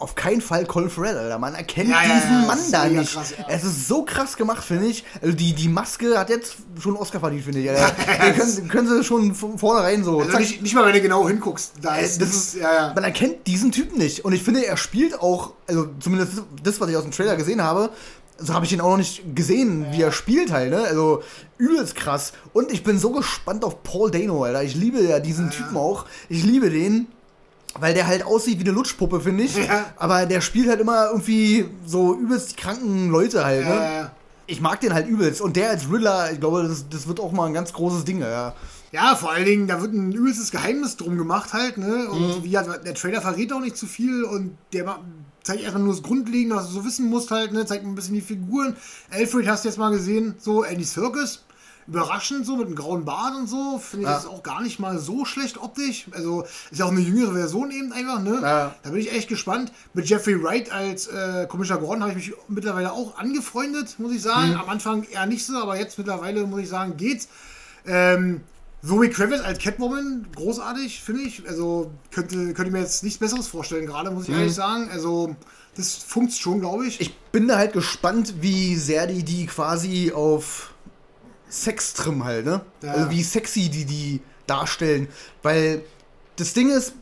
[0.05, 1.39] auf keinen Fall Colin Farrell, Alter.
[1.39, 3.13] Man erkennt Ja, diesen ja, Mann da nicht.
[3.15, 3.35] krass.
[3.49, 5.05] Es ist so krass gemacht, finde ich.
[5.21, 7.71] Also die, die Maske hat jetzt schon einen Oscar verdient, finde ich.
[7.71, 7.91] Alter.
[8.25, 10.21] Den können, können sie schon von vornherein so.
[10.21, 12.57] Also nicht, nicht mal, wenn du genau hinguckst, da Äh, ist das ist.
[12.95, 14.25] Man erkennt diesen Typen nicht.
[14.25, 17.63] Und ich finde, er spielt auch, also zumindest das, was ich aus dem Trailer gesehen
[17.63, 17.91] habe,
[18.37, 20.83] so habe ich ihn auch noch nicht gesehen, wie er spielt halt, ne?
[20.83, 21.23] Also
[21.57, 22.33] übelst krass.
[22.53, 24.63] Und ich bin so gespannt auf Paul Dano, Alter.
[24.65, 26.05] Ich liebe ja diesen Typen auch.
[26.29, 27.07] Ich liebe den.
[27.79, 29.57] Weil der halt aussieht wie eine Lutschpuppe, finde ich.
[29.57, 29.87] Ja.
[29.97, 33.75] Aber der spielt halt immer irgendwie so übelst die kranken Leute halt, ne?
[33.75, 34.11] Ja, ja.
[34.47, 35.41] Ich mag den halt übelst.
[35.41, 38.21] Und der als Riddler, ich glaube, das, das wird auch mal ein ganz großes Ding,
[38.21, 38.55] ja.
[38.93, 42.09] Ja, vor allen Dingen, da wird ein übelstes Geheimnis drum gemacht halt, ne?
[42.11, 45.01] Und wie gesagt, der Trailer verrät auch nicht zu viel und der
[45.43, 47.67] zeigt erstmal nur das Grundlegende, was du so wissen musst halt, ne?
[47.67, 48.77] Zeigt ein bisschen die Figuren.
[49.11, 51.45] Alfred hast du jetzt mal gesehen, so Andy Circus.
[51.87, 53.79] Überraschend so mit einem grauen Bart und so.
[53.79, 54.17] Finde ich Ja.
[54.17, 56.07] das auch gar nicht mal so schlecht optisch.
[56.13, 58.39] Also ist ja auch eine jüngere Version eben einfach, ne?
[58.43, 58.75] Ja.
[58.83, 59.73] Da bin ich echt gespannt.
[59.93, 64.23] Mit Jeffrey Wright als äh, Commissioner Gordon habe ich mich mittlerweile auch angefreundet, muss ich
[64.23, 64.51] sagen.
[64.53, 64.61] Mhm.
[64.61, 67.29] Am Anfang eher nicht so, aber jetzt mittlerweile muss ich sagen, geht's.
[67.87, 68.41] Ähm,
[68.87, 71.49] Zoe Kravitz als Catwoman, großartig, finde ich.
[71.49, 74.91] Also könnte, könnte ich mir jetzt nichts Besseres vorstellen, gerade, muss ich ehrlich sagen.
[74.93, 75.35] Also,
[75.77, 77.01] das funkt schon, glaube ich.
[77.01, 77.07] Mhm.
[77.07, 80.74] Ich bin da halt gespannt, wie sehr die die quasi auf
[81.55, 82.61] Sex trimmen halt, ne?
[82.83, 82.93] Ja.
[82.93, 85.09] Also wie sexy die die darstellen.
[85.43, 85.83] Weil
[86.37, 86.95] das Ding ist,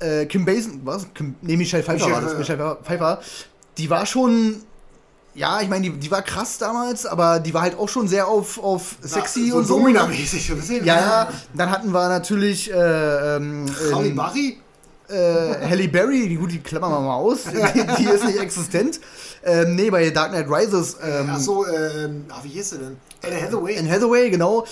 [0.00, 1.06] äh, Kim Basin, was?
[1.14, 2.38] Kim, nee, Michelle Pfeiffer Michelle war das.
[2.38, 3.20] Michelle Pfeiffer.
[3.78, 4.56] Die war schon,
[5.34, 8.26] ja, ich meine, die, die war krass damals, aber die war halt auch schon sehr
[8.26, 9.78] auf, auf sexy so und so.
[9.78, 10.74] Domina-mäßig, so.
[10.74, 11.28] Ja, ja.
[11.54, 14.58] Dann hatten wir natürlich äh, ähm, ähm, Berry.
[15.10, 17.44] Äh, Halle Berry, die gut, die klammern wir mal aus.
[17.44, 19.00] Die, die ist nicht existent.
[19.44, 20.96] Ähm, nee, bei Dark Knight Rises.
[21.02, 22.96] Ähm, Ach so, ähm, ach, wie hieß sie denn?
[23.24, 23.78] Anne Hathaway.
[23.78, 24.64] Anne Hathaway, genau.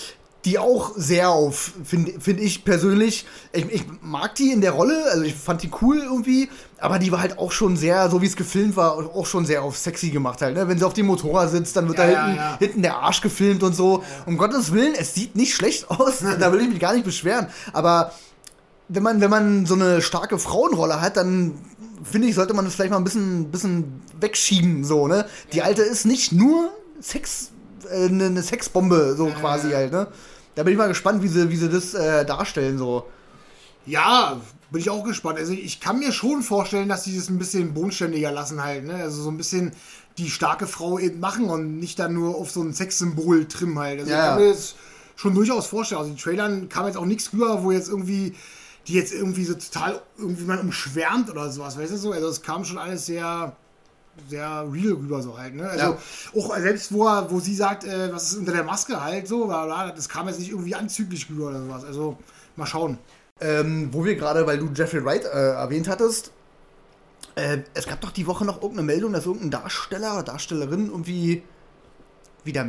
[0.45, 3.27] Die auch sehr auf, finde find ich persönlich.
[3.53, 6.49] Ich, ich mag die in der Rolle, also ich fand die cool irgendwie,
[6.79, 9.63] aber die war halt auch schon sehr, so wie es gefilmt war, auch schon sehr
[9.65, 10.55] auf sexy gemacht halt.
[10.55, 10.69] Ne?
[10.69, 12.57] Wenn sie auf dem Motorrad sitzt, dann wird Ja, da ja, hinten, ja.
[12.61, 14.05] hinten der Arsch gefilmt und so.
[14.27, 17.49] Um Gottes Willen, es sieht nicht schlecht aus, da will ich mich gar nicht beschweren.
[17.73, 18.13] Aber
[18.89, 21.55] wenn man, wenn man so eine starke Frauenrolle hat, dann
[22.03, 25.27] finde ich, sollte man das vielleicht mal ein bisschen, bisschen wegschieben, so, ne?
[25.53, 26.71] Die alte ist nicht nur
[27.01, 27.51] Sex,
[27.91, 30.09] äh, eine eine Sexbombe, so quasi halt, ne?
[30.55, 33.07] Da bin ich mal gespannt, wie sie, wie sie das äh, darstellen, so.
[33.87, 34.41] Ja,
[34.71, 35.39] bin ich auch gespannt.
[35.39, 38.95] Also ich kann mir schon vorstellen, dass sie das ein bisschen bodenständiger lassen halt, ne?
[38.95, 39.73] Also so ein bisschen
[40.19, 44.01] die starke Frau eben machen und nicht dann nur auf so ein Sexsymbol trimmen halt.
[44.01, 44.75] Also Ja, ich kann mir das
[45.17, 46.01] schon durchaus vorstellen.
[46.01, 48.35] Also in den Trailern kam jetzt auch nichts rüber, wo jetzt irgendwie
[48.89, 52.13] die jetzt irgendwie so total irgendwie man umschwärmt oder sowas, weißt du so?
[52.13, 53.55] Also es kam schon alles sehr
[54.29, 55.69] sehr real rüber so halt, ne?
[55.69, 55.99] Also Ja.
[56.37, 59.47] auch selbst wo er, wo sie sagt, äh, was ist unter der Maske halt so,
[59.47, 61.85] bla, bla, das kam jetzt nicht irgendwie anzüglich rüber oder sowas.
[61.85, 62.19] Also
[62.57, 62.99] mal schauen.
[63.41, 66.33] Ähm, wo wir gerade, weil du Jeffrey Wright äh, erwähnt hattest,
[67.37, 71.45] äh, es gab doch die Woche noch irgendeine Meldung, dass irgendein Darsteller oder Darstellerin irgendwie
[72.43, 72.67] wieder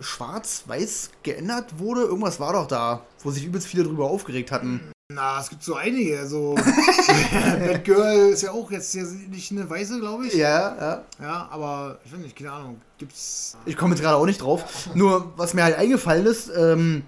[0.00, 2.02] schwarz-weiß geändert wurde.
[2.02, 4.80] Irgendwas war doch da, wo sich übelst viele drüber aufgeregt hatten.
[5.12, 6.20] Na, es gibt so einige.
[6.20, 6.54] Also,
[7.66, 10.34] Batgirl ist ja auch jetzt ja nicht eine Weiße, glaube ich.
[10.34, 11.04] Ja, ja.
[11.20, 12.80] Ja, aber ich weiß nicht, keine Ahnung.
[12.96, 13.56] Gibt's.
[13.66, 14.88] Ich komme jetzt gerade auch nicht drauf.
[14.94, 17.02] Nur, was mir halt eingefallen ist, ähm,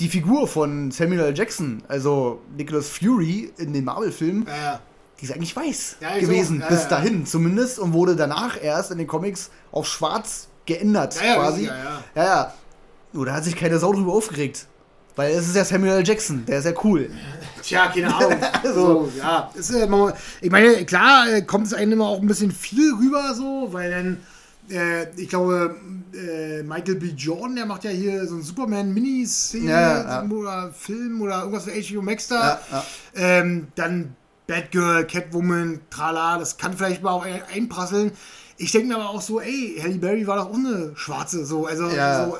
[0.00, 1.36] die Figur von Samuel L.
[1.38, 4.78] Jackson, also Nicholas Fury in den Marvel-Filmen, Äh,
[5.20, 6.64] die ist eigentlich weiß Ja, gewesen, auch.
[6.70, 6.88] Ja, bis ja.
[6.88, 11.66] dahin zumindest, und wurde danach erst in den Comics auf schwarz geändert, Ja, ja, quasi.
[11.66, 12.04] ja, ja.
[12.16, 12.54] ja, ja.
[13.12, 14.66] Nur da hat sich keine Sau drüber aufgeregt.
[15.16, 16.06] Weil es ist ja Samuel L.
[16.06, 17.10] Jackson, der ist ja cool.
[17.62, 18.34] tja, keine Ahnung.
[18.64, 18.72] So.
[18.72, 19.50] so, ja.
[19.54, 19.88] Ist, äh,
[20.40, 23.90] ich meine, klar äh, kommt es einem immer auch ein bisschen viel rüber, so, weil
[23.90, 24.18] dann.
[24.70, 25.74] Äh, ich glaube,
[26.14, 27.06] äh, Michael B.
[27.16, 31.72] Jordan, der macht ja hier so ein Superman-Miniserie Ja, ja, oder Film oder irgendwas für
[31.72, 32.60] HBO Max da.
[33.14, 34.14] Ähm, dann
[34.46, 38.12] Batgirl, Catwoman, trala, das kann vielleicht mal auch ein- einprasseln.
[38.56, 41.88] Ich denke mir aber auch so, ey, Halle Berry war doch eine Schwarze, so, also,
[41.90, 42.36] so,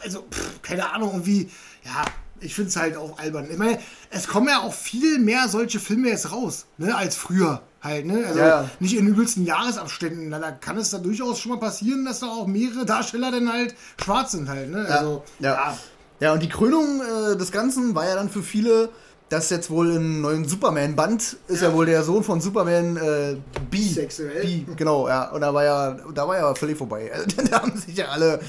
[0.00, 1.48] also pff, keine Ahnung, irgendwie,
[1.84, 2.04] ja,
[2.40, 3.48] ich finde es halt auch albern.
[3.50, 3.78] Ich meine,
[4.10, 8.24] es kommen ja auch viel mehr solche Filme jetzt raus, ne, als früher halt, ne,
[8.26, 8.70] also Ja, ja.
[8.78, 12.26] nicht in übelsten Jahresabständen, Na, da kann es da durchaus schon mal passieren, dass da
[12.26, 15.54] auch mehrere Darsteller dann halt schwarz sind halt, ne, also, ja.
[15.54, 15.78] ja.
[16.20, 18.90] Ja, und die Krönung äh, des Ganzen war ja dann für viele,
[19.30, 21.72] dass jetzt wohl im neuen Superman-Band ist ja.
[21.72, 23.36] wohl der Sohn von Superman äh,
[23.70, 23.78] B.
[23.78, 24.42] Bisexuell.
[24.42, 25.30] B, genau, ja.
[25.30, 27.10] Und da war ja, da war ja völlig vorbei.
[27.14, 28.40] Also, da haben sich ja alle,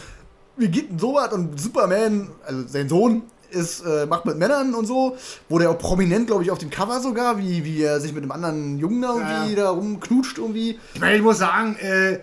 [0.57, 1.31] wie geht denn sowas?
[1.33, 5.17] Und Superman, also sein Sohn, ist, äh, macht mit Männern und so.
[5.49, 8.23] Wurde ja auch prominent, glaube ich, auf dem Cover sogar, wie, wie er sich mit
[8.23, 9.63] einem anderen Jungen da irgendwie Ja.
[9.63, 10.79] da rumknutscht irgendwie.
[10.93, 12.19] Ich meine, ich muss sagen, äh,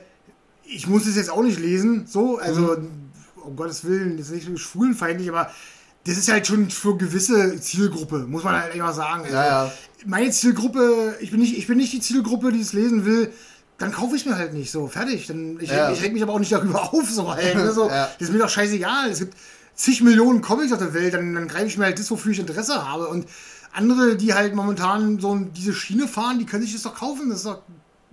[0.64, 2.76] ich muss es jetzt auch nicht lesen, so, also,
[3.44, 5.50] um Gottes Willen, das ist nicht so schwulenfeindlich, aber
[6.06, 9.22] das ist halt schon für gewisse Zielgruppe, muss man halt einfach sagen.
[9.24, 9.72] Also, Ja, ja.
[10.06, 13.32] Meine Zielgruppe, ich bin, nicht, ich bin nicht die Zielgruppe, die es lesen will,
[13.78, 15.26] dann kaufe ich mir halt nicht so, fertig.
[15.28, 15.90] Dann, ich, Ja.
[15.92, 17.54] ich reg mich aber auch nicht darüber auf, so halt.
[17.54, 17.88] Ne, so.
[17.88, 18.08] Ja.
[18.18, 19.10] Das ist mir doch scheißegal.
[19.10, 19.34] Es gibt
[19.74, 22.38] zig Millionen Comics auf der Welt, dann, dann greife ich mir halt das, wofür ich
[22.40, 23.06] Interesse habe.
[23.08, 23.26] Und
[23.72, 27.28] andere, die halt momentan so diese Schiene fahren, die können sich das doch kaufen.
[27.30, 27.62] Das ist doch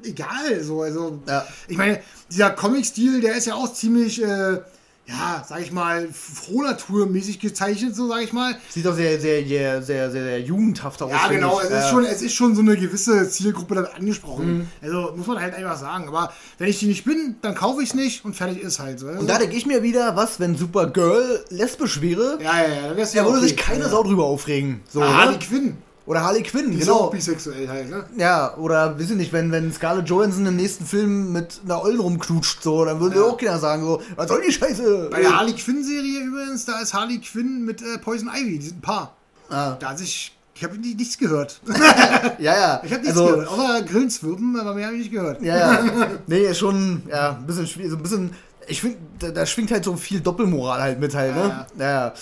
[0.03, 0.61] egal.
[0.63, 0.81] So.
[0.83, 1.45] Also, Ja.
[1.67, 4.59] Ich meine, dieser Comic-Stil, der ist ja auch ziemlich, äh,
[5.07, 8.57] ja, sag ich mal, frohnaturmäßig gezeichnet, so sag ich mal.
[8.69, 11.11] Sieht doch sehr, sehr, sehr, sehr, sehr, sehr jugendhaft aus.
[11.11, 11.59] Ja, genau.
[11.59, 11.69] ich.
[11.69, 14.57] Es ist, schon, es ist schon so eine gewisse Zielgruppe damit angesprochen.
[14.57, 14.67] Mhm.
[14.81, 16.07] Also muss man halt einfach sagen.
[16.07, 18.99] Aber wenn ich die nicht bin, dann kaufe ich es nicht und fertig ist halt
[18.99, 19.07] so.
[19.07, 22.87] Also, Und da denke ich mir wieder, was, wenn Supergirl lesbisch wäre, ja, ja, ja.
[22.87, 23.47] Dann da ja würde okay.
[23.47, 23.89] sich keine ja.
[23.89, 24.81] Sau drüber aufregen.
[24.89, 25.17] So, Ah, ne?
[25.17, 25.77] Harley Quinn.
[26.07, 26.99] Oder Harley Quinn, Die ist genau.
[26.99, 28.05] auch bisexuell halt, ne?
[28.15, 31.99] Ja, oder weiß ich nicht, wenn, wenn Scarlett Johansson im nächsten Film mit einer Ollen
[31.99, 33.21] rumknutscht, so, dann würden Ja.
[33.21, 35.07] wir auch keiner sagen, so, was soll die Scheiße?
[35.11, 38.59] Bei der Harley Quinn-Serie übrigens, da ist Harley Quinn mit äh, Poison Ivy.
[38.59, 39.15] Die sind ein Paar.
[39.49, 40.31] ah, Da hat sich.
[40.57, 41.59] Ich habe nichts gehört.
[42.39, 42.81] ja, ja.
[42.85, 43.47] Ich habe nichts also, gehört.
[43.49, 45.41] Außer Grillenzwirpen, aber mehr habe ich nicht gehört.
[45.41, 45.83] Ja, ja.
[46.27, 48.31] Nee, ist schon, ja, ein bisschen schwierig, so ein bisschen,
[48.67, 51.65] ich finde, da, da schwingt halt so viel Doppelmoral halt mit halt, ne?
[51.77, 52.13] Ja, ja.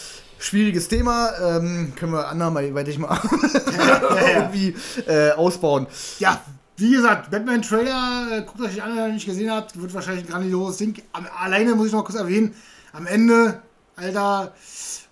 [0.44, 3.18] Schwieriges Thema, ähm, können wir anderweitig mal
[4.28, 4.76] irgendwie
[5.08, 5.88] äh, ausbauen.
[6.20, 6.42] Ja,
[6.76, 10.30] wie gesagt, Batman-Trailer, äh, guckt euch an, wenn ihr nicht gesehen habt, wird wahrscheinlich ein
[10.32, 11.02] grandioses Ding.
[11.14, 12.54] Am, alleine muss ich noch kurz erwähnen,
[12.92, 13.62] am Ende,
[13.96, 14.54] Alter,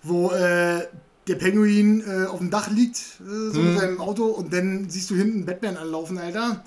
[0.02, 0.86] wo äh,
[1.28, 3.66] der Penguin äh, auf dem Dach liegt, äh, so Mhm.
[3.70, 6.62] mit seinem Auto, und dann siehst du hinten Batman anlaufen, Alter,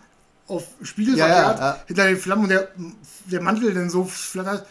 [0.48, 1.78] auf Spiegel Ja, ja, ja.
[1.88, 2.70] hinter den Flammen und der,
[3.26, 4.66] der Mantel dann so flattert.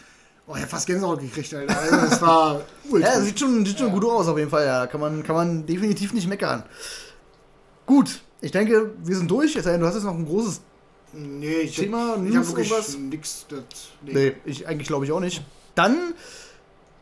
[0.47, 1.77] Oh, ich hab fast Gänsehaut gekriegt, Alter.
[1.77, 3.13] Also, das war ultra.
[3.13, 4.85] Ja, sieht schon, sieht schon gut aus auf jeden Fall, ja.
[4.87, 6.63] Kann man, kann man definitiv nicht meckern.
[7.85, 9.53] Gut, ich denke, wir sind durch.
[9.53, 10.61] Du hast jetzt noch ein großes.
[11.13, 12.97] Nee, ich, Thema, ich News, wirklich irgendwas?
[12.97, 13.45] nix.
[13.49, 13.63] Das,
[14.03, 14.13] nee.
[14.13, 15.41] Nee, ich eigentlich glaube ich auch nicht.
[15.73, 16.13] Dann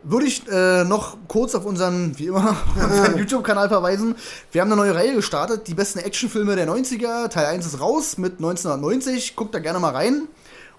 [0.03, 2.55] würde ich äh, noch kurz auf unseren, wie immer,
[3.17, 4.15] YouTube-Kanal verweisen.
[4.51, 7.29] Wir haben eine neue Reihe gestartet, die besten Actionfilme der 90er.
[7.29, 9.35] Teil 1 ist raus mit 1990.
[9.35, 10.27] Guckt da gerne mal rein.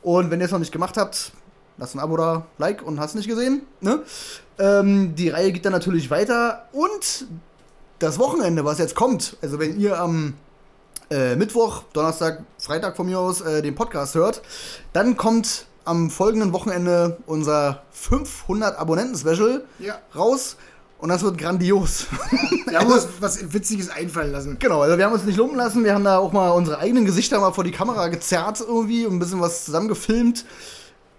[0.03, 1.33] Und wenn ihr es noch nicht gemacht habt,
[1.77, 3.63] lasst ein Abo da, Like und hast nicht gesehen.
[3.81, 4.03] Ne?
[4.59, 6.69] Ähm, die Reihe geht dann natürlich weiter.
[6.73, 7.27] Und
[7.99, 10.35] das Wochenende, was jetzt kommt, also wenn ihr am
[11.11, 14.43] äh, Mittwoch, Donnerstag, Freitag von mir aus äh, den Podcast hört,
[14.93, 19.99] dann kommt am folgenden Wochenende unser 500 Abonnenten-Special Ja.
[20.17, 20.57] raus
[20.99, 22.07] und das wird grandios.
[22.67, 24.57] Wir haben uns was Witziges einfallen lassen.
[24.59, 27.05] genau, also wir haben uns nicht lumpen lassen, wir haben da auch mal unsere eigenen
[27.05, 30.45] Gesichter mal vor die Kamera gezerrt irgendwie und ein bisschen was zusammengefilmt.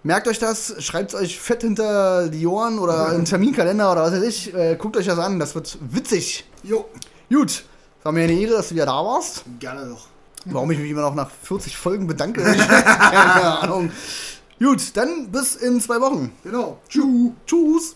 [0.06, 4.12] Merkt euch das, schreibt es euch fett hinter die Ohren oder einen Terminkalender oder was
[4.12, 4.54] weiß ich.
[4.54, 6.44] Äh, guckt euch das an, das wird witzig.
[6.62, 6.84] Jo,
[7.28, 7.64] Gut, es
[8.04, 9.42] war mir eine Ehre, dass du wieder da warst.
[9.58, 10.06] gerne doch.
[10.44, 13.90] Warum ich mich immer noch nach 40 Folgen bedanke, keine Ahnung.
[14.60, 16.32] Gut, dann bis in zwei Wochen.
[16.44, 16.78] Genau.
[16.88, 17.32] Tschüss.
[17.44, 17.94] Tschüss.